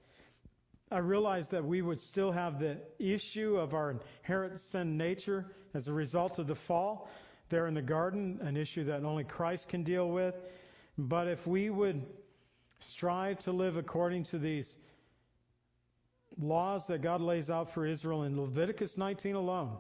I 0.90 0.98
realize 0.98 1.48
that 1.50 1.64
we 1.64 1.83
would 1.83 2.00
still 2.00 2.33
have 2.33 2.59
the 2.59 2.79
issue 2.98 3.57
of 3.57 3.74
our 3.74 3.96
inherent 4.22 4.59
sin 4.59 4.96
nature 4.96 5.46
as 5.72 5.87
a 5.87 5.92
result 5.92 6.38
of 6.38 6.48
the 6.48 6.55
fall 6.55 7.09
there 7.48 7.66
in 7.66 7.74
the 7.74 7.83
garden, 7.83 8.38
an 8.42 8.57
issue 8.57 8.85
that 8.85 9.05
only 9.05 9.24
Christ 9.24 9.68
can 9.68 9.85
deal 9.85 10.09
with. 10.09 10.35
But 10.98 11.29
if 11.29 11.46
we 11.46 11.70
would 11.70 12.05
strive 12.81 13.38
to 13.40 13.53
live 13.53 13.76
according 13.76 14.24
to 14.24 14.38
these 14.38 14.79
laws 16.38 16.87
that 16.88 17.03
God 17.03 17.20
lays 17.20 17.50
out 17.50 17.70
for 17.70 17.87
Israel 17.87 18.24
in 18.24 18.40
Leviticus 18.40 18.96
19 18.96 19.35
alone, 19.35 19.76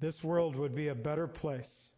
this 0.00 0.22
world 0.22 0.56
would 0.56 0.74
be 0.74 0.88
a 0.88 0.94
better 0.94 1.26
place. 1.26 1.92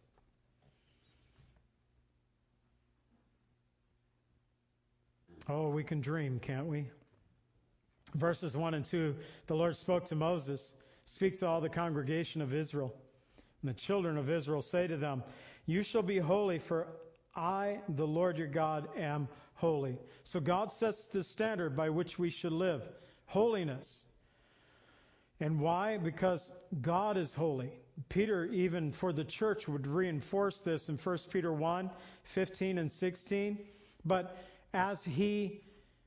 Oh, 5.49 5.69
we 5.69 5.83
can 5.83 6.01
dream, 6.01 6.39
can't 6.39 6.67
we? 6.67 6.87
Verses 8.15 8.55
1 8.55 8.73
and 8.73 8.85
2 8.85 9.15
The 9.47 9.55
Lord 9.55 9.75
spoke 9.75 10.05
to 10.05 10.15
Moses, 10.15 10.73
Speak 11.05 11.39
to 11.39 11.47
all 11.47 11.61
the 11.61 11.69
congregation 11.69 12.41
of 12.41 12.53
Israel. 12.53 12.93
And 13.61 13.69
the 13.69 13.75
children 13.75 14.17
of 14.17 14.29
Israel 14.29 14.61
say 14.61 14.87
to 14.87 14.97
them, 14.97 15.23
You 15.65 15.83
shall 15.83 16.03
be 16.03 16.19
holy, 16.19 16.59
for 16.59 16.87
I, 17.35 17.79
the 17.89 18.05
Lord 18.05 18.37
your 18.37 18.47
God, 18.47 18.87
am 18.97 19.27
holy. 19.55 19.97
So 20.23 20.39
God 20.39 20.71
sets 20.71 21.07
the 21.07 21.23
standard 21.23 21.75
by 21.75 21.89
which 21.89 22.19
we 22.19 22.29
should 22.29 22.51
live 22.51 22.83
holiness. 23.25 24.05
And 25.39 25.59
why? 25.59 25.97
Because 25.97 26.51
God 26.81 27.17
is 27.17 27.33
holy. 27.33 27.71
Peter, 28.09 28.45
even 28.45 28.91
for 28.91 29.11
the 29.13 29.23
church, 29.23 29.67
would 29.67 29.87
reinforce 29.87 30.59
this 30.59 30.89
in 30.89 30.97
1 30.97 31.17
Peter 31.31 31.53
1 31.53 31.89
15 32.23 32.77
and 32.77 32.91
16. 32.91 33.57
But 34.05 34.37
as 34.73 35.03
he 35.03 35.61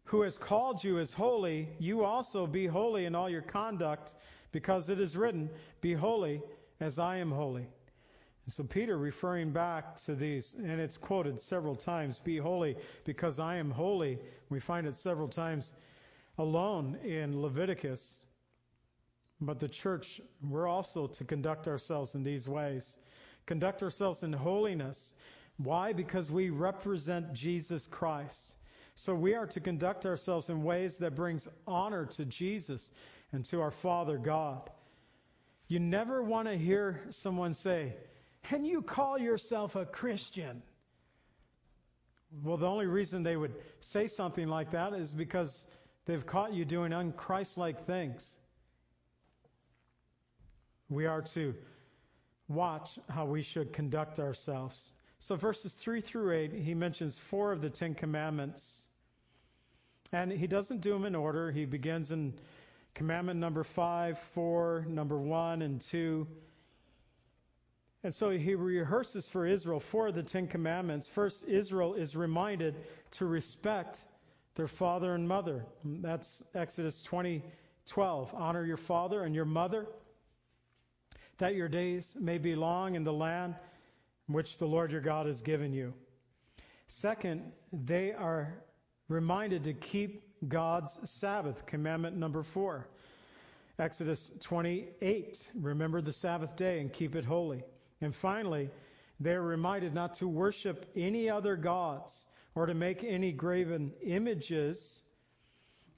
who 0.04 0.22
has 0.22 0.36
called 0.36 0.82
you 0.84 0.98
is 0.98 1.12
holy, 1.12 1.68
you 1.78 2.04
also 2.04 2.46
be 2.46 2.66
holy 2.66 3.06
in 3.06 3.14
all 3.14 3.28
your 3.28 3.42
conduct, 3.42 4.14
because 4.52 4.88
it 4.88 5.00
is 5.00 5.16
written, 5.16 5.50
Be 5.80 5.94
holy 5.94 6.42
as 6.80 6.98
I 6.98 7.16
am 7.16 7.30
holy. 7.30 7.66
And 8.44 8.52
so 8.52 8.62
Peter 8.62 8.98
referring 8.98 9.50
back 9.50 9.96
to 10.02 10.14
these, 10.14 10.54
and 10.58 10.80
it's 10.80 10.96
quoted 10.96 11.40
several 11.40 11.74
times, 11.74 12.18
Be 12.18 12.36
holy 12.36 12.76
because 13.04 13.38
I 13.38 13.56
am 13.56 13.70
holy. 13.70 14.18
We 14.50 14.60
find 14.60 14.86
it 14.86 14.94
several 14.94 15.28
times 15.28 15.72
alone 16.38 16.96
in 17.02 17.40
Leviticus. 17.40 18.26
But 19.40 19.58
the 19.58 19.68
church, 19.68 20.20
we're 20.48 20.68
also 20.68 21.06
to 21.06 21.24
conduct 21.24 21.66
ourselves 21.66 22.14
in 22.14 22.22
these 22.22 22.46
ways. 22.46 22.96
Conduct 23.46 23.82
ourselves 23.82 24.22
in 24.22 24.32
holiness. 24.32 25.14
Why? 25.56 25.92
Because 25.92 26.30
we 26.30 26.50
represent 26.50 27.32
Jesus 27.32 27.86
Christ. 27.86 28.56
So 28.96 29.14
we 29.14 29.34
are 29.34 29.46
to 29.48 29.60
conduct 29.60 30.06
ourselves 30.06 30.48
in 30.48 30.62
ways 30.62 30.98
that 30.98 31.16
brings 31.16 31.48
honor 31.66 32.06
to 32.06 32.24
Jesus 32.24 32.90
and 33.32 33.44
to 33.46 33.60
our 33.60 33.70
Father 33.70 34.18
God. 34.18 34.70
You 35.66 35.80
never 35.80 36.22
want 36.22 36.48
to 36.48 36.56
hear 36.56 37.06
someone 37.10 37.54
say, 37.54 37.96
"Can 38.42 38.64
you 38.64 38.82
call 38.82 39.18
yourself 39.18 39.74
a 39.76 39.86
Christian?" 39.86 40.62
Well, 42.42 42.56
the 42.56 42.68
only 42.68 42.86
reason 42.86 43.22
they 43.22 43.36
would 43.36 43.54
say 43.80 44.06
something 44.06 44.48
like 44.48 44.72
that 44.72 44.92
is 44.92 45.12
because 45.12 45.66
they've 46.04 46.26
caught 46.26 46.52
you 46.52 46.64
doing 46.64 46.92
unchristlike 46.92 47.84
things. 47.86 48.36
We 50.88 51.06
are 51.06 51.22
to 51.22 51.54
watch 52.48 52.98
how 53.08 53.26
we 53.26 53.42
should 53.42 53.72
conduct 53.72 54.18
ourselves. 54.18 54.92
So, 55.26 55.36
verses 55.36 55.72
3 55.72 56.02
through 56.02 56.34
8, 56.34 56.52
he 56.52 56.74
mentions 56.74 57.16
four 57.16 57.50
of 57.50 57.62
the 57.62 57.70
Ten 57.70 57.94
Commandments. 57.94 58.84
And 60.12 60.30
he 60.30 60.46
doesn't 60.46 60.82
do 60.82 60.92
them 60.92 61.06
in 61.06 61.14
order. 61.14 61.50
He 61.50 61.64
begins 61.64 62.10
in 62.10 62.34
commandment 62.92 63.40
number 63.40 63.64
5, 63.64 64.18
4, 64.18 64.84
number 64.86 65.18
1, 65.18 65.62
and 65.62 65.80
2. 65.80 66.26
And 68.02 68.14
so 68.14 68.28
he 68.28 68.54
rehearses 68.54 69.26
for 69.26 69.46
Israel 69.46 69.80
four 69.80 70.08
of 70.08 70.14
the 70.14 70.22
Ten 70.22 70.46
Commandments. 70.46 71.06
First, 71.06 71.48
Israel 71.48 71.94
is 71.94 72.14
reminded 72.14 72.74
to 73.12 73.24
respect 73.24 74.00
their 74.56 74.68
father 74.68 75.14
and 75.14 75.26
mother. 75.26 75.64
That's 75.86 76.42
Exodus 76.54 77.00
20, 77.00 77.42
12. 77.86 78.34
Honor 78.34 78.66
your 78.66 78.76
father 78.76 79.22
and 79.22 79.34
your 79.34 79.46
mother, 79.46 79.86
that 81.38 81.54
your 81.54 81.68
days 81.68 82.14
may 82.20 82.36
be 82.36 82.54
long 82.54 82.94
in 82.94 83.04
the 83.04 83.12
land 83.14 83.54
which 84.26 84.58
the 84.58 84.66
Lord 84.66 84.90
your 84.90 85.00
God 85.00 85.26
has 85.26 85.42
given 85.42 85.72
you. 85.72 85.92
Second, 86.86 87.52
they 87.72 88.12
are 88.12 88.54
reminded 89.08 89.64
to 89.64 89.72
keep 89.72 90.22
God's 90.48 90.98
Sabbath, 91.04 91.66
commandment 91.66 92.16
number 92.16 92.42
four. 92.42 92.88
Exodus 93.78 94.30
28, 94.40 95.48
remember 95.54 96.00
the 96.00 96.12
Sabbath 96.12 96.54
day 96.56 96.80
and 96.80 96.92
keep 96.92 97.16
it 97.16 97.24
holy. 97.24 97.64
And 98.00 98.14
finally, 98.14 98.70
they 99.20 99.32
are 99.32 99.42
reminded 99.42 99.94
not 99.94 100.14
to 100.14 100.28
worship 100.28 100.90
any 100.94 101.28
other 101.28 101.56
gods 101.56 102.26
or 102.54 102.66
to 102.66 102.74
make 102.74 103.02
any 103.02 103.32
graven 103.32 103.92
images. 104.02 105.02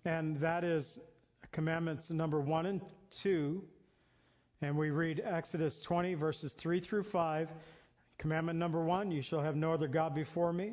And 0.05 0.39
that 0.41 0.65
is 0.65 0.99
commandments 1.53 2.11
number 2.11 2.41
one 2.41 2.67
and 2.67 2.81
two. 3.11 3.63
And 4.63 4.77
we 4.77 4.91
read 4.91 5.21
Exodus 5.25 5.81
20, 5.81 6.15
verses 6.15 6.55
3 6.55 6.81
through 6.81 7.03
5. 7.03 7.51
Commandment 8.19 8.59
number 8.59 8.83
one, 8.83 9.11
you 9.11 9.23
shall 9.23 9.41
have 9.41 9.57
no 9.57 9.73
other 9.73 9.89
God 9.89 10.15
before 10.15 10.53
me. 10.53 10.73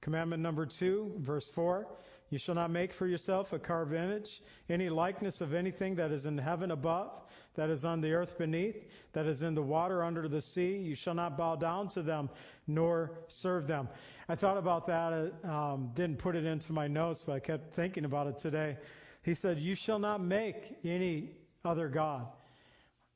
Commandment 0.00 0.42
number 0.42 0.66
two, 0.66 1.12
verse 1.18 1.48
four, 1.48 1.86
you 2.30 2.38
shall 2.38 2.54
not 2.54 2.70
make 2.70 2.92
for 2.92 3.06
yourself 3.06 3.52
a 3.52 3.58
carved 3.58 3.94
image, 3.94 4.42
any 4.68 4.90
likeness 4.90 5.40
of 5.40 5.54
anything 5.54 5.94
that 5.94 6.10
is 6.10 6.26
in 6.26 6.36
heaven 6.36 6.72
above, 6.72 7.22
that 7.54 7.70
is 7.70 7.84
on 7.84 8.00
the 8.00 8.12
earth 8.12 8.36
beneath, 8.36 8.76
that 9.12 9.24
is 9.24 9.42
in 9.42 9.54
the 9.54 9.62
water 9.62 10.02
under 10.02 10.28
the 10.28 10.42
sea. 10.42 10.76
You 10.76 10.94
shall 10.94 11.14
not 11.14 11.38
bow 11.38 11.56
down 11.56 11.88
to 11.90 12.02
them 12.02 12.28
nor 12.66 13.12
serve 13.28 13.66
them. 13.66 13.88
I 14.28 14.34
thought 14.34 14.56
about 14.56 14.86
that, 14.88 15.32
um, 15.44 15.90
didn't 15.94 16.18
put 16.18 16.34
it 16.34 16.44
into 16.44 16.72
my 16.72 16.86
notes, 16.86 17.22
but 17.24 17.34
I 17.34 17.40
kept 17.40 17.74
thinking 17.74 18.04
about 18.04 18.26
it 18.26 18.38
today. 18.38 18.76
He 19.22 19.34
said, 19.34 19.58
You 19.58 19.74
shall 19.74 19.98
not 19.98 20.22
make 20.22 20.76
any 20.84 21.30
other 21.64 21.88
God. 21.88 22.26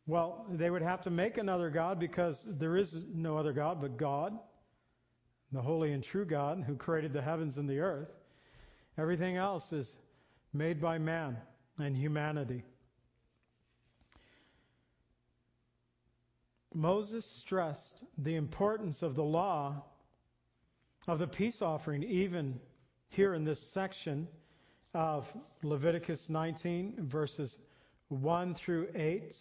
Well, 0.08 0.46
they 0.48 0.70
would 0.70 0.80
have 0.80 1.02
to 1.02 1.10
make 1.10 1.36
another 1.36 1.68
God 1.68 2.00
because 2.00 2.46
there 2.48 2.78
is 2.78 3.04
no 3.14 3.36
other 3.36 3.52
God 3.52 3.78
but 3.78 3.98
God, 3.98 4.38
the 5.52 5.60
holy 5.60 5.92
and 5.92 6.02
true 6.02 6.24
God 6.24 6.64
who 6.66 6.76
created 6.76 7.12
the 7.12 7.20
heavens 7.20 7.58
and 7.58 7.68
the 7.68 7.80
earth. 7.80 8.08
Everything 8.96 9.36
else 9.36 9.70
is 9.74 9.98
made 10.54 10.80
by 10.80 10.96
man. 10.96 11.36
and 11.78 11.94
humanity. 11.94 12.64
Moses 16.74 17.24
stressed 17.24 18.02
the 18.16 18.34
importance 18.34 19.02
of 19.02 19.14
the 19.14 19.22
law 19.22 19.84
of 21.06 21.18
the 21.18 21.26
peace 21.26 21.60
offering, 21.60 22.02
even 22.02 22.58
here 23.10 23.34
in 23.34 23.44
this 23.44 23.60
section 23.60 24.26
of 24.94 25.30
Leviticus 25.62 26.30
19, 26.30 26.94
verses 26.98 27.58
1 28.08 28.54
through 28.54 28.88
8. 28.94 29.38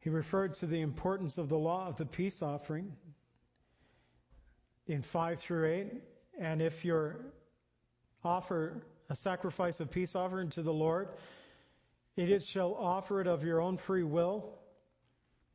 He 0.00 0.10
referred 0.10 0.54
to 0.54 0.66
the 0.66 0.80
importance 0.80 1.38
of 1.38 1.48
the 1.48 1.58
law 1.58 1.88
of 1.88 1.96
the 1.96 2.06
peace 2.06 2.42
offering 2.42 2.92
in 4.86 5.02
5 5.02 5.38
through 5.38 5.66
8. 5.66 5.86
And 6.40 6.62
if 6.62 6.84
you 6.84 7.14
offer 8.24 8.82
a 9.10 9.16
sacrifice 9.16 9.80
of 9.80 9.90
peace 9.90 10.14
offering 10.14 10.50
to 10.50 10.62
the 10.62 10.72
Lord, 10.72 11.08
it 12.16 12.42
shall 12.42 12.74
offer 12.74 13.20
it 13.20 13.26
of 13.26 13.44
your 13.44 13.60
own 13.60 13.76
free 13.76 14.02
will, 14.02 14.58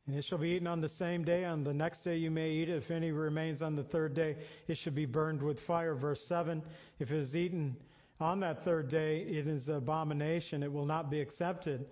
and 0.06 0.16
it 0.16 0.24
shall 0.24 0.38
be 0.38 0.50
eaten 0.50 0.66
on 0.66 0.80
the 0.80 0.88
same 0.88 1.24
day. 1.24 1.44
On 1.44 1.62
the 1.62 1.74
next 1.74 2.02
day 2.02 2.16
you 2.16 2.30
may 2.30 2.50
eat 2.50 2.68
it. 2.68 2.76
If 2.76 2.90
any 2.90 3.12
remains 3.12 3.62
on 3.62 3.76
the 3.76 3.82
third 3.82 4.14
day, 4.14 4.36
it 4.68 4.76
should 4.76 4.94
be 4.94 5.06
burned 5.06 5.42
with 5.42 5.60
fire. 5.60 5.94
Verse 5.94 6.26
7 6.26 6.62
If 6.98 7.10
it 7.10 7.18
is 7.18 7.36
eaten 7.36 7.76
on 8.20 8.40
that 8.40 8.64
third 8.64 8.88
day, 8.88 9.20
it 9.20 9.46
is 9.46 9.68
an 9.68 9.76
abomination. 9.76 10.62
It 10.62 10.72
will 10.72 10.86
not 10.86 11.10
be 11.10 11.20
accepted. 11.20 11.86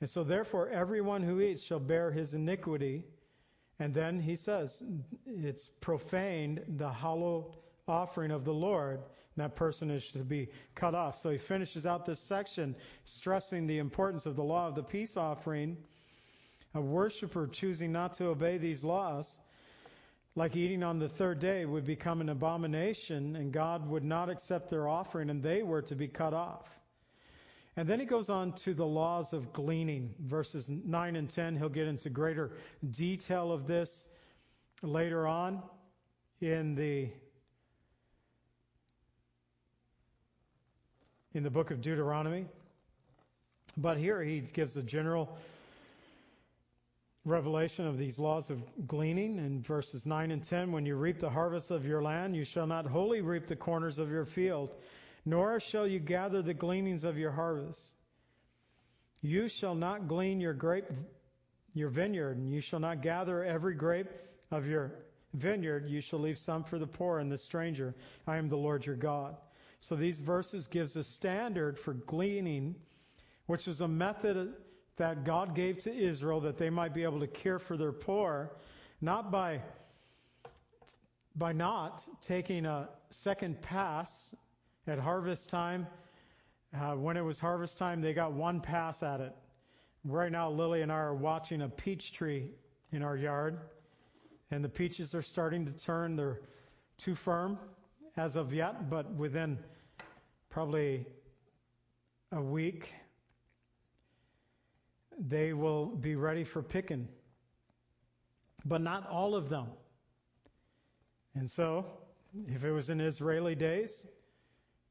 And 0.00 0.08
so, 0.08 0.22
therefore, 0.22 0.68
everyone 0.68 1.22
who 1.22 1.40
eats 1.40 1.62
shall 1.62 1.80
bear 1.80 2.10
his 2.10 2.34
iniquity. 2.34 3.04
And 3.80 3.94
then 3.94 4.20
he 4.20 4.36
says, 4.36 4.82
it's 5.26 5.68
profaned 5.80 6.62
the 6.76 6.90
hallowed 6.90 7.56
offering 7.86 8.30
of 8.30 8.44
the 8.44 8.54
Lord 8.54 9.00
that 9.38 9.54
person 9.54 9.90
is 9.90 10.10
to 10.10 10.18
be 10.18 10.48
cut 10.74 10.94
off. 10.94 11.18
So 11.18 11.30
he 11.30 11.38
finishes 11.38 11.86
out 11.86 12.04
this 12.04 12.20
section 12.20 12.74
stressing 13.04 13.66
the 13.66 13.78
importance 13.78 14.26
of 14.26 14.36
the 14.36 14.42
law 14.42 14.68
of 14.68 14.74
the 14.74 14.82
peace 14.82 15.16
offering. 15.16 15.76
A 16.74 16.80
worshiper 16.80 17.46
choosing 17.46 17.92
not 17.92 18.12
to 18.14 18.26
obey 18.26 18.58
these 18.58 18.84
laws, 18.84 19.38
like 20.34 20.54
eating 20.54 20.82
on 20.82 20.98
the 20.98 21.08
third 21.08 21.38
day, 21.38 21.64
would 21.64 21.86
become 21.86 22.20
an 22.20 22.28
abomination, 22.28 23.36
and 23.36 23.52
God 23.52 23.88
would 23.88 24.04
not 24.04 24.28
accept 24.28 24.68
their 24.68 24.86
offering, 24.86 25.30
and 25.30 25.42
they 25.42 25.62
were 25.62 25.82
to 25.82 25.94
be 25.94 26.08
cut 26.08 26.34
off. 26.34 26.68
And 27.78 27.88
then 27.88 28.00
he 28.00 28.06
goes 28.06 28.28
on 28.28 28.54
to 28.54 28.74
the 28.74 28.84
laws 28.84 29.32
of 29.32 29.52
gleaning, 29.52 30.12
verses 30.24 30.68
9 30.68 31.14
and 31.14 31.30
10. 31.30 31.54
He'll 31.54 31.68
get 31.68 31.86
into 31.86 32.10
greater 32.10 32.50
detail 32.90 33.52
of 33.52 33.68
this 33.68 34.08
later 34.82 35.28
on 35.28 35.62
in 36.40 36.74
the 36.74 37.08
in 41.34 41.44
the 41.44 41.50
book 41.50 41.70
of 41.70 41.80
Deuteronomy. 41.80 42.46
But 43.76 43.96
here 43.96 44.24
he 44.24 44.40
gives 44.40 44.76
a 44.76 44.82
general 44.82 45.38
revelation 47.24 47.86
of 47.86 47.96
these 47.96 48.18
laws 48.18 48.50
of 48.50 48.60
gleaning 48.88 49.36
in 49.36 49.62
verses 49.62 50.04
9 50.04 50.32
and 50.32 50.42
10. 50.42 50.72
When 50.72 50.84
you 50.84 50.96
reap 50.96 51.20
the 51.20 51.30
harvest 51.30 51.70
of 51.70 51.86
your 51.86 52.02
land, 52.02 52.34
you 52.34 52.42
shall 52.42 52.66
not 52.66 52.86
wholly 52.86 53.20
reap 53.20 53.46
the 53.46 53.54
corners 53.54 54.00
of 54.00 54.10
your 54.10 54.24
field, 54.24 54.74
nor 55.24 55.60
shall 55.60 55.86
you 55.86 55.98
gather 55.98 56.42
the 56.42 56.54
gleanings 56.54 57.04
of 57.04 57.18
your 57.18 57.32
harvest. 57.32 57.94
You 59.20 59.48
shall 59.48 59.74
not 59.74 60.08
glean 60.08 60.40
your 60.40 60.54
grape, 60.54 60.90
your 61.74 61.88
vineyard, 61.88 62.36
and 62.36 62.52
you 62.52 62.60
shall 62.60 62.80
not 62.80 63.02
gather 63.02 63.44
every 63.44 63.74
grape 63.74 64.10
of 64.50 64.66
your 64.66 64.92
vineyard. 65.34 65.88
You 65.88 66.00
shall 66.00 66.20
leave 66.20 66.38
some 66.38 66.64
for 66.64 66.78
the 66.78 66.86
poor 66.86 67.18
and 67.18 67.30
the 67.30 67.38
stranger. 67.38 67.94
I 68.26 68.36
am 68.36 68.48
the 68.48 68.56
Lord 68.56 68.86
your 68.86 68.96
God. 68.96 69.36
So 69.80 69.94
these 69.94 70.18
verses 70.18 70.66
gives 70.66 70.96
a 70.96 71.04
standard 71.04 71.78
for 71.78 71.94
gleaning, 71.94 72.74
which 73.46 73.68
is 73.68 73.80
a 73.80 73.88
method 73.88 74.54
that 74.96 75.24
God 75.24 75.54
gave 75.54 75.78
to 75.78 75.94
Israel 75.94 76.40
that 76.40 76.58
they 76.58 76.70
might 76.70 76.94
be 76.94 77.04
able 77.04 77.20
to 77.20 77.28
care 77.28 77.58
for 77.58 77.76
their 77.76 77.92
poor, 77.92 78.56
not 79.00 79.30
by 79.30 79.60
by 81.36 81.52
not 81.52 82.04
taking 82.20 82.66
a 82.66 82.88
second 83.10 83.62
pass 83.62 84.34
at 84.88 84.98
harvest 84.98 85.48
time. 85.48 85.86
Uh, 86.74 86.92
when 86.92 87.16
it 87.16 87.22
was 87.22 87.38
harvest 87.38 87.78
time, 87.78 88.00
they 88.00 88.12
got 88.12 88.32
one 88.32 88.60
pass 88.60 89.02
at 89.02 89.20
it. 89.20 89.34
Right 90.04 90.32
now, 90.32 90.50
Lily 90.50 90.82
and 90.82 90.90
I 90.90 90.96
are 90.96 91.14
watching 91.14 91.62
a 91.62 91.68
peach 91.68 92.12
tree 92.12 92.50
in 92.92 93.02
our 93.02 93.16
yard, 93.16 93.58
and 94.50 94.64
the 94.64 94.68
peaches 94.68 95.14
are 95.14 95.22
starting 95.22 95.66
to 95.66 95.72
turn. 95.72 96.16
They're 96.16 96.40
too 96.96 97.14
firm, 97.14 97.58
as 98.16 98.36
of 98.36 98.52
yet, 98.52 98.88
but 98.88 99.10
within 99.14 99.58
probably 100.50 101.06
a 102.32 102.40
week, 102.40 102.92
they 105.18 105.52
will 105.52 105.86
be 105.86 106.14
ready 106.14 106.44
for 106.44 106.62
picking. 106.62 107.08
But 108.64 108.82
not 108.82 109.08
all 109.08 109.34
of 109.34 109.48
them. 109.48 109.66
And 111.34 111.50
so, 111.50 111.86
if 112.46 112.64
it 112.64 112.72
was 112.72 112.90
in 112.90 113.00
Israeli 113.00 113.54
days, 113.54 114.06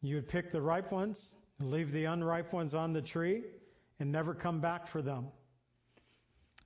you 0.07 0.15
would 0.15 0.27
pick 0.27 0.51
the 0.51 0.61
ripe 0.61 0.91
ones, 0.91 1.35
and 1.59 1.71
leave 1.71 1.91
the 1.91 2.05
unripe 2.05 2.53
ones 2.53 2.73
on 2.73 2.93
the 2.93 3.01
tree, 3.01 3.43
and 3.99 4.11
never 4.11 4.33
come 4.33 4.59
back 4.59 4.87
for 4.87 5.01
them. 5.01 5.27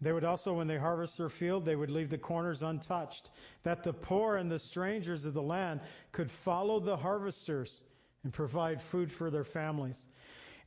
They 0.02 0.12
would 0.12 0.24
also, 0.24 0.54
when 0.54 0.68
they 0.68 0.78
harvest 0.78 1.18
their 1.18 1.30
field, 1.30 1.64
they 1.64 1.76
would 1.76 1.92
leave 1.92 2.10
the 2.10 2.18
corners 2.18 2.64
untouched, 2.64 3.30
that 3.64 3.84
the 3.84 3.94
poor 3.94 4.38
and 4.38 4.52
the 4.52 4.58
strangers 4.58 5.26
of 5.26 5.34
the 5.34 5.42
land 5.42 5.80
could 6.12 6.32
follow 6.32 6.80
the 6.80 6.98
harvesters 6.98 7.84
and 8.24 8.34
provide 8.34 8.82
food 8.82 9.12
for 9.12 9.30
their 9.30 9.44
families. 9.44 10.08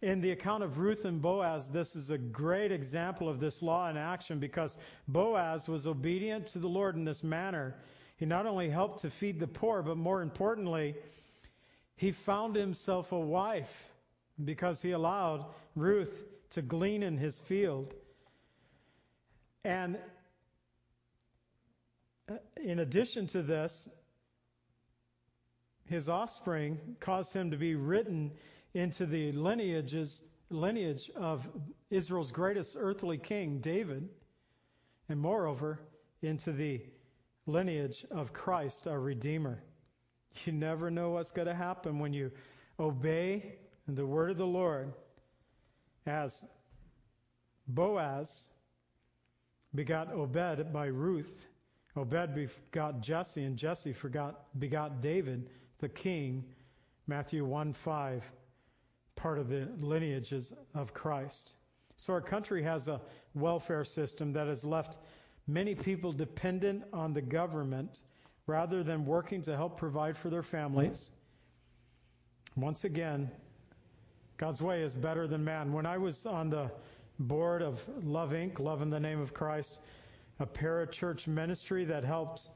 In 0.02 0.20
the 0.20 0.32
account 0.32 0.62
of 0.62 0.78
Ruth 0.78 1.04
and 1.04 1.20
Boaz, 1.20 1.68
this 1.68 1.96
is 1.96 2.10
a 2.10 2.18
great 2.18 2.70
example 2.70 3.28
of 3.28 3.40
this 3.40 3.62
law 3.62 3.88
in 3.88 3.96
action 3.96 4.38
because 4.38 4.76
Boaz 5.08 5.66
was 5.66 5.86
obedient 5.86 6.46
to 6.48 6.58
the 6.58 6.68
Lord 6.68 6.94
in 6.94 7.04
this 7.04 7.24
manner. 7.24 7.74
He 8.16 8.26
not 8.26 8.46
only 8.46 8.68
helped 8.68 9.00
to 9.00 9.10
feed 9.10 9.40
the 9.40 9.46
poor, 9.46 9.82
but 9.82 9.96
more 9.96 10.22
importantly, 10.22 10.94
he 11.96 12.10
found 12.10 12.56
himself 12.56 13.12
a 13.12 13.18
wife 13.18 13.92
because 14.44 14.82
he 14.82 14.92
allowed 14.92 15.46
Ruth 15.76 16.24
to 16.50 16.62
glean 16.62 17.02
in 17.02 17.16
his 17.16 17.38
field. 17.40 17.94
And 19.64 19.98
uh, 22.28 22.34
in 22.62 22.80
addition 22.80 23.26
to 23.28 23.42
this, 23.42 23.88
his 25.86 26.08
offspring 26.08 26.78
caused 27.00 27.32
him 27.32 27.50
to 27.50 27.56
be 27.56 27.74
written 27.74 28.32
into 28.74 29.06
the 29.06 29.32
lineages 29.32 30.22
lineage 30.50 31.10
of 31.16 31.48
Israel's 31.90 32.30
greatest 32.30 32.76
earthly 32.78 33.18
king, 33.18 33.58
David, 33.60 34.08
and 35.08 35.18
moreover, 35.18 35.80
into 36.22 36.52
the 36.52 36.80
lineage 37.46 38.06
of 38.10 38.32
Christ, 38.32 38.86
our 38.86 39.00
Redeemer. 39.00 39.62
You 40.44 40.52
never 40.52 40.90
know 40.90 41.10
what's 41.10 41.30
going 41.30 41.48
to 41.48 41.54
happen 41.54 41.98
when 41.98 42.12
you 42.12 42.30
obey 42.78 43.56
the 43.88 44.04
word 44.04 44.30
of 44.30 44.36
the 44.36 44.46
Lord 44.46 44.92
as 46.06 46.44
Boaz 47.68 48.48
begot 49.74 50.12
Obed 50.12 50.72
by 50.72 50.86
Ruth. 50.86 51.46
Obed 51.96 52.34
begot 52.34 53.00
Jesse, 53.00 53.44
and 53.44 53.56
Jesse 53.56 53.92
forgot, 53.92 54.46
begot 54.58 55.00
David, 55.00 55.48
the 55.78 55.88
king. 55.88 56.44
Matthew 57.06 57.44
1 57.44 57.74
5, 57.74 58.24
part 59.14 59.38
of 59.38 59.48
the 59.48 59.68
lineages 59.78 60.52
of 60.74 60.94
Christ. 60.94 61.56
So 61.96 62.12
our 62.12 62.20
country 62.20 62.62
has 62.62 62.88
a 62.88 63.00
welfare 63.34 63.84
system 63.84 64.32
that 64.32 64.46
has 64.46 64.64
left 64.64 64.98
many 65.46 65.74
people 65.74 66.12
dependent 66.12 66.84
on 66.92 67.12
the 67.12 67.20
government 67.20 68.00
rather 68.46 68.82
than 68.82 69.06
working 69.06 69.40
to 69.42 69.56
help 69.56 69.78
provide 69.78 70.16
for 70.16 70.28
their 70.28 70.42
families. 70.42 71.10
Once 72.56 72.84
again, 72.84 73.30
God's 74.36 74.60
way 74.60 74.82
is 74.82 74.94
better 74.94 75.26
than 75.26 75.44
man. 75.44 75.72
When 75.72 75.86
I 75.86 75.96
was 75.96 76.26
on 76.26 76.50
the 76.50 76.70
board 77.20 77.62
of 77.62 77.80
Love 78.04 78.30
Inc., 78.30 78.58
Love 78.58 78.82
in 78.82 78.90
the 78.90 79.00
Name 79.00 79.20
of 79.20 79.32
Christ, 79.32 79.80
a 80.40 80.46
parachurch 80.46 81.26
ministry 81.26 81.84
that 81.84 82.04
helped, 82.04 82.48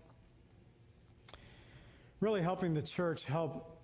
really 2.20 2.42
helping 2.42 2.74
the 2.74 2.82
church 2.82 3.24
help 3.24 3.78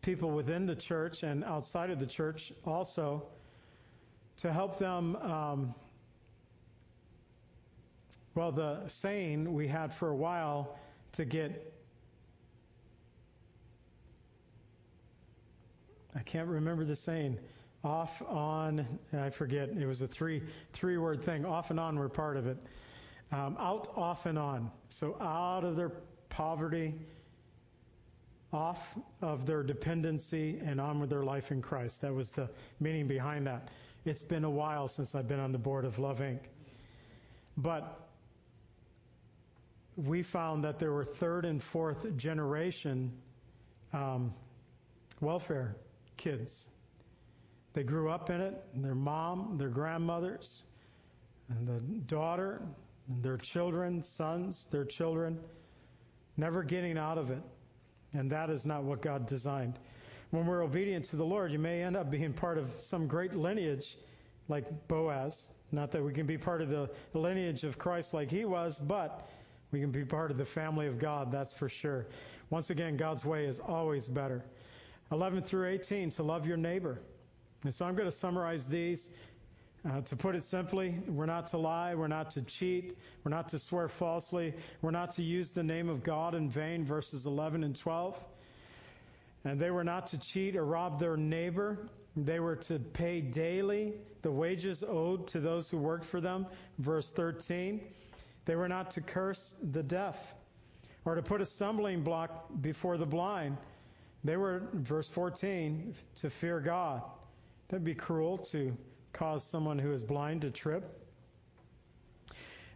people 0.00 0.30
within 0.30 0.66
the 0.66 0.74
church 0.74 1.22
and 1.22 1.44
outside 1.44 1.90
of 1.90 1.98
the 1.98 2.06
church 2.06 2.52
also 2.64 3.24
to 4.36 4.52
help 4.52 4.78
them. 4.78 5.16
Um, 5.16 5.74
well, 8.34 8.50
the 8.50 8.80
saying 8.86 9.52
we 9.52 9.68
had 9.68 9.92
for 9.92 10.08
a 10.08 10.16
while 10.16 10.78
to 11.12 11.24
get 11.24 11.72
I 16.14 16.20
can't 16.20 16.48
remember 16.48 16.84
the 16.84 16.96
saying. 16.96 17.38
Off, 17.84 18.22
on, 18.28 18.86
I 19.12 19.30
forget. 19.30 19.70
It 19.70 19.86
was 19.86 20.02
a 20.02 20.06
three 20.06 20.42
three 20.72 20.98
word 20.98 21.24
thing. 21.24 21.44
Off 21.44 21.70
and 21.70 21.80
on 21.80 21.98
were 21.98 22.08
part 22.08 22.36
of 22.36 22.46
it. 22.46 22.58
Um, 23.32 23.56
out, 23.58 23.88
off, 23.96 24.26
and 24.26 24.38
on. 24.38 24.70
So 24.90 25.16
out 25.20 25.64
of 25.64 25.74
their 25.74 25.90
poverty, 26.28 26.94
off 28.52 28.98
of 29.22 29.46
their 29.46 29.62
dependency 29.62 30.60
and 30.62 30.80
on 30.80 31.00
with 31.00 31.08
their 31.08 31.24
life 31.24 31.50
in 31.50 31.62
Christ. 31.62 32.02
That 32.02 32.14
was 32.14 32.30
the 32.30 32.48
meaning 32.78 33.08
behind 33.08 33.46
that. 33.46 33.68
It's 34.04 34.22
been 34.22 34.44
a 34.44 34.50
while 34.50 34.86
since 34.86 35.14
I've 35.14 35.28
been 35.28 35.40
on 35.40 35.50
the 35.50 35.58
board 35.58 35.84
of 35.84 35.98
Love 35.98 36.18
Inc. 36.18 36.40
But 37.56 38.10
we 39.96 40.22
found 40.22 40.64
that 40.64 40.78
there 40.78 40.92
were 40.92 41.04
third 41.04 41.44
and 41.44 41.62
fourth 41.62 42.16
generation 42.16 43.12
um, 43.92 44.32
welfare 45.20 45.76
kids. 46.16 46.68
They 47.74 47.82
grew 47.82 48.10
up 48.10 48.30
in 48.30 48.40
it, 48.40 48.62
their 48.74 48.94
mom, 48.94 49.56
their 49.58 49.68
grandmothers, 49.68 50.62
and 51.48 51.66
the 51.66 51.80
daughter, 52.06 52.62
and 53.08 53.22
their 53.22 53.36
children, 53.36 54.02
sons, 54.02 54.66
their 54.70 54.84
children, 54.84 55.38
never 56.36 56.62
getting 56.62 56.98
out 56.98 57.18
of 57.18 57.30
it. 57.30 57.42
And 58.14 58.30
that 58.30 58.50
is 58.50 58.66
not 58.66 58.84
what 58.84 59.00
God 59.00 59.26
designed. 59.26 59.78
When 60.30 60.46
we're 60.46 60.62
obedient 60.62 61.04
to 61.06 61.16
the 61.16 61.24
Lord, 61.24 61.50
you 61.52 61.58
may 61.58 61.82
end 61.82 61.96
up 61.96 62.10
being 62.10 62.32
part 62.32 62.58
of 62.58 62.72
some 62.78 63.06
great 63.06 63.34
lineage 63.34 63.98
like 64.48 64.66
Boaz. 64.88 65.50
Not 65.72 65.90
that 65.92 66.02
we 66.02 66.12
can 66.12 66.26
be 66.26 66.36
part 66.36 66.60
of 66.60 66.68
the 66.68 66.90
lineage 67.14 67.64
of 67.64 67.78
Christ 67.78 68.12
like 68.12 68.30
he 68.30 68.44
was, 68.44 68.78
but 68.78 69.28
we 69.72 69.80
can 69.80 69.90
be 69.90 70.04
part 70.04 70.30
of 70.30 70.36
the 70.36 70.44
family 70.44 70.86
of 70.86 70.98
God, 70.98 71.32
that's 71.32 71.54
for 71.54 71.68
sure. 71.68 72.06
Once 72.50 72.70
again, 72.70 72.96
God's 72.96 73.24
way 73.24 73.46
is 73.46 73.58
always 73.58 74.06
better. 74.06 74.44
11 75.10 75.42
through 75.42 75.68
18, 75.68 76.10
to 76.10 76.22
love 76.22 76.46
your 76.46 76.58
neighbor. 76.58 77.00
And 77.64 77.74
so 77.74 77.86
I'm 77.86 77.94
going 77.94 78.08
to 78.08 78.16
summarize 78.16 78.66
these. 78.66 79.08
Uh, 79.88 80.00
to 80.02 80.14
put 80.14 80.36
it 80.36 80.44
simply, 80.44 80.94
we're 81.08 81.26
not 81.26 81.48
to 81.48 81.56
lie, 81.56 81.92
we're 81.94 82.06
not 82.06 82.30
to 82.30 82.42
cheat, 82.42 82.96
we're 83.24 83.30
not 83.30 83.48
to 83.48 83.58
swear 83.58 83.88
falsely, 83.88 84.54
we're 84.80 84.92
not 84.92 85.10
to 85.10 85.24
use 85.24 85.50
the 85.50 85.62
name 85.62 85.88
of 85.88 86.04
God 86.04 86.36
in 86.36 86.48
vain, 86.48 86.84
verses 86.84 87.26
11 87.26 87.64
and 87.64 87.74
12. 87.74 88.16
And 89.44 89.58
they 89.58 89.72
were 89.72 89.82
not 89.82 90.06
to 90.08 90.18
cheat 90.18 90.54
or 90.54 90.64
rob 90.64 91.00
their 91.00 91.16
neighbor. 91.16 91.88
They 92.16 92.38
were 92.38 92.56
to 92.56 92.78
pay 92.78 93.20
daily 93.20 93.94
the 94.22 94.30
wages 94.30 94.84
owed 94.86 95.26
to 95.28 95.40
those 95.40 95.68
who 95.68 95.78
worked 95.78 96.04
for 96.04 96.20
them, 96.20 96.46
verse 96.78 97.10
13. 97.10 97.80
They 98.44 98.56
were 98.56 98.68
not 98.68 98.90
to 98.92 99.00
curse 99.00 99.54
the 99.72 99.82
deaf 99.82 100.34
or 101.04 101.14
to 101.14 101.22
put 101.22 101.40
a 101.40 101.46
stumbling 101.46 102.02
block 102.02 102.48
before 102.60 102.96
the 102.96 103.06
blind. 103.06 103.56
They 104.24 104.36
were, 104.36 104.62
verse 104.74 105.08
14, 105.08 105.94
to 106.16 106.30
fear 106.30 106.60
God. 106.60 107.02
That'd 107.68 107.84
be 107.84 107.94
cruel 107.94 108.38
to 108.38 108.76
cause 109.12 109.44
someone 109.44 109.78
who 109.78 109.92
is 109.92 110.02
blind 110.02 110.42
to 110.42 110.50
trip. 110.50 110.98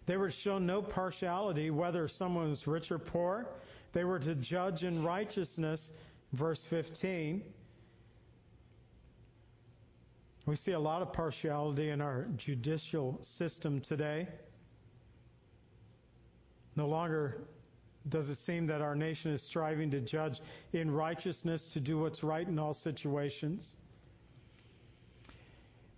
They 0.07 0.17
were 0.17 0.29
to 0.29 0.35
show 0.35 0.59
no 0.59 0.83
partiality 0.83 1.71
whether 1.71 2.07
someone 2.09 2.51
was 2.51 2.67
rich 2.67 2.91
or 2.91 2.99
poor. 2.99 3.49
They 3.93 4.05
were 4.05 4.19
to 4.21 4.35
judge 4.35 4.85
in 4.85 5.03
righteousness, 5.03 5.91
verse 6.33 6.63
15. 6.65 7.43
We 10.47 10.55
see 10.55 10.73
a 10.73 10.79
lot 10.79 11.03
of 11.03 11.13
partiality 11.13 11.91
in 11.91 12.01
our 12.01 12.29
judicial 12.37 13.19
system 13.21 13.81
today. 13.81 14.29
No 16.77 16.87
longer 16.87 17.41
does 18.09 18.31
it 18.31 18.37
seem 18.37 18.67
that 18.67 18.81
our 18.81 18.95
nation 18.95 19.33
is 19.33 19.43
striving 19.43 19.91
to 19.91 20.01
judge 20.01 20.41
in 20.73 20.91
righteousness 20.91 21.67
to 21.69 21.81
do 21.81 21.99
what's 21.99 22.23
right 22.23 22.47
in 22.47 22.59
all 22.59 22.75
situations. 22.75 23.77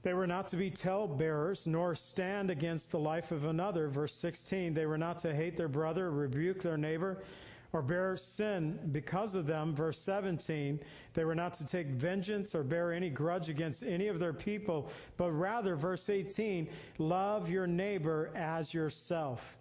They 0.03 0.15
were 0.15 0.27
not 0.27 0.49
to 0.49 0.57
be 0.57 0.71
talebearers, 0.71 1.67
nor 1.67 1.95
stand 1.95 2.51
against 2.51 2.93
the 2.93 2.99
life 2.99 3.33
of 3.33 3.45
another. 3.45 3.89
Verse 3.89 4.15
16. 4.15 4.73
They 4.73 4.87
were 4.87 4.97
not 4.97 5.19
to 5.21 5.35
hate 5.35 5.57
their 5.57 5.69
brother, 5.69 6.11
rebuke 6.11 6.63
their 6.63 6.79
neighbor, 6.79 7.25
or 7.73 7.83
bear 7.83 8.17
sin 8.17 8.79
because 8.93 9.35
of 9.35 9.47
them. 9.47 9.75
Verse 9.75 9.99
17. 9.99 10.81
They 11.13 11.25
were 11.25 11.35
not 11.35 11.53
to 11.55 11.67
take 11.67 11.89
vengeance 11.89 12.55
or 12.55 12.63
bear 12.63 12.93
any 12.93 13.11
grudge 13.11 13.51
against 13.51 13.83
any 13.83 14.07
of 14.07 14.19
their 14.19 14.33
people, 14.33 14.89
but 15.17 15.33
rather, 15.33 15.75
verse 15.75 16.09
18, 16.09 16.69
love 16.99 17.51
your 17.51 17.67
neighbor 17.67 18.31
as 18.35 18.73
yourself. 18.73 19.59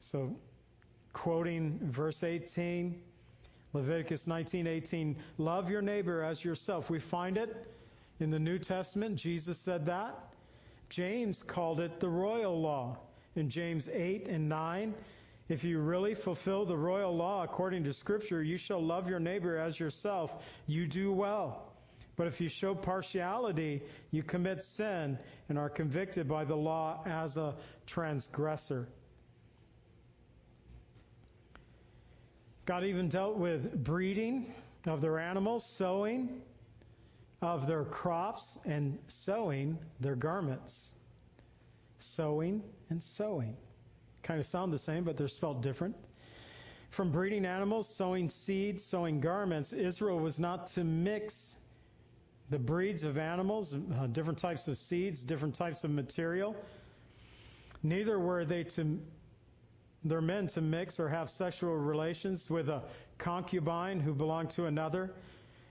So 0.00 0.36
quoting 1.16 1.78
verse 1.82 2.22
18, 2.22 3.00
Leviticus 3.72 4.26
19:18, 4.26 5.16
love 5.38 5.70
your 5.70 5.80
neighbor 5.80 6.22
as 6.22 6.44
yourself. 6.44 6.90
We 6.90 7.00
find 7.00 7.38
it 7.38 7.56
in 8.20 8.30
the 8.30 8.38
New 8.38 8.58
Testament. 8.58 9.16
Jesus 9.16 9.56
said 9.56 9.86
that. 9.86 10.14
James 10.90 11.42
called 11.42 11.80
it 11.80 12.00
the 12.00 12.08
royal 12.08 12.60
law. 12.60 12.98
In 13.34 13.48
James 13.48 13.88
8 13.88 14.28
and 14.28 14.46
9, 14.46 14.94
if 15.48 15.64
you 15.64 15.78
really 15.78 16.14
fulfill 16.14 16.66
the 16.66 16.76
royal 16.76 17.16
law 17.16 17.44
according 17.44 17.84
to 17.84 17.94
Scripture, 17.94 18.42
you 18.42 18.58
shall 18.58 18.82
love 18.82 19.08
your 19.08 19.18
neighbor 19.18 19.56
as 19.56 19.80
yourself. 19.80 20.44
You 20.66 20.86
do 20.86 21.12
well. 21.12 21.72
But 22.16 22.26
if 22.26 22.42
you 22.42 22.50
show 22.50 22.74
partiality, 22.74 23.82
you 24.10 24.22
commit 24.22 24.62
sin 24.62 25.18
and 25.48 25.58
are 25.58 25.70
convicted 25.70 26.28
by 26.28 26.44
the 26.44 26.56
law 26.56 27.02
as 27.06 27.38
a 27.38 27.54
transgressor. 27.86 28.86
God 32.66 32.82
even 32.84 33.08
dealt 33.08 33.36
with 33.36 33.84
breeding 33.84 34.52
of 34.86 35.00
their 35.00 35.20
animals, 35.20 35.64
sowing 35.64 36.42
of 37.40 37.68
their 37.68 37.84
crops, 37.84 38.58
and 38.64 38.98
sewing 39.06 39.78
their 40.00 40.16
garments. 40.16 40.92
Sowing 42.00 42.62
and 42.90 43.00
sewing. 43.00 43.56
Kind 44.24 44.40
of 44.40 44.46
sound 44.46 44.72
the 44.72 44.78
same, 44.78 45.04
but 45.04 45.16
they're 45.16 45.28
spelled 45.28 45.62
different. 45.62 45.94
From 46.90 47.12
breeding 47.12 47.46
animals, 47.46 47.88
sowing 47.88 48.28
seeds, 48.28 48.82
sowing 48.82 49.20
garments, 49.20 49.72
Israel 49.72 50.18
was 50.18 50.40
not 50.40 50.66
to 50.68 50.82
mix 50.82 51.56
the 52.50 52.58
breeds 52.58 53.04
of 53.04 53.16
animals, 53.16 53.74
uh, 53.74 54.08
different 54.08 54.38
types 54.38 54.66
of 54.66 54.76
seeds, 54.76 55.22
different 55.22 55.54
types 55.54 55.84
of 55.84 55.90
material. 55.90 56.56
Neither 57.84 58.18
were 58.18 58.44
they 58.44 58.64
to 58.64 58.98
they're 60.10 60.20
men 60.20 60.46
to 60.48 60.60
mix 60.60 60.98
or 60.98 61.08
have 61.08 61.30
sexual 61.30 61.76
relations 61.76 62.50
with 62.50 62.68
a 62.68 62.82
concubine 63.18 64.00
who 64.00 64.14
belonged 64.14 64.50
to 64.50 64.66
another. 64.66 65.14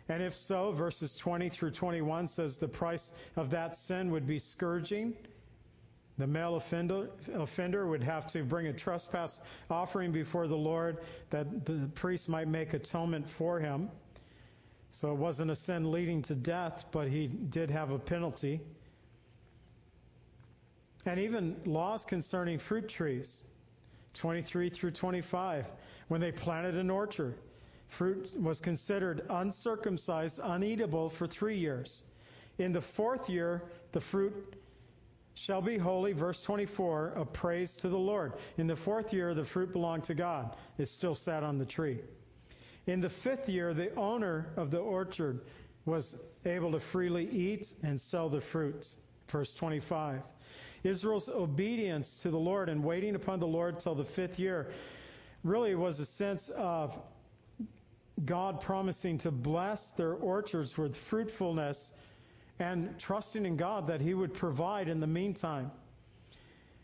And 0.10 0.22
if 0.22 0.36
so, 0.36 0.72
verses 0.72 1.16
20 1.16 1.50
through 1.50 1.72
21 1.72 2.28
says 2.28 2.58
the 2.58 2.68
price 2.68 3.12
of 3.36 3.50
that 3.50 3.76
sin 3.76 4.12
would 4.12 4.28
be 4.28 4.40
scourging. 4.40 5.16
The 6.18 6.28
male 6.28 6.56
offender, 6.56 7.10
offender, 7.34 7.88
would 7.88 8.04
have 8.04 8.26
to 8.28 8.44
bring 8.44 8.68
a 8.68 8.74
trespass 8.74 9.42
offering 9.70 10.12
before 10.12 10.48
the 10.48 10.56
Lord 10.56 11.00
that 11.30 11.66
the 11.66 11.90
priest 11.94 12.30
might 12.30 12.48
make 12.48 12.74
atonement 12.74 13.30
for 13.30 13.60
him. 13.60 13.90
So 14.92 15.12
it 15.12 15.18
wasn't 15.18 15.52
a 15.52 15.56
sin 15.56 15.92
leading 15.92 16.22
to 16.22 16.36
death, 16.36 16.86
but 16.92 17.10
he 17.10 17.28
did 17.28 17.70
have 17.70 17.92
a 17.92 18.00
penalty. 18.00 18.62
And 21.06 21.20
even 21.20 21.58
laws 21.66 22.06
concerning 22.06 22.60
fruit 22.60 22.88
trees. 22.88 23.44
23 24.16 24.70
through 24.70 24.92
25, 24.92 25.66
when 26.08 26.22
they 26.22 26.32
planted 26.32 26.76
an 26.76 26.90
orchard. 26.90 27.36
Fruit 27.88 28.34
was 28.42 28.60
considered 28.60 29.26
uncircumcised, 29.30 30.40
uneatable 30.40 31.12
for 31.12 31.28
three 31.28 31.58
years. 31.58 32.04
In 32.58 32.72
the 32.72 32.82
fourth 32.82 33.30
year, 33.30 33.64
the 33.92 34.02
fruit 34.02 34.56
shall 35.36 35.62
be 35.62 35.78
holy, 35.78 36.14
verse 36.14 36.42
24, 36.42 37.14
a 37.16 37.26
praise 37.26 37.76
to 37.78 37.90
the 37.90 37.98
Lord. 37.98 38.34
In 38.58 38.68
the 38.68 38.76
fourth 38.76 39.14
year, 39.14 39.34
the 39.34 39.44
fruit 39.44 39.72
belonged 39.72 40.06
to 40.06 40.16
God. 40.16 40.56
It 40.78 40.88
still 40.88 41.16
sat 41.16 41.44
on 41.44 41.58
the 41.58 41.66
tree. 41.66 42.00
In 42.88 43.02
the 43.02 43.10
fifth 43.10 43.50
year, 43.50 43.74
the 43.74 43.94
owner 43.96 44.54
of 44.56 44.72
the 44.72 44.80
orchard 44.80 45.42
was 45.86 46.16
able 46.46 46.72
to 46.72 46.80
freely 46.80 47.30
eat 47.30 47.74
and 47.84 48.00
sell 48.00 48.30
the 48.30 48.42
fruit. 48.42 48.96
Verse 49.28 49.54
25. 49.54 50.22
Israel's 50.86 51.30
obedience 51.30 52.20
to 52.22 52.30
the 52.30 52.38
Lord 52.38 52.70
and 52.70 52.84
waiting 52.84 53.16
upon 53.16 53.40
the 53.40 53.48
Lord 53.48 53.80
till 53.80 53.96
the 53.96 54.06
fifth 54.06 54.40
year 54.40 54.72
really 55.44 55.76
was 55.76 56.00
a 56.00 56.06
sense 56.06 56.50
of 56.50 56.98
God 58.24 58.62
promising 58.62 59.18
to 59.20 59.32
bless 59.32 59.92
their 59.92 60.14
orchards 60.14 60.78
with 60.78 60.96
fruitfulness 60.96 61.92
and 62.60 62.98
trusting 62.98 63.46
in 63.46 63.58
God 63.58 63.88
that 63.88 64.00
He 64.00 64.14
would 64.14 64.34
provide 64.34 64.88
in 64.88 65.00
the 65.00 65.08
meantime. 65.08 65.72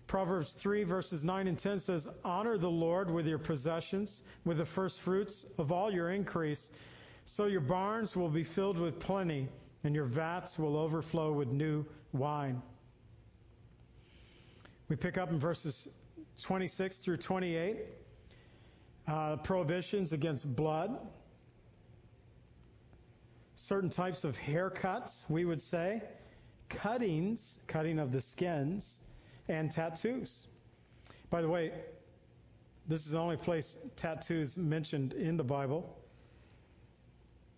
Proverbs 0.07 0.51
3 0.53 0.83
verses 0.83 1.23
9 1.23 1.47
and 1.47 1.57
10 1.57 1.79
says, 1.79 2.07
Honor 2.25 2.57
the 2.57 2.69
Lord 2.69 3.09
with 3.09 3.25
your 3.25 3.37
possessions, 3.37 4.23
with 4.43 4.57
the 4.57 4.65
first 4.65 4.99
fruits 4.99 5.45
of 5.57 5.71
all 5.71 5.89
your 5.89 6.11
increase, 6.11 6.71
so 7.23 7.45
your 7.45 7.61
barns 7.61 8.15
will 8.15 8.29
be 8.29 8.43
filled 8.43 8.77
with 8.77 8.99
plenty, 8.99 9.47
and 9.85 9.95
your 9.95 10.05
vats 10.05 10.59
will 10.59 10.75
overflow 10.75 11.31
with 11.31 11.47
new 11.47 11.85
wine. 12.11 12.61
We 14.91 14.97
pick 14.97 15.17
up 15.17 15.31
in 15.31 15.39
verses 15.39 15.87
26 16.41 16.97
through 16.97 17.15
28 17.15 17.77
uh, 19.07 19.37
prohibitions 19.37 20.11
against 20.11 20.53
blood, 20.53 20.99
certain 23.55 23.89
types 23.89 24.25
of 24.25 24.37
haircuts, 24.37 25.23
we 25.29 25.45
would 25.45 25.61
say, 25.61 26.03
cuttings, 26.67 27.59
cutting 27.67 27.99
of 27.99 28.11
the 28.11 28.19
skins, 28.19 28.99
and 29.47 29.71
tattoos. 29.71 30.47
By 31.29 31.41
the 31.41 31.47
way, 31.47 31.71
this 32.85 33.05
is 33.05 33.13
the 33.13 33.19
only 33.19 33.37
place 33.37 33.77
tattoos 33.95 34.57
mentioned 34.57 35.13
in 35.13 35.37
the 35.37 35.43
Bible. 35.45 35.97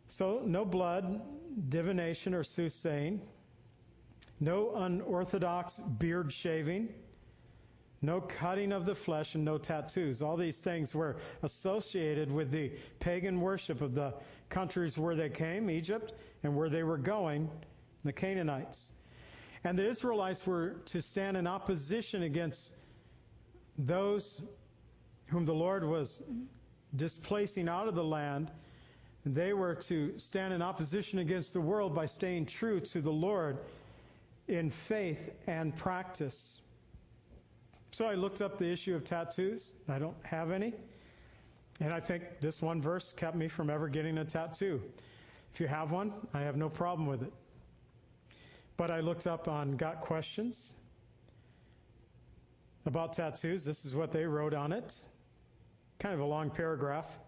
So, 0.08 0.44
no 0.46 0.66
blood, 0.66 1.20
divination, 1.72 2.36
or 2.36 2.44
soothsaying, 2.44 3.22
no 4.40 4.76
unorthodox 4.76 5.80
beard 5.98 6.32
shaving, 6.32 6.90
no 8.04 8.20
cutting 8.20 8.74
of 8.74 8.86
the 8.86 8.94
flesh, 8.94 9.34
and 9.34 9.46
no 9.46 9.58
tattoos. 9.58 10.22
All 10.22 10.36
these 10.36 10.60
things 10.60 10.94
were 10.94 11.16
associated 11.42 12.30
with 12.30 12.52
the 12.52 12.72
pagan 13.00 13.40
worship 13.40 13.80
of 13.82 13.96
the 13.96 14.14
countries 14.50 14.98
where 14.98 15.16
they 15.16 15.30
came, 15.30 15.70
Egypt, 15.70 16.12
and 16.44 16.54
where 16.56 16.70
they 16.70 16.84
were 16.84 16.98
going, 16.98 17.50
the 18.04 18.12
Canaanites. 18.12 18.92
And 19.64 19.80
the 19.80 19.90
Israelites 19.90 20.46
were 20.46 20.82
to 20.86 21.02
stand 21.02 21.38
in 21.38 21.48
opposition 21.48 22.24
against 22.24 22.72
those 23.78 24.42
whom 25.28 25.46
the 25.46 25.54
Lord 25.54 25.86
was 25.86 26.22
displacing 26.98 27.70
out 27.70 27.88
of 27.88 27.96
the 27.96 28.04
land. 28.04 28.52
They 29.26 29.54
were 29.54 29.76
to 29.76 30.20
stand 30.20 30.54
in 30.54 30.62
opposition 30.62 31.20
against 31.20 31.54
the 31.54 31.62
world 31.62 31.96
by 31.96 32.06
staying 32.06 32.48
true 32.48 32.82
to 32.82 33.02
the 33.02 33.12
Lord 33.12 33.60
in 34.50 34.70
faith 34.70 35.32
and 35.48 35.74
practice. 35.78 36.63
So 37.94 38.08
I 38.08 38.16
looked 38.16 38.42
up 38.42 38.58
the 38.58 38.66
issue 38.66 38.96
of 38.96 39.04
tattoos. 39.04 39.74
I 39.88 40.00
don't 40.00 40.18
have 40.24 40.50
any. 40.50 40.74
And 41.80 41.94
I 41.94 42.00
think 42.00 42.24
this 42.42 42.60
one 42.60 42.82
verse 42.82 43.14
kept 43.16 43.36
me 43.36 43.48
from 43.48 43.70
ever 43.70 43.88
getting 43.88 44.18
a 44.18 44.26
tattoo. 44.26 44.82
If 45.54 45.60
you 45.60 45.68
have 45.68 45.92
one, 45.92 46.12
I 46.34 46.42
have 46.42 46.58
no 46.58 46.70
problem 46.70 47.08
with 47.08 47.22
it. 47.22 47.32
But 48.78 48.90
I 48.90 49.00
looked 49.00 49.28
up 49.28 49.48
on 49.48 49.78
Got 49.78 50.02
Questions 50.02 50.74
about 52.88 53.14
tattoos. 53.14 53.64
This 53.64 53.86
is 53.86 53.94
what 53.94 54.12
they 54.12 54.26
wrote 54.26 54.56
on 54.56 54.72
it. 54.72 54.96
Kind 56.00 56.16
of 56.16 56.22
a 56.22 56.26
long 56.26 56.50
paragraph. 56.50 57.20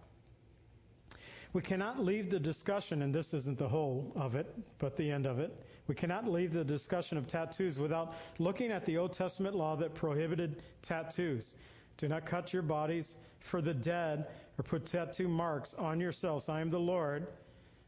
We 1.53 1.61
cannot 1.61 2.03
leave 2.03 2.31
the 2.31 2.39
discussion, 2.39 3.03
and 3.03 3.13
this 3.13 3.35
isn't 3.35 3.59
the 3.59 3.69
whole 3.69 4.11
of 4.15 4.33
it, 4.33 4.51
but 4.79 4.97
the 4.97 5.11
end 5.11 5.27
of 5.27 5.37
it. 5.37 5.63
We 5.87 5.93
cannot 5.93 6.27
leave 6.27 6.51
the 6.51 6.63
discussion 6.63 7.17
of 7.17 7.27
tattoos 7.27 7.77
without 7.77 8.15
looking 8.39 8.71
at 8.71 8.85
the 8.85 8.97
Old 8.97 9.13
Testament 9.13 9.55
law 9.55 9.75
that 9.75 9.93
prohibited 9.93 10.63
tattoos. 10.81 11.55
Do 11.97 12.07
not 12.07 12.25
cut 12.25 12.51
your 12.51 12.63
bodies 12.63 13.17
for 13.39 13.61
the 13.61 13.73
dead 13.73 14.27
or 14.57 14.63
put 14.63 14.85
tattoo 14.85 15.27
marks 15.27 15.75
on 15.75 15.99
yourselves. 15.99 16.49
I 16.49 16.61
am 16.61 16.71
the 16.71 16.79
Lord. 16.79 17.27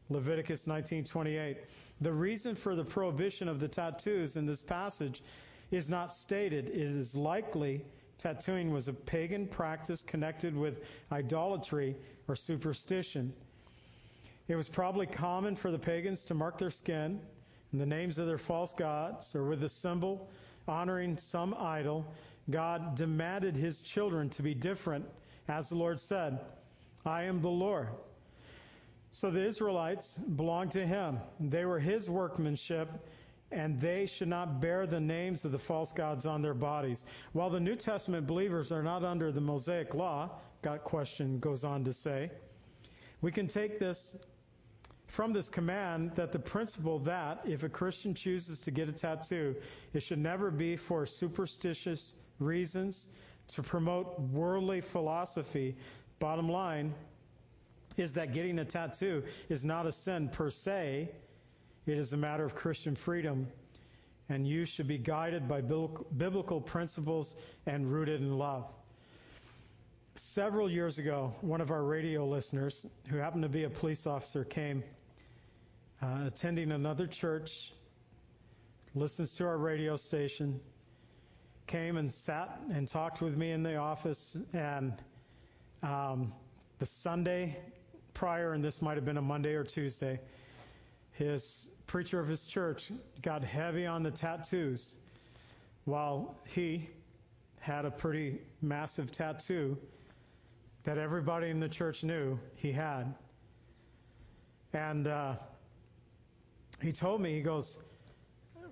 Leviticus 0.10 0.68
19:28. 0.68 1.58
The 2.02 2.12
reason 2.12 2.56
for 2.56 2.76
the 2.76 2.86
prohibition 2.86 3.48
of 3.48 3.60
the 3.60 3.68
tattoos 3.68 4.38
in 4.38 4.46
this 4.46 4.62
passage 4.62 5.24
is 5.72 5.90
not 5.90 6.14
stated. 6.14 6.68
It 6.68 6.76
is 6.76 7.16
likely 7.16 7.84
tattooing 8.18 8.72
was 8.72 8.88
a 8.88 8.94
pagan 8.94 9.48
practice 9.48 10.04
connected 10.04 10.56
with 10.56 10.84
idolatry 11.12 11.96
or 12.28 12.36
superstition. 12.36 13.34
It 14.48 14.56
was 14.56 14.70
probably 14.70 15.08
common 15.08 15.56
for 15.56 15.72
the 15.72 15.80
pagans 15.80 16.24
to 16.26 16.34
mark 16.34 16.58
their 16.58 16.72
skin 16.72 17.20
in 17.74 17.80
the 17.80 17.86
names 17.86 18.18
of 18.18 18.28
their 18.28 18.38
false 18.38 18.74
gods 18.74 19.36
or 19.36 19.44
with 19.44 19.64
a 19.64 19.70
symbol 19.70 20.30
honoring 20.68 21.18
some 21.18 21.56
idol. 21.60 22.06
God 22.50 22.96
demanded 22.96 23.56
his 23.56 23.82
children 23.82 24.30
to 24.32 24.42
be 24.42 24.54
different, 24.54 25.06
as 25.48 25.70
the 25.70 25.76
Lord 25.76 26.00
said, 26.00 26.40
I 27.06 27.24
am 27.24 27.42
the 27.42 27.50
Lord. 27.50 27.90
So 29.12 29.32
the 29.32 29.46
Israelites 29.46 30.20
belonged 30.36 30.72
to 30.72 30.86
him. 30.86 31.20
They 31.40 31.66
were 31.66 31.80
his 31.80 32.10
workmanship, 32.10 32.90
and 33.52 33.80
they 33.80 34.06
should 34.06 34.28
not 34.28 34.60
bear 34.60 34.86
the 34.86 35.00
names 35.00 35.46
of 35.46 35.52
the 35.52 35.60
false 35.60 35.92
gods 35.92 36.26
on 36.26 36.42
their 36.42 36.54
bodies. 36.54 37.06
While 37.34 37.50
the 37.50 37.60
New 37.60 37.76
Testament 37.76 38.28
believers 38.28 38.72
are 38.72 38.84
not 38.84 39.04
under 39.04 39.32
the 39.32 39.42
Mosaic 39.42 39.94
law, 39.94 40.30
Got 40.62 40.84
Questions 40.84 41.40
goes 41.40 41.64
on 41.64 41.84
to 41.86 41.94
say, 41.94 42.30
we 43.22 43.32
can 43.32 43.48
take 43.48 43.80
this 43.80 44.16
from 45.08 45.34
this 45.34 45.50
command 45.50 46.12
that 46.16 46.32
the 46.32 46.40
principle 46.40 47.00
that 47.00 47.42
if 47.46 47.64
a 47.64 47.70
Christian 47.70 48.14
chooses 48.14 48.60
to 48.60 48.72
get 48.72 48.90
a 48.90 48.92
tattoo, 48.92 49.56
it 49.94 50.02
should 50.02 50.20
never 50.20 50.52
be 50.52 50.76
for 50.76 51.06
superstitious 51.06 52.14
reasons 52.40 53.08
to 53.48 53.64
promote 53.64 54.20
worldly 54.20 54.82
philosophy. 54.82 55.76
Bottom 56.20 56.50
line 56.50 56.94
is 57.96 58.14
that 58.14 58.34
getting 58.34 58.60
a 58.60 58.66
tattoo 58.66 59.24
is 59.50 59.66
not 59.66 59.88
a 59.88 59.92
sin 59.92 60.30
per 60.30 60.50
se. 60.50 61.10
It 61.86 61.98
is 61.98 62.14
a 62.14 62.18
matter 62.18 62.44
of 62.44 62.54
Christian 62.54 62.96
freedom. 62.96 63.48
And 64.30 64.46
you 64.46 64.66
should 64.66 64.88
be 64.88 64.98
guided 64.98 65.48
by 65.48 65.62
biblical 65.62 66.60
principles 66.60 67.38
and 67.66 67.90
rooted 67.92 68.22
in 68.22 68.38
love. 68.38 68.66
Several 70.16 70.70
years 70.70 70.98
ago, 70.98 71.34
one 71.42 71.62
of 71.62 71.72
our 71.72 71.84
radio 71.84 72.28
listeners, 72.28 72.86
who 73.08 73.18
happened 73.18 73.44
to 73.44 73.50
be 73.50 73.64
a 73.64 73.70
police 73.70 74.06
officer, 74.06 74.44
came 74.44 74.84
uh, 76.02 76.26
attending 76.28 76.72
another 76.72 77.08
church, 77.08 77.74
listens 78.94 79.34
to 79.34 79.46
our 79.46 79.58
radio 79.58 79.96
station, 79.96 80.60
came 81.66 81.98
and 81.98 82.12
sat 82.12 82.60
and 82.72 82.88
talked 82.88 83.22
with 83.22 83.36
me 83.36 83.52
in 83.52 83.64
the 83.64 83.76
office. 83.76 84.38
And 84.54 84.94
um, 85.84 86.34
the 86.80 86.86
Sunday 86.86 87.58
prior, 88.14 88.54
and 88.54 88.64
this 88.64 88.82
might 88.82 88.96
have 88.96 89.06
been 89.06 89.18
a 89.18 89.22
Monday 89.22 89.54
or 89.54 89.64
Tuesday, 89.64 90.20
his 91.12 91.70
preacher 91.88 92.20
of 92.20 92.28
his 92.28 92.46
church 92.46 92.92
got 93.22 93.44
heavy 93.44 93.86
on 93.86 94.04
the 94.04 94.12
tattoos 94.12 94.96
while 95.86 96.36
he 96.46 96.90
had 97.60 97.86
a 97.86 97.92
pretty 97.92 98.40
massive 98.62 99.12
tattoo 99.12 99.78
that 100.84 100.98
everybody 100.98 101.50
in 101.50 101.60
the 101.60 101.68
church 101.68 102.04
knew 102.04 102.40
he 102.56 102.72
had. 102.72 103.14
And 104.74 105.08
uh, 105.08 105.36
he 106.82 106.92
told 106.92 107.22
me, 107.22 107.36
he 107.36 107.42
goes, 107.42 107.78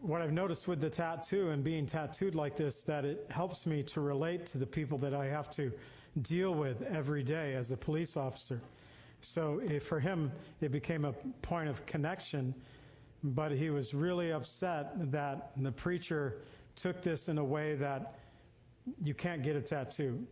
what 0.02 0.22
I've 0.22 0.32
noticed 0.32 0.68
with 0.68 0.82
the 0.82 0.90
tattoo 0.90 1.50
and 1.50 1.64
being 1.64 1.86
tattooed 1.86 2.36
like 2.36 2.56
this, 2.56 2.82
that 2.84 3.06
it 3.06 3.26
helps 3.30 3.66
me 3.66 3.82
to 3.84 4.02
relate 4.02 4.46
to 4.48 4.58
the 4.58 4.66
people 4.66 4.98
that 5.00 5.14
I 5.14 5.26
have 5.26 5.50
to 5.52 5.72
deal 6.22 6.54
with 6.54 6.82
every 6.84 7.24
day 7.24 7.56
as 7.56 7.72
a 7.72 7.78
police 7.78 8.16
officer. 8.16 8.62
So 9.22 9.62
for 9.82 10.00
him, 10.00 10.32
it 10.62 10.72
became 10.72 11.06
a 11.06 11.14
point 11.42 11.70
of 11.70 11.86
connection 11.86 12.54
but 13.34 13.52
he 13.52 13.70
was 13.72 13.94
really 13.94 14.32
upset 14.32 15.12
that 15.12 15.52
the 15.58 15.72
preacher 15.72 16.38
took 16.76 17.02
this 17.02 17.28
in 17.28 17.40
a 17.40 17.44
way 17.44 17.76
that 17.76 18.20
you 19.04 19.16
can't 19.16 19.42
get 19.42 19.56
a 19.56 19.62
tattoo. 19.62 20.26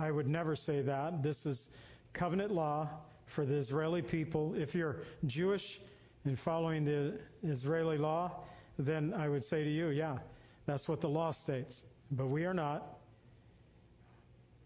I 0.00 0.10
would 0.10 0.26
never 0.26 0.56
say 0.56 0.80
that. 0.80 1.22
This 1.22 1.44
is 1.44 1.68
covenant 2.14 2.52
law 2.52 2.88
for 3.26 3.44
the 3.44 3.54
Israeli 3.54 4.00
people. 4.00 4.54
If 4.54 4.74
you're 4.74 5.02
Jewish 5.26 5.80
and 6.26 6.38
following 6.38 6.84
the 6.84 7.18
Israeli 7.42 7.98
law, 7.98 8.32
then 8.78 9.14
I 9.14 9.28
would 9.28 9.44
say 9.44 9.64
to 9.64 9.70
you, 9.70 9.88
yeah, 9.88 10.18
that's 10.66 10.88
what 10.88 11.00
the 11.00 11.08
law 11.08 11.30
states. 11.30 11.84
But 12.10 12.26
we 12.26 12.44
are 12.44 12.54
not. 12.54 12.98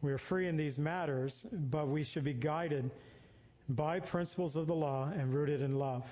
We 0.02 0.12
are 0.12 0.18
free 0.18 0.48
in 0.48 0.56
these 0.56 0.78
matters, 0.78 1.46
but 1.52 1.88
we 1.88 2.02
should 2.02 2.24
be 2.24 2.32
guided 2.32 2.90
by 3.68 4.00
principles 4.00 4.56
of 4.56 4.66
the 4.66 4.74
law 4.74 5.10
and 5.14 5.32
rooted 5.32 5.62
in 5.62 5.78
love. 5.78 6.04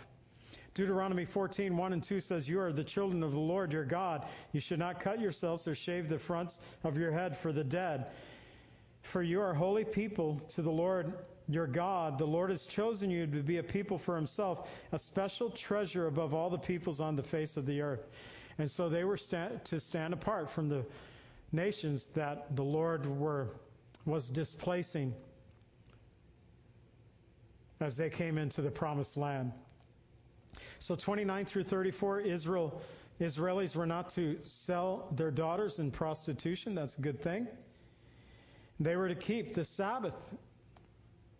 Deuteronomy 0.74 1.24
14, 1.24 1.76
1 1.76 1.92
and 1.92 2.03
2 2.03 2.20
says, 2.20 2.49
You 2.49 2.61
are 2.61 2.72
the 2.72 2.84
children 2.84 3.22
of 3.22 3.32
the 3.32 3.38
Lord 3.38 3.72
your 3.72 3.84
God. 3.84 4.26
You 4.53 4.61
should 4.61 4.78
not 4.78 5.01
cut 5.01 5.20
yourselves 5.20 5.66
or 5.66 5.74
shave 5.74 6.09
the 6.09 6.18
fronts 6.18 6.59
of 6.84 6.96
your 6.96 7.11
head 7.11 7.36
for 7.36 7.53
the 7.53 7.64
dead. 7.64 8.07
For 9.03 9.22
you 9.22 9.40
are 9.40 9.55
holy 9.55 9.84
people 9.84 10.40
to 10.51 10.62
the 10.62 10.70
Lord 10.70 11.14
your 11.49 11.66
God. 11.66 12.18
The 12.18 12.26
Lord 12.26 12.51
has 12.51 12.66
chosen 12.66 13.11
you 13.11 13.26
to 13.26 13.42
be 13.42 13.57
a 13.57 13.62
people 13.62 13.99
for 13.99 14.14
himself, 14.14 14.68
a 14.92 14.99
special 14.99 15.51
treasure 15.51 16.07
above 16.07 16.34
all 16.34 16.51
the 16.51 16.59
peoples 16.59 17.01
on 17.01 17.16
the 17.16 17.22
face 17.22 17.57
of 17.57 17.66
the 17.66 17.80
earth. 17.80 18.07
And 18.59 18.70
so 18.70 18.88
they 18.88 19.05
were 19.05 19.16
to 19.16 19.80
stand 19.80 20.12
apart 20.12 20.51
from 20.51 20.68
the 20.68 20.84
nations 21.53 22.09
that 22.14 22.55
the 22.55 22.62
Lord 22.62 23.07
were, 23.07 23.49
was 24.05 24.28
displacing 24.28 25.14
as 27.80 27.96
they 27.96 28.11
came 28.11 28.36
into 28.36 28.61
the 28.61 28.70
promised 28.70 29.16
land. 29.16 29.53
So 30.80 30.94
29 30.94 31.44
through 31.44 31.64
34, 31.64 32.20
Israel, 32.20 32.82
Israelis 33.20 33.74
were 33.74 33.86
not 33.86 34.11
to 34.11 34.38
sell 34.42 35.09
their 35.16 35.30
daughters 35.30 35.78
in 35.78 35.90
prostitution. 35.90 36.74
That's 36.74 36.99
a 36.99 37.01
good 37.01 37.22
thing. 37.22 37.49
They 38.80 38.96
were 38.96 39.09
to 39.09 39.14
keep 39.14 39.55
the 39.55 39.64
Sabbath 39.64 40.14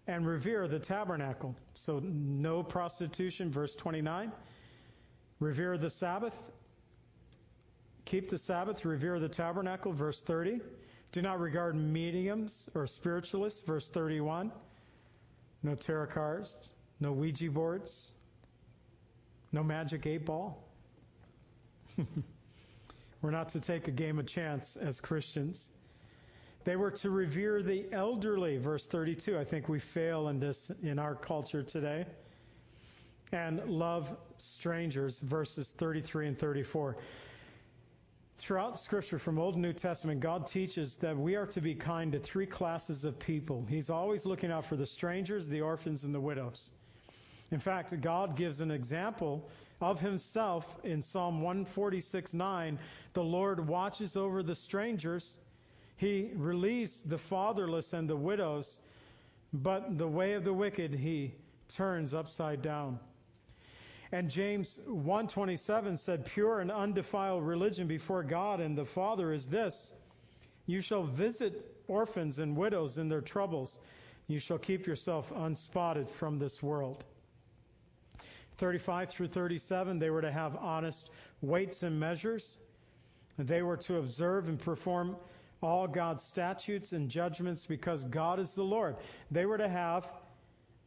and 0.09 0.26
revere 0.26 0.66
the 0.66 0.78
tabernacle. 0.78 1.54
So 1.74 2.00
no 2.02 2.62
prostitution, 2.62 3.52
verse 3.52 3.76
29. 3.76 4.32
Revere 5.38 5.76
the 5.76 5.90
Sabbath. 5.90 6.34
Keep 8.06 8.30
the 8.30 8.38
Sabbath, 8.38 8.86
revere 8.86 9.20
the 9.20 9.28
tabernacle, 9.28 9.92
verse 9.92 10.22
30. 10.22 10.61
Do 11.12 11.22
not 11.22 11.38
regard 11.38 11.76
mediums 11.76 12.70
or 12.74 12.86
spiritualists, 12.86 13.61
verse 13.61 13.90
31. 13.90 14.50
No 15.62 15.74
tarot 15.74 16.06
cards, 16.06 16.72
no 17.00 17.12
Ouija 17.12 17.50
boards, 17.50 18.12
no 19.52 19.62
magic 19.62 20.06
eight 20.06 20.24
ball? 20.24 20.64
We're 23.22 23.30
not 23.30 23.50
to 23.50 23.61
take 23.61 23.88
a 23.88 23.90
game 23.90 24.18
of 24.18 24.26
chance 24.26 24.76
as 24.76 25.00
Christians. 25.00 25.70
They 26.68 26.76
were 26.76 26.90
to 26.90 27.08
revere 27.08 27.62
the 27.62 27.86
elderly, 27.92 28.58
verse 28.58 28.86
32. 28.86 29.38
I 29.38 29.44
think 29.44 29.70
we 29.70 29.78
fail 29.78 30.28
in 30.28 30.38
this 30.38 30.70
in 30.82 30.98
our 30.98 31.14
culture 31.14 31.62
today. 31.62 32.04
and 33.32 33.64
love 33.64 34.14
strangers, 34.36 35.18
verses 35.20 35.74
33 35.78 36.28
and 36.28 36.38
34. 36.38 36.98
Throughout 38.36 38.78
Scripture, 38.78 39.18
from 39.18 39.38
Old 39.38 39.54
and 39.54 39.62
New 39.62 39.72
Testament, 39.72 40.20
God 40.20 40.46
teaches 40.46 40.98
that 40.98 41.16
we 41.16 41.36
are 41.36 41.46
to 41.46 41.62
be 41.62 41.74
kind 41.74 42.12
to 42.12 42.18
three 42.18 42.44
classes 42.44 43.02
of 43.02 43.18
people. 43.18 43.64
He's 43.66 43.88
always 43.88 44.26
looking 44.26 44.50
out 44.50 44.66
for 44.66 44.76
the 44.76 44.84
strangers, 44.84 45.48
the 45.48 45.62
orphans, 45.62 46.04
and 46.04 46.14
the 46.14 46.20
widows. 46.20 46.72
In 47.50 47.60
fact, 47.60 47.98
God 48.02 48.36
gives 48.36 48.60
an 48.60 48.70
example 48.70 49.48
of 49.80 50.00
himself 50.00 50.76
in 50.84 51.00
Psalm 51.00 51.40
146:9. 51.40 52.78
The 53.14 53.24
Lord 53.24 53.66
watches 53.66 54.18
over 54.18 54.42
the 54.42 54.54
strangers. 54.54 55.38
He 55.99 56.30
relieves 56.36 57.01
the 57.01 57.18
fatherless 57.18 57.92
and 57.92 58.09
the 58.09 58.16
widows, 58.16 58.78
but 59.53 59.99
the 59.99 60.07
way 60.07 60.34
of 60.34 60.44
the 60.44 60.53
wicked 60.53 60.94
he 60.94 61.34
turns 61.68 62.14
upside 62.14 62.62
down. 62.62 63.01
And 64.12 64.30
James 64.30 64.78
1:27 64.86 65.99
said, 65.99 66.24
"Pure 66.24 66.61
and 66.61 66.70
undefiled 66.70 67.42
religion 67.42 67.88
before 67.88 68.22
God 68.22 68.61
and 68.61 68.78
the 68.78 68.84
Father 68.84 69.32
is 69.32 69.49
this: 69.49 69.92
you 70.66 70.80
shall 70.80 71.03
visit 71.03 71.74
orphans 71.88 72.38
and 72.38 72.57
widows 72.57 72.96
in 72.99 73.09
their 73.09 73.20
troubles. 73.20 73.80
You 74.28 74.38
shall 74.38 74.59
keep 74.59 74.86
yourself 74.86 75.32
unspotted 75.34 76.09
from 76.09 76.38
this 76.38 76.62
world." 76.62 77.05
35 78.55 79.11
through 79.11 79.28
37, 79.28 79.99
they 79.99 80.11
were 80.11 80.22
to 80.22 80.30
have 80.30 80.55
honest 80.57 81.11
weights 81.42 81.82
and 81.82 81.99
measures. 81.99 82.57
They 83.36 83.62
were 83.62 83.76
to 83.78 83.96
observe 83.96 84.49
and 84.49 84.61
perform 84.61 85.16
all 85.62 85.86
God's 85.86 86.22
statutes 86.22 86.92
and 86.92 87.09
judgments 87.09 87.64
because 87.64 88.04
God 88.04 88.38
is 88.38 88.54
the 88.54 88.62
Lord. 88.62 88.96
They 89.30 89.46
were 89.46 89.59
to 89.59 89.68
have 89.68 90.09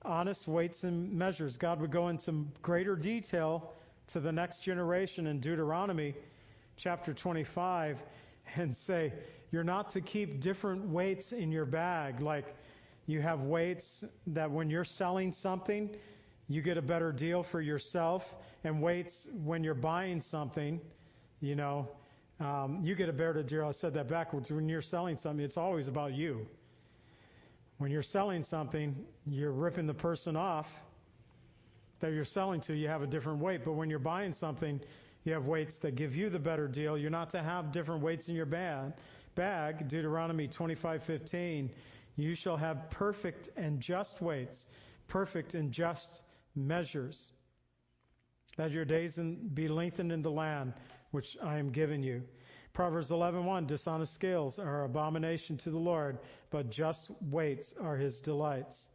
honest 0.03 0.47
weights 0.47 0.83
and 0.83 1.11
measures. 1.11 1.57
God 1.57 1.81
would 1.81 1.91
go 1.91 2.07
into 2.07 2.47
greater 2.61 2.95
detail 2.95 3.73
to 4.07 4.19
the 4.19 4.31
next 4.31 4.63
generation 4.63 5.27
in 5.27 5.39
Deuteronomy 5.39 6.15
chapter 6.77 7.13
25 7.13 8.01
and 8.55 8.75
say, 8.75 9.13
You're 9.51 9.63
not 9.63 9.89
to 9.91 10.01
keep 10.01 10.41
different 10.41 10.87
weights 10.87 11.31
in 11.31 11.51
your 11.51 11.65
bag. 11.65 12.21
Like 12.21 12.55
you 13.07 13.21
have 13.21 13.41
weights 13.41 14.03
that 14.27 14.49
when 14.49 14.69
you're 14.69 14.83
selling 14.83 15.31
something, 15.31 15.89
you 16.47 16.61
get 16.61 16.77
a 16.77 16.81
better 16.81 17.11
deal 17.11 17.43
for 17.43 17.61
yourself, 17.61 18.35
and 18.63 18.81
weights 18.81 19.27
when 19.43 19.63
you're 19.63 19.73
buying 19.73 20.19
something, 20.19 20.81
you 21.39 21.55
know, 21.55 21.87
um, 22.41 22.79
you 22.83 22.95
get 22.95 23.07
a 23.07 23.13
better 23.13 23.43
deal. 23.43 23.67
I 23.67 23.71
said 23.71 23.93
that 23.93 24.07
backwards. 24.07 24.51
When 24.51 24.67
you're 24.67 24.81
selling 24.81 25.17
something, 25.17 25.43
it's 25.43 25.57
always 25.57 25.87
about 25.87 26.13
you. 26.13 26.47
When 27.77 27.91
you're 27.91 28.03
selling 28.03 28.43
something, 28.43 28.95
you're 29.25 29.51
ripping 29.51 29.87
the 29.87 29.93
person 29.93 30.35
off 30.35 30.67
that 31.99 32.13
you're 32.13 32.25
selling 32.25 32.59
to, 32.61 32.75
you 32.75 32.87
have 32.87 33.03
a 33.03 33.07
different 33.07 33.39
weight. 33.39 33.63
But 33.63 33.73
when 33.73 33.89
you're 33.89 33.99
buying 33.99 34.33
something, 34.33 34.81
you 35.23 35.33
have 35.33 35.45
weights 35.45 35.77
that 35.79 35.95
give 35.95 36.15
you 36.15 36.29
the 36.29 36.39
better 36.39 36.67
deal. 36.67 36.97
You're 36.97 37.11
not 37.11 37.29
to 37.31 37.41
have 37.41 37.71
different 37.71 38.01
weights 38.01 38.27
in 38.27 38.35
your 38.35 38.47
bag. 38.47 38.93
Bag, 39.35 39.87
Deuteronomy 39.87 40.47
25:15, 40.47 41.69
you 42.17 42.35
shall 42.35 42.57
have 42.57 42.89
perfect 42.89 43.49
and 43.55 43.79
just 43.79 44.19
weights, 44.19 44.67
perfect 45.07 45.53
and 45.53 45.71
just 45.71 46.23
measures, 46.55 47.31
that 48.57 48.71
your 48.71 48.83
days 48.83 49.17
be 49.17 49.67
lengthened 49.67 50.11
in 50.11 50.21
the 50.21 50.31
land 50.31 50.73
which 51.11 51.37
I 51.41 51.57
am 51.57 51.71
giving 51.71 52.03
you. 52.03 52.23
Proverbs 52.73 53.09
11:1 53.09 53.67
Dishonest 53.67 54.13
scales 54.13 54.57
are 54.57 54.85
abomination 54.85 55.57
to 55.57 55.69
the 55.69 55.77
Lord, 55.77 56.19
but 56.49 56.69
just 56.69 57.11
weights 57.29 57.73
are 57.79 57.97
his 57.97 58.21
delights. 58.21 58.89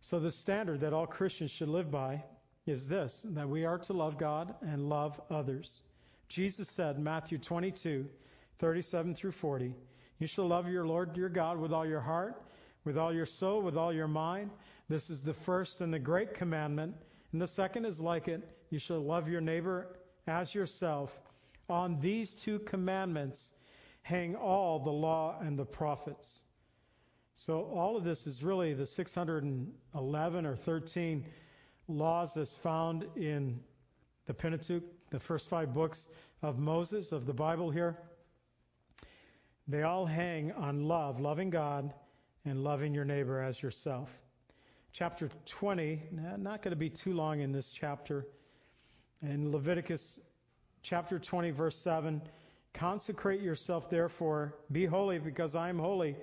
So 0.00 0.18
the 0.18 0.30
standard 0.30 0.80
that 0.80 0.92
all 0.92 1.06
Christians 1.06 1.50
should 1.50 1.68
live 1.68 1.90
by 1.90 2.24
is 2.66 2.86
this 2.86 3.24
that 3.30 3.48
we 3.48 3.64
are 3.64 3.78
to 3.78 3.92
love 3.92 4.18
God 4.18 4.54
and 4.62 4.88
love 4.88 5.20
others. 5.30 5.82
Jesus 6.28 6.68
said, 6.68 6.98
Matthew 6.98 7.38
22, 7.38 8.08
37 8.58 9.14
through 9.14 9.32
40, 9.32 9.74
You 10.18 10.26
shall 10.26 10.48
love 10.48 10.68
your 10.68 10.86
Lord 10.86 11.16
your 11.16 11.28
God 11.28 11.58
with 11.58 11.72
all 11.72 11.86
your 11.86 12.00
heart, 12.00 12.42
with 12.84 12.96
all 12.96 13.12
your 13.12 13.26
soul, 13.26 13.62
with 13.62 13.76
all 13.76 13.92
your 13.92 14.08
mind. 14.08 14.50
This 14.88 15.10
is 15.10 15.22
the 15.22 15.34
first 15.34 15.80
and 15.80 15.92
the 15.92 15.98
great 15.98 16.34
commandment. 16.34 16.94
And 17.32 17.40
the 17.40 17.46
second 17.46 17.84
is 17.84 18.00
like 18.00 18.28
it 18.28 18.42
you 18.70 18.78
shall 18.78 19.00
love 19.00 19.28
your 19.28 19.40
neighbor 19.40 19.98
as 20.26 20.54
yourself. 20.54 21.20
On 21.68 21.98
these 22.00 22.32
two 22.32 22.60
commandments 22.60 23.50
hang 24.02 24.36
all 24.36 24.78
the 24.78 24.90
law 24.90 25.36
and 25.40 25.58
the 25.58 25.64
prophets. 25.64 26.44
So 27.34 27.64
all 27.74 27.96
of 27.96 28.04
this 28.04 28.26
is 28.26 28.42
really 28.42 28.72
the 28.72 28.86
611 28.86 30.46
or 30.46 30.56
13 30.56 31.24
laws 31.88 32.34
that's 32.34 32.54
found 32.54 33.04
in 33.16 33.60
the 34.26 34.34
Pentateuch, 34.34 34.84
the 35.10 35.20
first 35.20 35.48
five 35.48 35.74
books 35.74 36.08
of 36.42 36.58
Moses, 36.58 37.12
of 37.12 37.26
the 37.26 37.34
Bible 37.34 37.70
here. 37.70 37.98
They 39.68 39.82
all 39.82 40.06
hang 40.06 40.52
on 40.52 40.84
love, 40.84 41.20
loving 41.20 41.50
God 41.50 41.92
and 42.44 42.62
loving 42.62 42.94
your 42.94 43.04
neighbor 43.04 43.40
as 43.40 43.60
yourself. 43.60 44.10
Chapter 44.92 45.28
20, 45.46 46.00
not 46.38 46.62
going 46.62 46.70
to 46.70 46.76
be 46.76 46.88
too 46.88 47.12
long 47.12 47.40
in 47.40 47.52
this 47.52 47.72
chapter. 47.72 48.26
In 49.20 49.50
Leviticus 49.50 50.20
chapter 50.86 51.18
20, 51.18 51.50
verse 51.50 51.76
7, 51.76 52.22
consecrate 52.72 53.40
yourself 53.40 53.90
therefore, 53.90 54.54
be 54.70 54.86
holy 54.86 55.18
because 55.18 55.56
I 55.56 55.68
am 55.68 55.80
holy. 55.80 56.14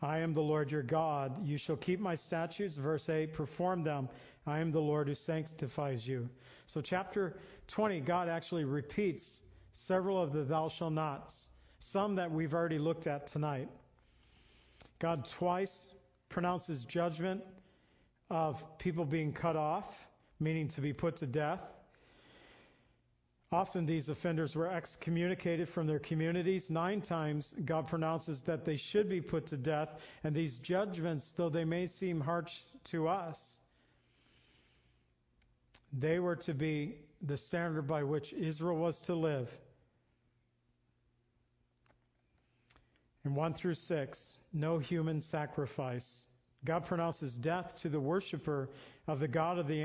I 0.00 0.18
am 0.20 0.32
the 0.32 0.40
Lord 0.40 0.70
your 0.70 0.82
God. 0.82 1.46
You 1.46 1.58
shall 1.58 1.76
keep 1.76 2.00
my 2.00 2.14
statutes. 2.14 2.76
Verse 2.76 3.10
8, 3.10 3.34
perform 3.34 3.84
them. 3.84 4.08
I 4.46 4.60
am 4.60 4.72
the 4.72 4.80
Lord 4.80 5.08
who 5.08 5.14
sanctifies 5.14 6.08
you. 6.08 6.26
So, 6.64 6.80
chapter 6.80 7.36
20, 7.68 8.00
God 8.00 8.30
actually 8.30 8.64
repeats 8.64 9.42
several 9.72 10.20
of 10.20 10.32
the 10.32 10.42
thou 10.42 10.68
shall 10.68 10.90
nots, 10.90 11.50
some 11.80 12.14
that 12.16 12.32
we've 12.32 12.54
already 12.54 12.78
looked 12.78 13.06
at 13.06 13.26
tonight. 13.26 13.68
God 15.00 15.28
twice 15.28 15.92
pronounces 16.30 16.82
judgment 16.84 17.42
of 18.30 18.64
people 18.78 19.04
being 19.04 19.34
cut 19.34 19.56
off, 19.56 20.08
meaning 20.40 20.66
to 20.68 20.80
be 20.80 20.94
put 20.94 21.16
to 21.18 21.26
death. 21.26 21.60
Often 23.52 23.84
these 23.84 24.08
offenders 24.08 24.56
were 24.56 24.68
excommunicated 24.68 25.68
from 25.68 25.86
their 25.86 25.98
communities. 25.98 26.70
Nine 26.70 27.02
times 27.02 27.54
God 27.66 27.86
pronounces 27.86 28.42
that 28.42 28.64
they 28.64 28.76
should 28.76 29.10
be 29.10 29.20
put 29.20 29.46
to 29.48 29.58
death. 29.58 30.00
And 30.24 30.34
these 30.34 30.58
judgments, 30.58 31.32
though 31.32 31.50
they 31.50 31.64
may 31.64 31.86
seem 31.86 32.18
harsh 32.18 32.60
to 32.84 33.08
us, 33.08 33.58
they 35.92 36.18
were 36.18 36.36
to 36.36 36.54
be 36.54 36.96
the 37.20 37.36
standard 37.36 37.86
by 37.86 38.02
which 38.02 38.32
Israel 38.32 38.78
was 38.78 39.02
to 39.02 39.14
live. 39.14 39.54
In 43.26 43.34
1 43.34 43.52
through 43.52 43.74
6, 43.74 44.38
no 44.54 44.78
human 44.78 45.20
sacrifice. 45.20 46.26
God 46.64 46.86
pronounces 46.86 47.36
death 47.36 47.76
to 47.82 47.90
the 47.90 48.00
worshiper 48.00 48.70
of 49.06 49.20
the 49.20 49.28
God 49.28 49.58
of 49.58 49.66
the 49.68 49.82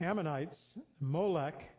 Ammonites, 0.00 0.78
Molech, 1.00 1.70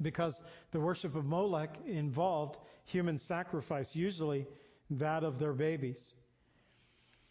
because 0.00 0.42
the 0.70 0.80
worship 0.80 1.14
of 1.14 1.24
Molech 1.24 1.78
involved 1.86 2.58
human 2.84 3.18
sacrifice, 3.18 3.94
usually 3.94 4.46
that 4.90 5.24
of 5.24 5.38
their 5.38 5.52
babies. 5.52 6.14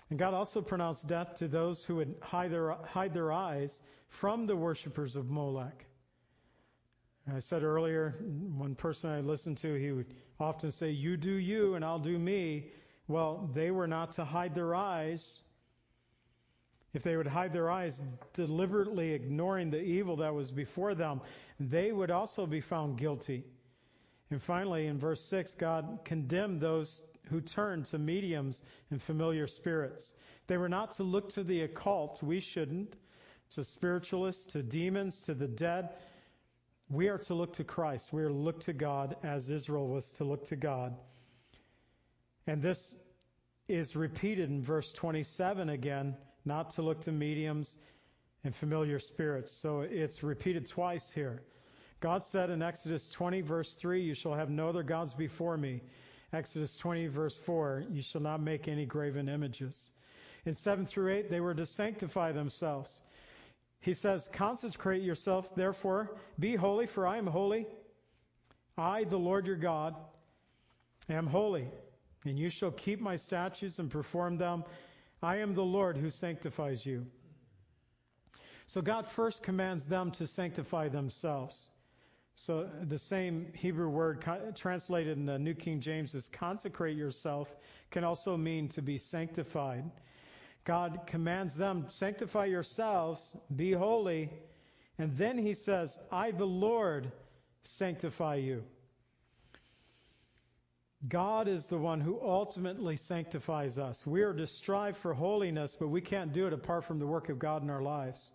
And 0.10 0.20
God 0.20 0.34
also 0.34 0.62
pronounced 0.62 1.08
death 1.08 1.36
to 1.36 1.48
those 1.48 1.86
who 1.86 1.96
would 1.98 2.16
hide 2.22 2.52
their, 2.52 2.72
hide 2.84 3.14
their 3.14 3.32
eyes 3.32 3.80
from 4.10 4.46
the 4.46 4.56
worshippers 4.56 5.16
of 5.16 5.30
Molech. 5.30 5.86
I 7.34 7.40
said 7.40 7.64
earlier, 7.64 8.16
one 8.58 8.76
person 8.76 9.10
I 9.10 9.22
listened 9.22 9.58
to, 9.60 9.76
he 9.76 9.92
would 9.92 10.14
often 10.40 10.72
say, 10.72 10.90
You 10.90 11.16
do 11.18 11.32
you, 11.32 11.76
and 11.76 11.86
I'll 11.86 12.00
do 12.00 12.18
me. 12.18 12.72
Well, 13.08 13.50
they 13.54 13.72
were 13.72 13.88
not 13.88 14.12
to 14.14 14.26
hide 14.26 14.56
their 14.56 14.76
eyes 14.76 15.44
if 16.94 17.04
they 17.04 17.16
would 17.16 17.28
hide 17.28 17.54
their 17.54 17.72
eyes, 17.72 18.02
deliberately 18.34 19.12
ignoring 19.12 19.70
the 19.70 19.82
evil 19.82 20.18
that 20.18 20.34
was 20.34 20.52
before 20.52 20.94
them, 20.94 21.22
they 21.60 21.92
would 21.92 22.12
also 22.12 22.46
be 22.46 22.60
found 22.60 22.98
guilty. 22.98 23.46
And 24.30 24.42
finally, 24.42 24.88
in 24.88 24.98
verse 24.98 25.24
6, 25.24 25.56
God 25.56 26.00
condemned 26.04 26.60
those 26.60 27.02
who 27.30 27.40
turned 27.40 27.86
to 27.86 27.98
mediums 27.98 28.62
and 28.90 29.02
familiar 29.02 29.48
spirits. 29.48 30.14
They 30.48 30.58
were 30.58 30.70
not 30.70 30.92
to 30.94 31.04
look 31.04 31.30
to 31.30 31.44
the 31.44 31.62
occult. 31.62 32.22
We 32.22 32.40
shouldn't. 32.40 32.96
To 33.52 33.64
spiritualists, 33.64 34.46
to 34.54 34.64
demons, 34.64 35.22
to 35.22 35.34
the 35.34 35.48
dead. 35.48 35.90
We 36.90 37.08
are 37.08 37.18
to 37.20 37.34
look 37.34 37.54
to 37.54 37.64
Christ. 37.64 38.12
We 38.12 38.24
are 38.24 38.30
to 38.30 38.34
look 38.34 38.60
to 38.62 38.74
God 38.74 39.16
as 39.24 39.50
Israel 39.50 39.88
was 39.88 40.12
to 40.14 40.24
look 40.24 40.46
to 40.48 40.56
God. 40.56 40.96
And 42.48 42.62
this 42.62 42.98
is 43.68 43.96
repeated 43.96 44.50
in 44.50 44.62
verse 44.62 44.92
27 44.92 45.70
again 45.70 46.16
not 46.46 46.72
to 46.72 46.82
look 46.82 47.02
to 47.02 47.12
mediums 47.12 47.76
and 48.44 48.56
familiar 48.56 49.00
spirits. 49.00 49.52
So 49.52 49.82
it's 49.82 50.24
repeated 50.24 50.68
twice 50.68 51.12
here. 51.12 51.42
God 52.00 52.24
said 52.24 52.50
in 52.50 52.64
Exodus 52.64 53.10
20, 53.10 53.42
verse 53.42 53.76
3, 53.76 54.02
You 54.02 54.16
shall 54.16 54.34
have 54.34 54.50
no 54.50 54.70
other 54.70 54.84
gods 54.84 55.14
before 55.14 55.58
me. 55.58 55.82
Exodus 56.34 56.76
20, 56.78 57.08
verse 57.08 57.38
4, 57.38 57.86
You 57.92 58.02
shall 58.02 58.22
not 58.22 58.42
make 58.42 58.68
any 58.68 58.86
graven 58.86 59.30
images. 59.30 59.92
In 60.46 60.54
7 60.54 60.86
through 60.86 61.14
8, 61.14 61.30
they 61.30 61.40
were 61.40 61.54
to 61.54 61.66
sanctify 61.66 62.32
themselves. 62.32 63.04
He 63.82 63.94
says, 63.94 64.30
Consecrate 64.34 65.04
yourself, 65.04 65.54
therefore, 65.56 66.16
be 66.40 66.56
holy, 66.56 66.88
for 66.88 67.06
I 67.06 67.18
am 67.18 67.28
holy. 67.28 67.68
I, 68.78 69.04
the 69.04 69.18
Lord 69.18 69.46
your 69.46 69.58
God, 69.58 69.96
am 71.10 71.28
holy, 71.28 71.68
and 72.26 72.40
you 72.40 72.50
shall 72.50 72.72
keep 72.72 73.00
my 73.00 73.16
statutes 73.16 73.78
and 73.78 73.92
perform 73.92 74.38
them. 74.38 74.64
I 75.24 75.38
am 75.38 75.54
the 75.54 75.64
Lord 75.64 75.98
who 75.98 76.10
sanctifies 76.10 76.86
you. 76.86 77.06
So 78.66 78.82
God 78.82 79.08
first 79.08 79.44
commands 79.44 79.86
them 79.86 80.12
to 80.12 80.26
sanctify 80.26 80.90
themselves. 80.90 81.70
So 82.36 82.70
the 82.88 82.98
same 82.98 83.52
Hebrew 83.54 83.90
word 83.90 84.26
translated 84.56 85.18
in 85.18 85.26
the 85.26 85.38
New 85.38 85.54
King 85.54 85.80
James 85.80 86.16
as 86.16 86.28
consecrate 86.28 86.98
yourself 86.98 87.56
can 87.92 88.04
also 88.04 88.36
mean 88.38 88.70
to 88.70 88.82
be 88.82 88.98
sanctified. 88.98 89.84
God 90.64 91.02
commands 91.06 91.56
them, 91.56 91.86
sanctify 91.88 92.46
yourselves, 92.46 93.36
be 93.56 93.74
holy. 93.74 94.32
And 94.98 95.16
then 95.18 95.38
he 95.38 95.54
says, 95.54 96.00
I, 96.12 96.32
the 96.32 96.46
Lord, 96.46 97.12
sanctify 97.64 98.36
you. 98.36 98.64
God 101.08 101.48
is 101.48 101.66
the 101.66 101.78
one 101.78 102.00
who 102.00 102.20
ultimately 102.22 102.96
sanctifies 102.96 103.80
us. 103.80 104.06
We 104.06 104.22
are 104.22 104.34
to 104.34 104.46
strive 104.46 104.98
for 104.98 105.14
holiness, 105.14 105.76
but 105.78 105.88
we 105.88 106.02
can't 106.02 106.32
do 106.32 106.46
it 106.46 106.54
apart 106.54 106.86
from 106.86 107.00
the 107.00 107.08
work 107.08 107.30
of 107.30 107.40
God 107.40 107.64
in 107.64 107.70
our 107.70 107.82
lives. 107.82 108.32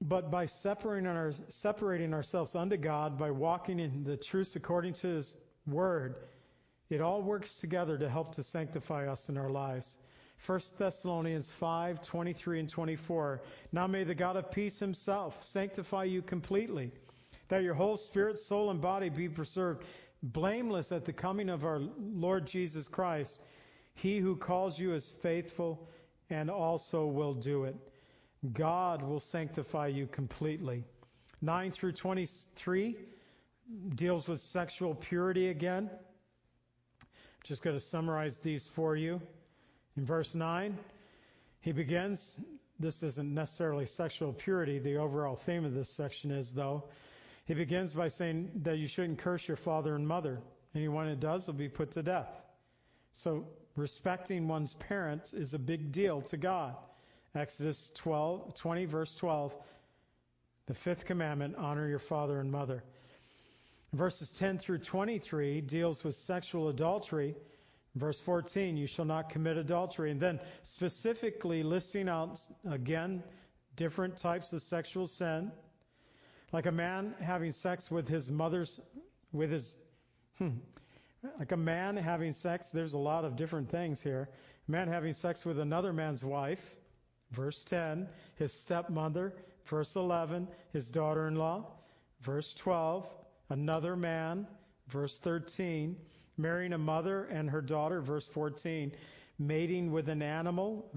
But 0.00 0.30
by 0.30 0.46
separating, 0.46 1.08
our, 1.08 1.32
separating 1.48 2.14
ourselves 2.14 2.54
unto 2.54 2.76
God, 2.76 3.18
by 3.18 3.32
walking 3.32 3.80
in 3.80 4.04
the 4.04 4.16
truths 4.16 4.54
according 4.54 4.92
to 4.94 5.08
His 5.08 5.34
Word, 5.66 6.14
it 6.88 7.00
all 7.00 7.20
works 7.20 7.54
together 7.54 7.98
to 7.98 8.08
help 8.08 8.34
to 8.36 8.42
sanctify 8.44 9.08
us 9.08 9.28
in 9.28 9.36
our 9.36 9.50
lives. 9.50 9.98
1 10.46 10.60
Thessalonians 10.78 11.50
5, 11.50 12.00
23 12.00 12.60
and 12.60 12.68
24. 12.68 13.42
Now 13.72 13.88
may 13.88 14.04
the 14.04 14.14
God 14.14 14.36
of 14.36 14.52
peace 14.52 14.78
himself 14.78 15.44
sanctify 15.44 16.04
you 16.04 16.22
completely, 16.22 16.92
that 17.48 17.62
your 17.62 17.74
whole 17.74 17.96
spirit, 17.96 18.38
soul, 18.38 18.70
and 18.70 18.80
body 18.80 19.08
be 19.08 19.28
preserved 19.28 19.84
blameless 20.22 20.92
at 20.92 21.04
the 21.04 21.12
coming 21.12 21.48
of 21.48 21.64
our 21.64 21.80
Lord 21.98 22.46
Jesus 22.46 22.88
Christ. 22.88 23.40
He 23.94 24.18
who 24.18 24.36
calls 24.36 24.78
you 24.78 24.94
is 24.94 25.10
faithful 25.22 25.88
and 26.30 26.50
also 26.50 27.06
will 27.06 27.34
do 27.34 27.64
it. 27.64 27.76
God 28.52 29.02
will 29.02 29.20
sanctify 29.20 29.88
you 29.88 30.06
completely. 30.06 30.84
9 31.40 31.70
through 31.72 31.92
23 31.92 32.96
deals 33.94 34.28
with 34.28 34.40
sexual 34.40 34.94
purity 34.94 35.48
again. 35.48 35.90
Just 37.44 37.62
going 37.62 37.76
to 37.76 37.80
summarize 37.80 38.38
these 38.40 38.68
for 38.68 38.96
you. 38.96 39.20
In 39.96 40.04
verse 40.04 40.34
9, 40.34 40.76
he 41.60 41.72
begins, 41.72 42.38
this 42.78 43.02
isn't 43.02 43.32
necessarily 43.32 43.86
sexual 43.86 44.32
purity, 44.32 44.78
the 44.78 44.96
overall 44.96 45.36
theme 45.36 45.64
of 45.64 45.74
this 45.74 45.88
section 45.88 46.30
is, 46.30 46.52
though. 46.52 46.84
He 47.48 47.54
begins 47.54 47.94
by 47.94 48.08
saying 48.08 48.50
that 48.62 48.76
you 48.76 48.86
shouldn't 48.86 49.20
curse 49.20 49.48
your 49.48 49.56
father 49.56 49.94
and 49.94 50.06
mother. 50.06 50.38
Anyone 50.74 51.08
who 51.08 51.16
does 51.16 51.46
will 51.46 51.54
be 51.54 51.70
put 51.70 51.90
to 51.92 52.02
death. 52.02 52.28
So, 53.12 53.46
respecting 53.74 54.46
one's 54.46 54.74
parents 54.74 55.32
is 55.32 55.54
a 55.54 55.58
big 55.58 55.90
deal 55.90 56.20
to 56.22 56.36
God. 56.36 56.76
Exodus 57.34 57.90
12, 57.94 58.54
20, 58.54 58.84
verse 58.84 59.14
12. 59.14 59.54
The 60.66 60.74
fifth 60.74 61.06
commandment 61.06 61.56
honor 61.56 61.88
your 61.88 61.98
father 61.98 62.38
and 62.38 62.52
mother. 62.52 62.84
Verses 63.94 64.30
10 64.30 64.58
through 64.58 64.80
23 64.80 65.62
deals 65.62 66.04
with 66.04 66.16
sexual 66.16 66.68
adultery. 66.68 67.34
Verse 67.94 68.20
14, 68.20 68.76
you 68.76 68.86
shall 68.86 69.06
not 69.06 69.30
commit 69.30 69.56
adultery. 69.56 70.10
And 70.10 70.20
then 70.20 70.38
specifically 70.62 71.62
listing 71.62 72.10
out 72.10 72.40
again 72.70 73.22
different 73.76 74.18
types 74.18 74.52
of 74.52 74.60
sexual 74.60 75.06
sin. 75.06 75.50
Like 76.52 76.66
a 76.66 76.72
man 76.72 77.14
having 77.20 77.52
sex 77.52 77.90
with 77.90 78.08
his 78.08 78.30
mother's, 78.30 78.80
with 79.32 79.50
his, 79.50 79.76
hmm, 80.38 80.50
like 81.38 81.52
a 81.52 81.56
man 81.56 81.96
having 81.96 82.32
sex, 82.32 82.70
there's 82.70 82.94
a 82.94 82.98
lot 82.98 83.24
of 83.24 83.36
different 83.36 83.70
things 83.70 84.00
here. 84.00 84.30
Man 84.66 84.88
having 84.88 85.12
sex 85.12 85.44
with 85.44 85.58
another 85.58 85.92
man's 85.92 86.24
wife. 86.24 86.74
Verse 87.32 87.64
10, 87.64 88.08
his 88.36 88.52
stepmother. 88.52 89.34
Verse 89.66 89.96
11, 89.96 90.48
his 90.72 90.88
daughter 90.88 91.28
in 91.28 91.36
law. 91.36 91.66
Verse 92.22 92.54
12, 92.54 93.06
another 93.50 93.94
man. 93.94 94.46
Verse 94.88 95.18
13, 95.18 95.96
marrying 96.38 96.72
a 96.72 96.78
mother 96.78 97.24
and 97.24 97.50
her 97.50 97.60
daughter. 97.60 98.00
Verse 98.00 98.26
14, 98.26 98.90
mating 99.38 99.92
with 99.92 100.08
an 100.08 100.22
animal. 100.22 100.90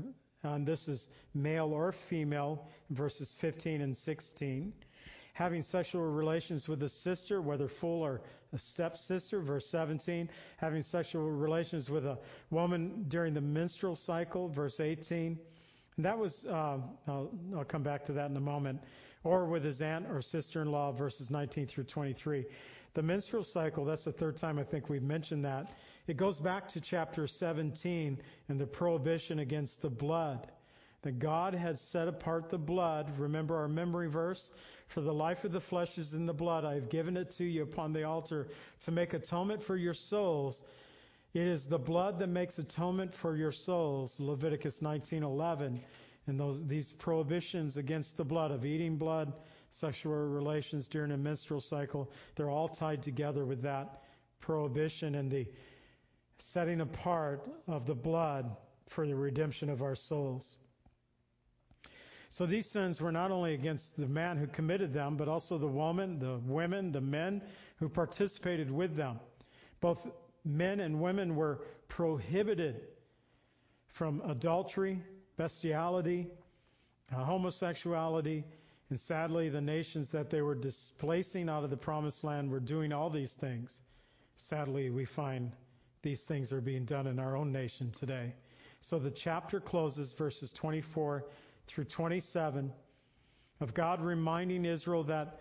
And 0.43 0.66
this 0.66 0.88
is 0.88 1.10
male 1.34 1.74
or 1.74 1.91
female. 1.91 2.70
Verses 2.89 3.34
15 3.34 3.82
and 3.82 3.95
16 3.95 4.72
having 5.42 5.64
sexual 5.64 6.04
relations 6.04 6.68
with 6.68 6.84
a 6.84 6.89
sister, 6.89 7.42
whether 7.42 7.68
full 7.68 8.04
or 8.04 8.22
a 8.54 8.60
stepsister, 8.60 9.42
verse 9.42 9.66
17, 9.66 10.30
having 10.58 10.84
sexual 10.84 11.32
relations 11.32 11.89
with 11.89 12.06
a 12.06 12.16
woman 12.52 13.04
during 13.08 13.34
the 13.34 13.42
menstrual 13.42 13.96
cycle, 13.96 14.48
verse 14.50 14.80
18, 14.80 15.39
and 15.98 16.06
that 16.06 16.16
was, 16.16 16.46
uh, 16.46 16.78
I'll, 17.08 17.32
I'll 17.58 17.64
come 17.64 17.82
back 17.82 18.06
to 18.06 18.14
that 18.14 18.30
in 18.30 18.38
a 18.38 18.42
moment, 18.42 18.82
or 19.24 19.46
with 19.46 19.64
his 19.64 19.82
aunt 19.82 20.06
or 20.12 20.22
sister 20.22 20.62
in 20.62 20.72
law, 20.72 20.92
verses 20.92 21.32
19 21.32 21.66
through 21.66 21.86
23. 21.86 22.46
The 22.94 23.02
menstrual 23.02 23.44
cycle, 23.44 23.84
that's 23.84 24.06
the 24.06 24.12
third 24.12 24.38
time 24.38 24.60
I 24.60 24.64
think 24.64 24.89
we've 24.89 25.02
mentioned 25.02 25.44
that. 25.46 25.72
It 26.06 26.18
goes 26.18 26.39
back 26.39 26.68
to 26.70 26.80
chapter 26.80 27.26
17 27.26 28.22
and 28.48 28.60
the 28.60 28.68
prohibition 28.68 29.39
against 29.39 29.82
the 29.82 29.89
blood. 29.89 30.52
That 31.04 31.20
God 31.20 31.56
has 31.56 31.82
set 31.82 32.08
apart 32.08 32.49
the 32.49 32.58
blood. 32.58 33.18
Remember 33.18 33.56
our 33.56 33.68
memory 33.68 34.08
verse? 34.08 34.52
For 34.88 35.02
the 35.02 35.14
life 35.14 35.45
of 35.45 35.52
the 35.52 35.60
flesh 35.60 35.97
is 35.97 36.14
in 36.14 36.26
the 36.26 36.34
blood. 36.34 36.64
I 36.64 36.76
have 36.76 36.89
given 36.89 37.18
it 37.18 37.32
to 37.32 37.43
you 37.43 37.64
upon 37.64 37.91
the 37.91 38.04
altar 38.04 38.49
to 38.82 38.91
make 38.91 39.14
atonement 39.14 39.64
for 39.64 39.78
your 39.78 39.93
souls. 39.93 40.64
It 41.34 41.47
is 41.47 41.66
the 41.66 41.80
blood 41.80 42.20
that 42.20 42.28
makes 42.28 42.60
atonement 42.60 43.16
for 43.16 43.36
your 43.36 43.52
souls, 43.52 44.20
Leviticus 44.20 44.82
19:11. 44.82 45.80
And 46.28 46.39
those 46.39 46.64
these 46.68 46.91
prohibitions 46.91 47.78
against 47.78 48.18
the 48.18 48.26
blood 48.26 48.52
of 48.52 48.64
eating 48.64 48.97
blood, 48.97 49.34
sexual 49.70 50.14
relations 50.14 50.88
during 50.88 51.12
a 51.12 51.18
menstrual 51.18 51.62
cycle, 51.62 52.12
they're 52.36 52.49
all 52.49 52.70
tied 52.70 53.02
together 53.02 53.45
with 53.45 53.62
that 53.64 54.04
prohibition 54.39 55.16
and 55.16 55.32
the 55.32 55.47
setting 56.38 56.82
apart 56.82 57.49
of 57.68 57.86
the 57.86 57.95
blood 57.95 58.56
for 58.88 59.08
the 59.08 59.16
redemption 59.16 59.70
of 59.70 59.82
our 59.82 59.95
souls. 59.95 60.58
So 62.32 62.46
these 62.46 62.66
sins 62.66 63.02
were 63.02 63.12
not 63.12 63.30
only 63.30 63.56
against 63.56 63.98
the 63.98 64.08
man 64.08 64.38
who 64.38 64.48
committed 64.48 64.94
them, 64.94 65.18
but 65.18 65.28
also 65.28 65.58
the 65.58 65.68
woman, 65.68 66.18
the 66.18 66.40
women, 66.46 66.94
the 66.94 67.02
men 67.02 67.42
who 67.76 67.90
participated 67.90 68.72
with 68.72 68.96
them. 68.96 69.20
Both 69.82 70.08
men 70.46 70.80
and 70.80 71.02
women 71.02 71.36
were 71.36 71.66
prohibited 71.90 72.84
from 73.88 74.22
adultery, 74.22 75.04
bestiality, 75.36 76.30
uh, 77.14 77.22
homosexuality, 77.26 78.46
and 78.90 78.98
sadly, 78.98 79.50
the 79.50 79.60
nations 79.60 80.10
that 80.12 80.30
they 80.30 80.42
were 80.42 80.56
displacing 80.56 81.50
out 81.50 81.66
of 81.66 81.70
the 81.70 81.76
promised 81.76 82.24
land 82.24 82.50
were 82.50 82.62
doing 82.62 82.94
all 82.94 83.10
these 83.10 83.34
things. 83.34 83.82
Sadly, 84.38 84.90
we 84.90 85.04
find 85.04 85.52
these 86.02 86.24
things 86.24 86.54
are 86.54 86.62
being 86.62 86.86
done 86.86 87.08
in 87.08 87.20
our 87.20 87.36
own 87.36 87.52
nation 87.52 87.92
today. 87.92 88.34
So 88.80 89.00
the 89.00 89.12
chapter 89.12 89.60
closes 89.60 90.14
verses 90.14 90.54
24 90.54 91.26
through 91.72 91.86
27 91.86 92.69
of 93.61 93.74
God 93.74 94.01
reminding 94.01 94.65
Israel 94.65 95.05
that 95.05 95.39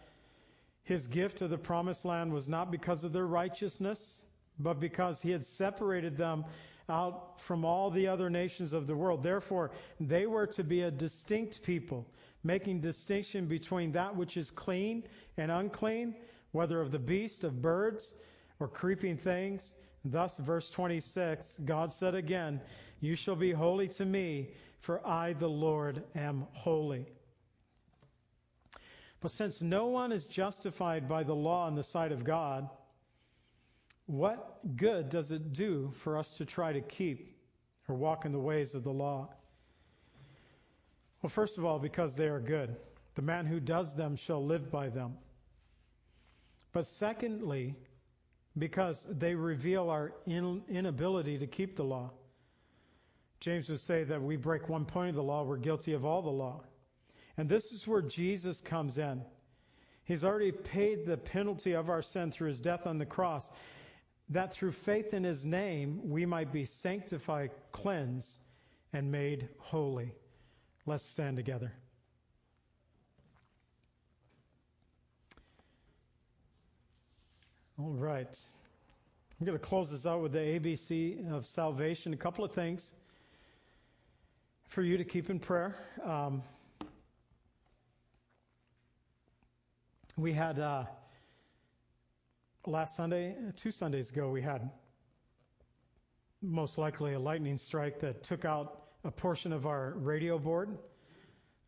his 0.85 1.09
gift 1.09 1.41
of 1.41 1.51
the 1.51 1.59
promised 1.59 2.05
land 2.05 2.33
was 2.33 2.49
not 2.49 2.71
because 2.71 3.03
of 3.03 3.13
their 3.13 3.27
righteousness, 3.27 4.23
but 4.61 4.79
because 4.79 5.21
he 5.21 5.31
had 5.31 5.45
separated 5.45 6.17
them 6.17 6.45
out 6.89 7.41
from 7.41 7.65
all 7.65 7.91
the 7.91 8.07
other 8.07 8.31
nations 8.31 8.73
of 8.73 8.87
the 8.87 8.95
world. 8.95 9.25
Therefore, 9.25 9.73
they 9.99 10.27
were 10.27 10.47
to 10.49 10.63
be 10.63 10.83
a 10.83 10.91
distinct 10.91 11.63
people, 11.63 12.07
making 12.45 12.81
distinction 12.81 13.47
between 13.47 13.91
that 13.93 14.15
which 14.15 14.37
is 14.37 14.53
clean 14.53 15.03
and 15.37 15.51
unclean, 15.51 16.15
whether 16.53 16.81
of 16.81 16.93
the 16.93 16.99
beast, 16.99 17.43
of 17.43 17.61
birds, 17.61 18.15
or 18.61 18.69
creeping 18.69 19.17
things. 19.17 19.75
Thus, 20.05 20.37
verse 20.37 20.71
26, 20.71 21.61
God 21.65 21.93
said 21.93 22.15
again, 22.15 22.61
You 23.01 23.17
shall 23.17 23.37
be 23.37 23.53
holy 23.53 23.89
to 23.89 24.05
me, 24.05 24.51
for 24.81 25.07
I, 25.07 25.35
the 25.35 25.49
Lord, 25.49 26.03
am 26.15 26.47
holy. 26.53 27.07
But 29.21 29.31
since 29.31 29.61
no 29.61 29.87
one 29.87 30.13
is 30.13 30.27
justified 30.27 31.09
by 31.09 31.23
the 31.23 31.35
law 31.35 31.69
in 31.69 31.75
the 31.75 31.85
sight 31.85 32.13
of 32.13 32.25
God, 32.25 32.69
what 34.07 34.77
good 34.77 35.11
does 35.11 35.31
it 35.31 35.53
do 35.53 35.93
for 36.03 36.17
us 36.17 36.33
to 36.35 36.45
try 36.45 36.73
to 36.73 36.81
keep 36.81 37.37
or 37.87 37.95
walk 37.95 38.25
in 38.25 38.33
the 38.33 38.39
ways 38.39 38.75
of 38.75 38.83
the 38.83 38.91
law? 38.91 39.29
Well, 41.23 41.31
first 41.31 41.59
of 41.59 41.65
all, 41.65 41.79
because 41.79 42.15
they 42.15 42.29
are 42.29 42.41
good. 42.41 42.75
The 43.15 43.23
man 43.23 43.45
who 43.45 43.61
does 43.61 43.95
them 43.95 44.17
shall 44.17 44.45
live 44.45 44.71
by 44.71 44.89
them. 44.89 45.19
But 46.73 46.87
secondly, 46.87 47.75
because 48.57 49.07
they 49.11 49.35
reveal 49.35 49.91
our 49.91 50.13
inability 50.27 51.39
to 51.39 51.47
keep 51.47 51.77
the 51.77 51.85
law. 51.85 52.11
James 53.41 53.71
would 53.71 53.81
say 53.81 54.05
that 54.05 54.21
we 54.23 54.37
break 54.37 54.69
one 54.69 54.85
point 54.85 55.09
of 55.09 55.15
the 55.15 55.23
law, 55.23 55.43
we're 55.43 55.57
guilty 55.57 55.95
of 55.95 56.05
all 56.05 56.21
the 56.21 56.29
law. 56.29 56.61
And 57.39 57.49
this 57.49 57.73
is 57.73 57.89
where 57.89 58.03
Jesus 58.03 58.61
comes 58.61 58.99
in. 58.99 59.23
He's 60.05 60.25
already 60.25 60.53
paid 60.53 61.07
the 61.07 61.17
penalty 61.17 61.73
of 61.73 61.89
our 61.89 62.03
sin 62.03 62.31
through 62.31 62.49
his 62.49 62.61
death 62.61 62.87
on 62.87 62.99
the 62.99 63.07
cross, 63.07 63.51
that 64.29 64.53
through 64.53 64.73
faith 64.73 65.15
in 65.15 65.25
his 65.25 65.47
name 65.47 66.01
we 66.05 66.27
might 66.27 66.53
be 66.53 66.67
sanctified, 66.67 67.51
cleansed, 67.73 68.41
and 68.93 69.11
made 69.11 69.49
holy. 69.59 70.13
Let's 70.85 71.05
stand 71.05 71.37
together. 71.37 71.73
All 77.79 77.93
right. 77.93 78.39
I'm 79.41 79.47
going 79.47 79.59
to 79.59 79.65
close 79.65 79.91
this 79.91 80.05
out 80.05 80.21
with 80.21 80.33
the 80.33 80.39
ABC 80.39 81.33
of 81.33 81.47
salvation. 81.47 82.13
A 82.13 82.17
couple 82.17 82.45
of 82.45 82.53
things 82.53 82.93
for 84.71 84.83
you 84.83 84.97
to 84.97 85.05
keep 85.05 85.31
in 85.31 85.41
prayer. 85.41 85.75
Um, 86.05 86.45
we 90.17 90.33
had 90.33 90.61
uh, 90.61 90.85
last 92.67 92.95
Sunday, 92.95 93.35
two 93.57 93.73
Sundays 93.73 94.11
ago, 94.11 94.31
we 94.31 94.41
had 94.41 94.71
most 96.41 96.79
likely 96.79 97.15
a 97.15 97.19
lightning 97.19 97.57
strike 97.57 97.99
that 97.99 98.23
took 98.23 98.45
out 98.45 98.85
a 99.03 99.11
portion 99.11 99.53
of 99.53 99.67
our 99.67 99.95
radio 99.97 100.39
board. 100.39 100.79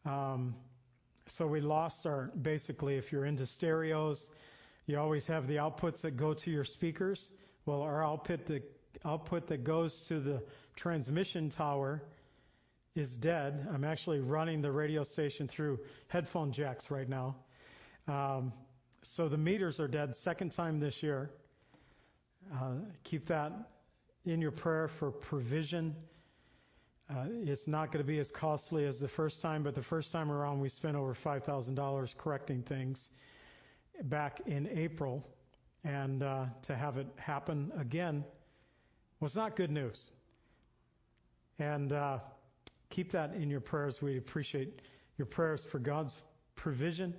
Um, 0.07 0.55
so 1.27 1.45
we 1.45 1.61
lost 1.61 2.07
our 2.07 2.31
basically, 2.43 2.97
if 2.97 3.11
you're 3.11 3.25
into 3.25 3.47
stereos, 3.47 4.31
you 4.87 4.97
always 4.97 5.27
have 5.27 5.49
the 5.49 5.57
outputs 5.57 6.03
that 6.03 6.17
go 6.17 6.35
to 6.35 6.53
your 6.53 6.65
speakers. 6.65 7.33
Well, 7.67 7.83
our 7.83 8.05
output 8.05 8.47
that 8.47 8.63
output 9.05 9.49
that 9.49 9.65
goes 9.65 10.03
to 10.03 10.21
the 10.21 10.41
transmission 10.77 11.51
tower 11.51 12.05
is 12.95 13.17
dead. 13.17 13.67
I'm 13.73 13.85
actually 13.85 14.21
running 14.21 14.61
the 14.61 14.71
radio 14.71 15.03
station 15.03 15.49
through 15.49 15.81
headphone 16.09 16.53
jacks 16.53 16.91
right 16.91 17.09
now. 17.09 17.37
Um, 18.07 18.53
so 19.03 19.29
the 19.29 19.39
meters 19.39 19.81
are 19.81 19.89
dead. 19.89 20.15
Second 20.15 20.53
time 20.53 20.79
this 20.79 21.03
year. 21.03 21.31
Uh, 22.53 22.75
keep 23.05 23.27
that 23.27 23.53
in 24.27 24.41
your 24.41 24.51
prayer 24.51 24.89
for 24.89 25.11
provision. 25.11 25.95
Uh, 27.11 27.25
it's 27.45 27.67
not 27.67 27.93
going 27.93 28.05
to 28.05 28.07
be 28.07 28.19
as 28.19 28.31
costly 28.31 28.85
as 28.85 29.01
the 29.01 29.09
first 29.09 29.41
time, 29.41 29.63
but 29.63 29.75
the 29.75 29.83
first 29.83 30.13
time 30.13 30.31
around 30.31 30.61
we 30.61 30.69
spent 30.69 30.97
over 30.97 31.15
$5,000 31.15 32.17
correcting 32.17 32.63
things 32.63 33.11
back 34.05 34.41
in 34.47 34.69
April, 34.69 35.27
and 35.85 36.23
uh, 36.23 36.47
to 36.63 36.75
have 36.75 36.97
it 36.97 37.07
happen 37.17 37.73
again 37.79 38.25
was 39.21 39.37
not 39.37 39.57
good 39.57 39.71
news. 39.71 40.11
And 41.59 41.93
uh, 41.93 42.19
keep 42.93 43.11
that 43.13 43.35
in 43.35 43.49
your 43.49 43.61
prayers. 43.61 44.03
We 44.03 44.19
appreciate 44.19 44.83
your 45.17 45.27
prayers 45.27 45.65
for 45.65 45.79
God's 45.79 46.15
provision. 46.57 47.15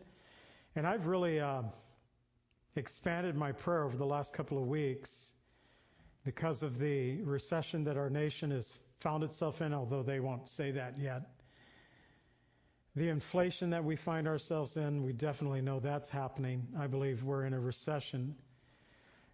And 0.75 0.85
I've 0.85 1.07
really 1.07 1.39
uh, 1.39 1.63
expanded 2.75 3.35
my 3.35 3.51
prayer 3.51 3.83
over 3.83 3.97
the 3.97 4.05
last 4.05 4.33
couple 4.33 4.59
of 4.59 4.67
weeks 4.67 5.31
because 6.23 6.61
of 6.61 6.77
the 6.77 7.21
recession 7.23 7.83
that 7.85 7.97
our 7.97 8.09
nation 8.09 8.51
has 8.51 8.71
found 8.99 9.23
itself 9.23 9.61
in, 9.61 9.73
although 9.73 10.03
they 10.03 10.19
won't 10.19 10.47
say 10.47 10.71
that 10.71 10.97
yet. 10.99 11.23
The 12.95 13.09
inflation 13.09 13.71
that 13.71 13.83
we 13.83 13.95
find 13.95 14.27
ourselves 14.27 14.77
in, 14.77 15.03
we 15.03 15.11
definitely 15.11 15.61
know 15.61 15.79
that's 15.79 16.07
happening. 16.07 16.67
I 16.77 16.85
believe 16.85 17.23
we're 17.23 17.45
in 17.45 17.53
a 17.53 17.59
recession. 17.59 18.35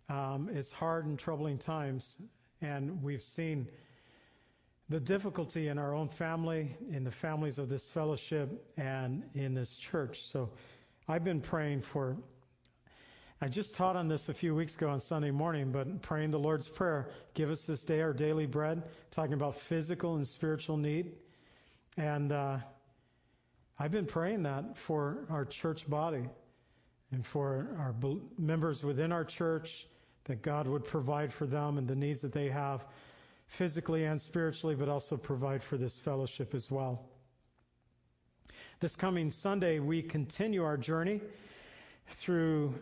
Um, 0.08 0.50
it's 0.54 0.72
hard 0.72 1.06
and 1.06 1.20
troubling 1.20 1.58
times, 1.58 2.18
and 2.62 3.04
we've 3.04 3.22
seen 3.22 3.68
the 4.90 5.00
difficulty 5.00 5.68
in 5.68 5.78
our 5.78 5.94
own 5.94 6.10
family, 6.10 6.76
in 6.92 7.04
the 7.04 7.12
families 7.12 7.60
of 7.60 7.70
this 7.70 7.88
fellowship, 7.88 8.50
and 8.76 9.24
in 9.36 9.54
this 9.54 9.78
church. 9.78 10.24
So 10.24 10.50
I've 11.08 11.24
been 11.24 11.42
praying 11.42 11.82
for. 11.82 12.18
I 13.42 13.48
just 13.48 13.76
taught 13.76 13.96
on 13.96 14.08
this 14.08 14.28
a 14.28 14.34
few 14.34 14.54
weeks 14.54 14.76
ago 14.76 14.90
on 14.90 15.00
Sunday 15.00 15.32
morning, 15.32 15.72
but 15.72 16.02
praying 16.02 16.32
the 16.32 16.40
Lord's 16.40 16.68
Prayer, 16.68 17.12
give 17.36 17.50
us 17.50 17.64
this 17.64 17.84
day 17.84 18.02
our 18.02 18.14
daily 18.14 18.48
bread, 18.48 18.84
talking 19.12 19.34
about 19.34 19.56
physical 19.56 20.16
and 20.16 20.28
spiritual 20.28 20.76
need. 20.76 21.14
And 21.96 22.32
uh, 22.32 22.58
I've 23.78 23.92
been 23.92 24.08
praying 24.08 24.44
that 24.44 24.76
for 24.76 25.26
our 25.30 25.46
church 25.46 25.88
body 25.88 26.28
and 27.12 27.26
for 27.26 27.76
our 27.80 27.96
members 28.38 28.84
within 28.84 29.12
our 29.12 29.24
church, 29.24 29.88
that 30.26 30.42
God 30.42 30.68
would 30.68 30.84
provide 30.84 31.32
for 31.32 31.46
them 31.46 31.78
and 31.78 31.88
the 31.88 31.96
needs 31.96 32.22
that 32.22 32.34
they 32.34 32.50
have 32.50 32.86
physically 33.50 34.06
and 34.06 34.20
spiritually, 34.22 34.76
but 34.76 34.88
also 34.88 35.18
provide 35.18 35.62
for 35.62 35.78
this 35.78 36.00
fellowship 36.00 36.54
as 36.54 36.72
well. 36.72 37.04
This 38.80 38.96
coming 38.96 39.30
Sunday, 39.30 39.80
we 39.80 40.02
continue 40.02 40.64
our 40.64 40.78
journey 40.78 41.20
through 42.12 42.74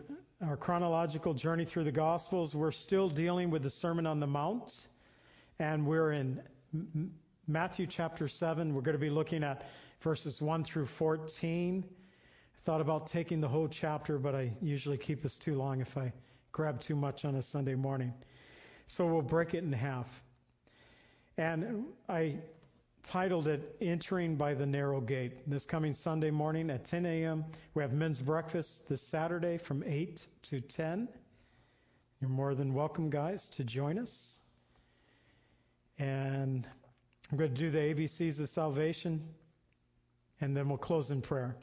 our 0.46 0.56
chronological 0.56 1.34
journey 1.34 1.64
through 1.64 1.84
the 1.84 1.92
Gospels. 1.92 2.54
We're 2.54 2.70
still 2.70 3.08
dealing 3.08 3.50
with 3.50 3.62
the 3.62 3.70
Sermon 3.70 4.06
on 4.06 4.20
the 4.20 4.26
Mount, 4.26 4.86
and 5.58 5.84
we're 5.84 6.12
in 6.12 6.40
Matthew 7.48 7.86
chapter 7.86 8.28
7. 8.28 8.72
We're 8.72 8.82
going 8.82 8.94
to 8.96 9.00
be 9.00 9.10
looking 9.10 9.42
at 9.42 9.68
verses 10.00 10.40
1 10.40 10.62
through 10.62 10.86
14. 10.86 11.84
I 11.84 12.60
thought 12.64 12.80
about 12.80 13.06
taking 13.06 13.40
the 13.40 13.48
whole 13.48 13.66
chapter, 13.66 14.18
but 14.18 14.34
I 14.34 14.52
usually 14.62 14.98
keep 14.98 15.24
us 15.24 15.36
too 15.36 15.56
long 15.56 15.80
if 15.80 15.96
I 15.96 16.12
grab 16.52 16.80
too 16.80 16.94
much 16.94 17.24
on 17.24 17.34
a 17.36 17.42
Sunday 17.42 17.74
morning. 17.74 18.12
So 18.86 19.06
we'll 19.06 19.22
break 19.22 19.54
it 19.54 19.64
in 19.64 19.72
half. 19.72 20.06
And 21.38 21.84
I 22.08 22.34
titled 23.04 23.46
it 23.46 23.76
Entering 23.80 24.34
by 24.34 24.54
the 24.54 24.66
Narrow 24.66 25.00
Gate. 25.00 25.48
This 25.48 25.66
coming 25.66 25.94
Sunday 25.94 26.32
morning 26.32 26.68
at 26.68 26.84
10 26.84 27.06
a.m., 27.06 27.44
we 27.74 27.82
have 27.82 27.92
men's 27.92 28.20
breakfast 28.20 28.88
this 28.88 29.00
Saturday 29.00 29.56
from 29.56 29.84
8 29.86 30.26
to 30.42 30.60
10. 30.60 31.08
You're 32.20 32.28
more 32.28 32.56
than 32.56 32.74
welcome, 32.74 33.08
guys, 33.08 33.48
to 33.50 33.62
join 33.62 34.00
us. 34.00 34.40
And 36.00 36.66
I'm 37.30 37.38
going 37.38 37.54
to 37.54 37.56
do 37.56 37.70
the 37.70 37.78
ABCs 37.78 38.40
of 38.40 38.48
salvation 38.48 39.22
and 40.40 40.56
then 40.56 40.68
we'll 40.68 40.76
close 40.76 41.12
in 41.12 41.20
prayer. 41.20 41.54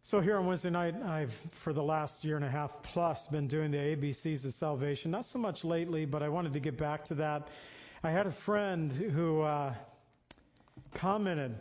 So 0.00 0.18
here 0.18 0.38
on 0.38 0.46
Wednesday 0.46 0.70
night, 0.70 0.94
I've, 1.02 1.34
for 1.50 1.74
the 1.74 1.82
last 1.82 2.24
year 2.24 2.36
and 2.36 2.44
a 2.46 2.50
half 2.50 2.82
plus, 2.82 3.26
been 3.26 3.48
doing 3.48 3.70
the 3.70 3.76
ABCs 3.76 4.46
of 4.46 4.54
salvation. 4.54 5.10
Not 5.10 5.26
so 5.26 5.38
much 5.38 5.62
lately, 5.62 6.06
but 6.06 6.22
I 6.22 6.30
wanted 6.30 6.54
to 6.54 6.60
get 6.60 6.78
back 6.78 7.04
to 7.06 7.14
that. 7.16 7.48
I 8.02 8.10
had 8.10 8.26
a 8.26 8.32
friend 8.32 8.90
who 8.90 9.42
uh, 9.42 9.74
commented 10.94 11.54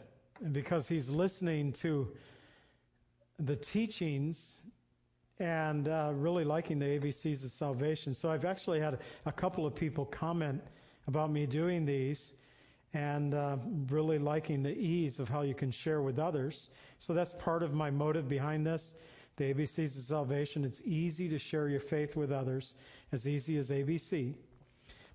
because 0.54 0.88
he's 0.88 1.10
listening 1.10 1.74
to 1.74 2.08
the 3.40 3.58
teachings 3.58 4.62
and 5.40 5.90
uh, 5.90 6.12
really 6.14 6.46
liking 6.46 6.80
the 6.80 6.86
ABCs 6.86 7.44
of 7.44 7.52
salvation. 7.52 8.14
So 8.14 8.32
I've 8.32 8.46
actually 8.46 8.80
had 8.80 9.00
a 9.26 9.34
couple 9.34 9.66
of 9.66 9.76
people 9.76 10.06
comment 10.06 10.62
about 11.08 11.30
me 11.30 11.46
doing 11.46 11.86
these 11.86 12.36
and 12.94 13.34
uh, 13.34 13.58
really 13.90 14.18
liking 14.18 14.64
the 14.64 14.78
ease 14.78 15.20
of 15.20 15.28
how 15.28 15.42
you 15.42 15.54
can 15.54 15.72
share 15.72 16.02
with 16.02 16.20
others. 16.20 16.70
So 17.00 17.14
that's 17.14 17.34
part 17.34 17.64
of 17.64 17.74
my 17.74 17.92
motive 17.92 18.30
behind 18.30 18.66
this. 18.66 18.94
The 19.36 19.54
ABCs 19.54 19.98
of 19.98 20.04
salvation. 20.04 20.64
It's 20.64 20.82
easy 20.86 21.28
to 21.28 21.38
share 21.38 21.68
your 21.68 21.82
faith 21.82 22.16
with 22.16 22.32
others, 22.32 22.76
as 23.12 23.28
easy 23.28 23.58
as 23.58 23.72
ABC. 23.72 24.36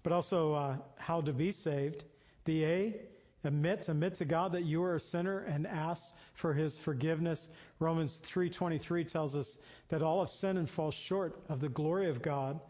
But 0.05 0.13
also 0.13 0.53
uh, 0.53 0.77
how 1.07 1.21
to 1.21 1.33
be 1.33 1.51
saved. 1.51 2.05
The 2.45 2.65
A, 2.65 2.97
admit, 3.45 3.89
admit 3.89 4.15
to 4.15 4.25
God 4.25 4.53
that 4.53 4.65
you 4.65 4.83
are 4.83 4.97
a 4.97 5.01
sinner 5.01 5.41
and 5.41 5.67
ask 5.67 6.15
for 6.35 6.53
His 6.53 6.79
forgiveness. 6.79 7.49
Romans 7.79 8.21
3:23 8.25 9.05
tells 9.05 9.35
us 9.37 9.59
that 9.89 10.03
all 10.03 10.21
have 10.21 10.31
sinned 10.31 10.59
and 10.59 10.69
fall 10.69 10.91
short 10.91 11.39
of 11.49 11.61
the 11.61 11.69
glory 11.69 12.09
of 12.09 12.23
God 12.23 12.61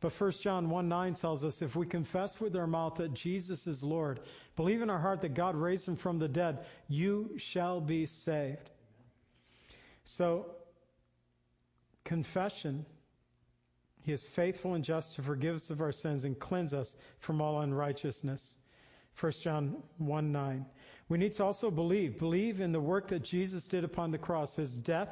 but 0.00 0.12
1 0.20 0.30
John 0.32 0.68
1 0.68 0.88
9 0.88 1.14
tells 1.14 1.42
us 1.42 1.62
if 1.62 1.74
we 1.74 1.86
confess 1.86 2.38
with 2.40 2.54
our 2.54 2.66
mouth 2.66 2.96
that 2.96 3.14
Jesus 3.14 3.66
is 3.66 3.82
Lord, 3.82 4.20
believe 4.54 4.82
in 4.82 4.90
our 4.90 4.98
heart 4.98 5.22
that 5.22 5.34
God 5.34 5.56
raised 5.56 5.88
him 5.88 5.96
from 5.96 6.18
the 6.18 6.28
dead, 6.28 6.66
you 6.86 7.32
shall 7.38 7.80
be 7.80 8.04
saved. 8.04 8.70
So, 10.04 10.54
confession, 12.04 12.84
he 14.06 14.12
is 14.12 14.24
faithful 14.24 14.74
and 14.74 14.84
just 14.84 15.16
to 15.16 15.22
forgive 15.22 15.56
us 15.56 15.68
of 15.68 15.80
our 15.80 15.90
sins 15.90 16.24
and 16.24 16.38
cleanse 16.38 16.72
us 16.72 16.94
from 17.18 17.40
all 17.40 17.62
unrighteousness. 17.62 18.54
1 19.18 19.32
John 19.42 19.82
1 19.98 20.30
9. 20.30 20.64
We 21.08 21.18
need 21.18 21.32
to 21.32 21.44
also 21.44 21.72
believe. 21.72 22.16
Believe 22.16 22.60
in 22.60 22.70
the 22.70 22.80
work 22.80 23.08
that 23.08 23.24
Jesus 23.24 23.66
did 23.66 23.82
upon 23.82 24.12
the 24.12 24.18
cross, 24.18 24.54
his 24.54 24.76
death, 24.76 25.08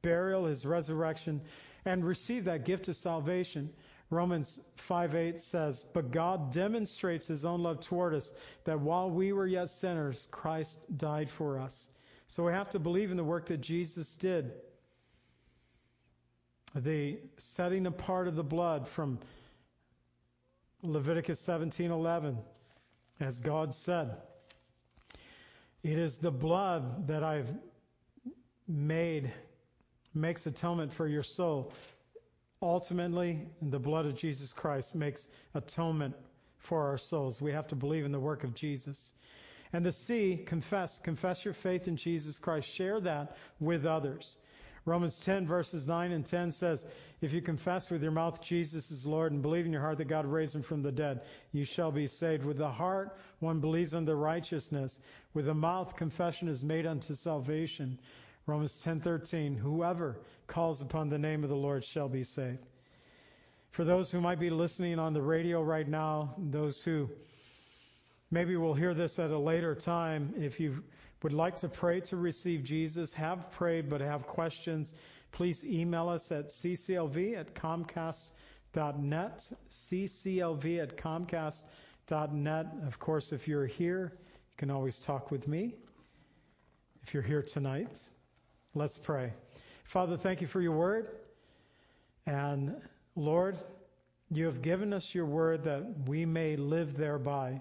burial, 0.00 0.46
his 0.46 0.64
resurrection, 0.64 1.42
and 1.84 2.02
receive 2.02 2.46
that 2.46 2.64
gift 2.64 2.88
of 2.88 2.96
salvation. 2.96 3.68
Romans 4.08 4.58
5:8 4.88 5.42
says, 5.42 5.84
"But 5.92 6.10
God 6.10 6.50
demonstrates 6.50 7.26
his 7.26 7.44
own 7.44 7.62
love 7.62 7.80
toward 7.80 8.14
us 8.14 8.32
that 8.64 8.80
while 8.80 9.10
we 9.10 9.34
were 9.34 9.48
yet 9.48 9.68
sinners, 9.68 10.28
Christ 10.30 10.78
died 10.96 11.28
for 11.28 11.58
us." 11.58 11.90
So 12.26 12.46
we 12.46 12.52
have 12.52 12.70
to 12.70 12.78
believe 12.78 13.10
in 13.10 13.18
the 13.18 13.24
work 13.24 13.44
that 13.46 13.60
Jesus 13.60 14.14
did. 14.14 14.54
The 16.74 17.18
setting 17.38 17.86
apart 17.86 18.28
of 18.28 18.36
the 18.36 18.44
blood 18.44 18.88
from 18.88 19.18
Leviticus 20.82 21.40
17:11 21.40 22.38
as 23.18 23.38
God 23.38 23.74
said 23.74 24.16
it 25.82 25.98
is 25.98 26.18
the 26.18 26.30
blood 26.30 27.06
that 27.08 27.24
I've 27.24 27.50
made 28.68 29.32
makes 30.14 30.46
atonement 30.46 30.92
for 30.92 31.06
your 31.06 31.22
soul. 31.22 31.72
Ultimately 32.62 33.48
the 33.62 33.78
blood 33.78 34.06
of 34.06 34.14
Jesus 34.14 34.52
Christ 34.52 34.94
makes 34.94 35.28
atonement 35.54 36.14
for 36.58 36.86
our 36.86 36.98
souls. 36.98 37.40
We 37.40 37.52
have 37.52 37.66
to 37.68 37.76
believe 37.76 38.04
in 38.04 38.12
the 38.12 38.20
work 38.20 38.44
of 38.44 38.54
Jesus. 38.54 39.14
And 39.72 39.84
the 39.84 39.92
C 39.92 40.36
confess 40.36 40.98
confess 40.98 41.44
your 41.44 41.54
faith 41.54 41.88
in 41.88 41.96
Jesus 41.96 42.38
Christ. 42.38 42.68
Share 42.68 43.00
that 43.00 43.36
with 43.58 43.86
others 43.86 44.36
Romans 44.84 45.18
10 45.20 45.46
verses 45.46 45.86
9 45.86 46.12
and 46.12 46.24
10 46.24 46.52
says, 46.52 46.84
If 47.20 47.32
you 47.32 47.42
confess 47.42 47.90
with 47.90 48.02
your 48.02 48.12
mouth 48.12 48.40
Jesus 48.40 48.90
is 48.90 49.06
Lord 49.06 49.32
and 49.32 49.42
believe 49.42 49.66
in 49.66 49.72
your 49.72 49.82
heart 49.82 49.98
that 49.98 50.08
God 50.08 50.24
raised 50.24 50.54
him 50.54 50.62
from 50.62 50.82
the 50.82 50.92
dead, 50.92 51.20
you 51.52 51.64
shall 51.64 51.92
be 51.92 52.06
saved. 52.06 52.44
With 52.44 52.56
the 52.56 52.70
heart 52.70 53.16
one 53.40 53.60
believes 53.60 53.92
unto 53.92 54.12
righteousness. 54.12 54.98
With 55.34 55.46
the 55.46 55.54
mouth 55.54 55.96
confession 55.96 56.48
is 56.48 56.64
made 56.64 56.86
unto 56.86 57.14
salvation. 57.14 57.98
Romans 58.46 58.82
10:13 58.82 59.56
Whoever 59.58 60.18
calls 60.46 60.80
upon 60.80 61.08
the 61.08 61.18
name 61.18 61.44
of 61.44 61.50
the 61.50 61.56
Lord 61.56 61.84
shall 61.84 62.08
be 62.08 62.24
saved. 62.24 62.66
For 63.70 63.84
those 63.84 64.10
who 64.10 64.20
might 64.20 64.40
be 64.40 64.50
listening 64.50 64.98
on 64.98 65.12
the 65.12 65.22
radio 65.22 65.62
right 65.62 65.86
now, 65.86 66.34
those 66.36 66.82
who 66.82 67.08
maybe 68.30 68.56
will 68.56 68.74
hear 68.74 68.94
this 68.94 69.18
at 69.18 69.30
a 69.30 69.38
later 69.38 69.74
time, 69.74 70.34
if 70.36 70.58
you've 70.58 70.82
would 71.22 71.32
like 71.32 71.56
to 71.56 71.68
pray 71.68 72.00
to 72.00 72.16
receive 72.16 72.62
Jesus, 72.62 73.12
have 73.12 73.50
prayed 73.50 73.90
but 73.90 74.00
have 74.00 74.26
questions, 74.26 74.94
please 75.32 75.64
email 75.64 76.08
us 76.08 76.32
at 76.32 76.48
cclv 76.48 77.38
at 77.38 77.54
comcast.net, 77.54 79.52
cclv 79.70 80.82
at 80.82 80.96
comcast.net. 80.96 82.66
Of 82.86 82.98
course, 82.98 83.32
if 83.32 83.46
you're 83.46 83.66
here, 83.66 84.12
you 84.16 84.56
can 84.56 84.70
always 84.70 84.98
talk 84.98 85.30
with 85.30 85.46
me. 85.46 85.74
If 87.02 87.14
you're 87.14 87.22
here 87.22 87.42
tonight, 87.42 87.98
let's 88.74 88.98
pray. 88.98 89.32
Father, 89.84 90.16
thank 90.16 90.40
you 90.40 90.46
for 90.46 90.60
your 90.60 90.76
word. 90.76 91.08
And 92.26 92.76
Lord, 93.16 93.58
you 94.30 94.46
have 94.46 94.62
given 94.62 94.92
us 94.92 95.14
your 95.14 95.26
word 95.26 95.64
that 95.64 95.84
we 96.06 96.24
may 96.24 96.56
live 96.56 96.96
thereby. 96.96 97.60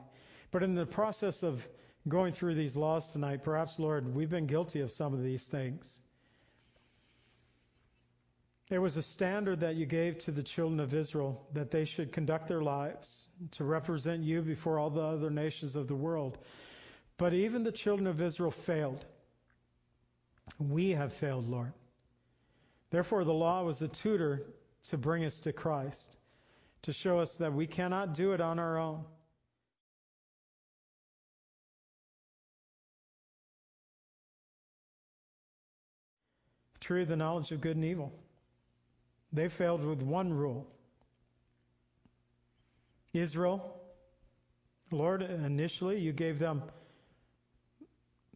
But 0.51 0.63
in 0.63 0.75
the 0.75 0.85
process 0.85 1.43
of 1.43 1.67
going 2.07 2.33
through 2.33 2.55
these 2.55 2.75
laws 2.75 3.11
tonight, 3.11 3.43
perhaps, 3.43 3.77
Lord, 3.79 4.15
we've 4.15 4.29
been 4.29 4.47
guilty 4.47 4.79
of 4.79 4.91
some 4.91 5.13
of 5.13 5.21
these 5.21 5.43
things. 5.43 5.99
It 8.69 8.77
was 8.77 8.97
a 8.97 9.03
standard 9.03 9.59
that 9.61 9.75
you 9.75 9.85
gave 9.87 10.19
to 10.19 10.31
the 10.31 10.43
children 10.43 10.79
of 10.79 10.93
Israel 10.93 11.47
that 11.53 11.71
they 11.71 11.85
should 11.85 12.11
conduct 12.11 12.47
their 12.47 12.61
lives 12.61 13.27
to 13.51 13.63
represent 13.63 14.23
you 14.23 14.41
before 14.41 14.77
all 14.77 14.91
the 14.91 15.01
other 15.01 15.31
nations 15.31 15.75
of 15.75 15.87
the 15.87 15.95
world. 15.95 16.37
But 17.17 17.33
even 17.33 17.63
the 17.63 17.71
children 17.71 18.05
of 18.05 18.21
Israel 18.21 18.51
failed. 18.51 19.05
We 20.59 20.91
have 20.91 21.13
failed, 21.13 21.49
Lord. 21.49 21.73
Therefore, 22.91 23.23
the 23.23 23.33
law 23.33 23.63
was 23.63 23.81
a 23.81 23.87
tutor 23.87 24.45
to 24.89 24.97
bring 24.97 25.25
us 25.25 25.39
to 25.41 25.53
Christ, 25.53 26.17
to 26.83 26.93
show 26.93 27.19
us 27.19 27.37
that 27.37 27.53
we 27.53 27.67
cannot 27.67 28.13
do 28.13 28.33
it 28.33 28.41
on 28.41 28.59
our 28.59 28.77
own. 28.77 29.03
Tree 36.89 37.03
of 37.03 37.07
the 37.07 37.15
knowledge 37.15 37.51
of 37.51 37.61
good 37.61 37.75
and 37.75 37.85
evil. 37.85 38.11
They 39.31 39.47
failed 39.47 39.85
with 39.85 40.01
one 40.01 40.33
rule. 40.33 40.65
Israel, 43.13 43.79
Lord, 44.89 45.21
initially 45.21 45.99
you 45.99 46.13
gave 46.13 46.39
them 46.39 46.63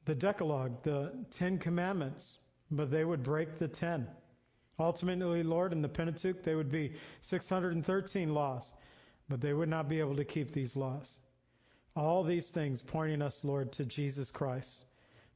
the 0.06 0.14
Decalogue, 0.14 0.84
the 0.84 1.12
Ten 1.32 1.58
Commandments, 1.58 2.38
but 2.70 2.92
they 2.92 3.04
would 3.04 3.24
break 3.24 3.58
the 3.58 3.68
ten. 3.68 4.08
Ultimately, 4.80 5.42
Lord, 5.42 5.74
in 5.74 5.82
the 5.82 5.90
Pentateuch, 5.90 6.44
they 6.44 6.54
would 6.54 6.70
be 6.70 6.94
613 7.22 8.36
laws, 8.36 8.72
but 9.30 9.42
they 9.42 9.54
would 9.54 9.70
not 9.70 9.90
be 9.90 10.00
able 10.00 10.18
to 10.18 10.26
keep 10.26 10.52
these 10.52 10.76
laws. 10.76 11.18
All 11.96 12.24
these 12.24 12.52
things 12.52 12.84
pointing 12.84 13.24
us, 13.24 13.44
Lord, 13.44 13.72
to 13.74 13.86
Jesus 13.86 14.30
Christ, 14.30 14.86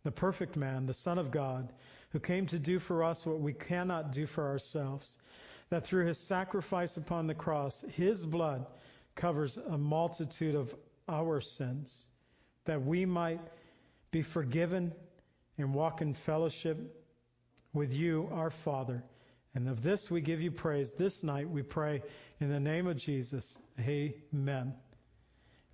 the 0.03 0.11
perfect 0.11 0.55
man, 0.55 0.86
the 0.86 0.93
Son 0.93 1.18
of 1.18 1.32
God, 1.32 1.74
who 2.18 2.22
came 2.22 2.47
to 2.47 2.57
do 2.57 2.80
for 2.80 3.03
us 3.03 3.28
what 3.28 3.39
we 3.39 3.53
cannot 3.53 4.11
do 4.11 4.26
for 4.26 4.47
ourselves. 4.47 5.18
That 5.70 5.86
through 5.86 6.07
his 6.07 6.18
sacrifice 6.18 6.97
upon 6.97 7.28
the 7.28 7.36
cross, 7.36 7.86
his 7.93 8.26
blood 8.26 8.65
covers 9.13 9.57
a 9.57 9.78
multitude 9.78 10.55
of 10.55 10.74
our 11.07 11.41
sins, 11.41 12.07
that 12.65 12.84
we 12.84 13.05
might 13.05 13.39
be 14.09 14.24
forgiven 14.24 14.93
and 15.59 15.76
walk 15.76 16.01
in 16.01 16.15
fellowship 16.15 17.05
with 17.74 17.93
you, 17.93 18.28
our 18.32 18.49
Father. 18.49 19.03
And 19.53 19.70
of 19.70 19.84
this 19.84 20.09
we 20.09 20.22
give 20.22 20.41
you 20.41 20.49
praise. 20.49 20.93
This 20.93 21.24
night 21.24 21.47
we 21.47 21.61
pray 21.61 22.01
in 22.39 22.49
the 22.49 22.59
name 22.59 22.88
of 22.88 22.97
Jesus. 22.97 23.59
Amen. 23.80 24.74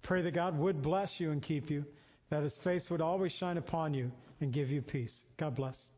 Pray 0.02 0.22
that 0.24 0.32
God 0.32 0.60
would 0.60 0.82
bless 0.82 1.22
you 1.22 1.32
and 1.32 1.42
keep 1.42 1.70
you, 1.70 1.86
that 2.30 2.44
his 2.44 2.58
face 2.58 2.90
would 2.90 3.02
always 3.02 3.32
shine 3.32 3.56
upon 3.56 3.94
you 3.94 4.12
and 4.42 4.52
give 4.52 4.72
you 4.72 4.82
peace. 4.82 5.24
God 5.38 5.56
bless. 5.56 5.90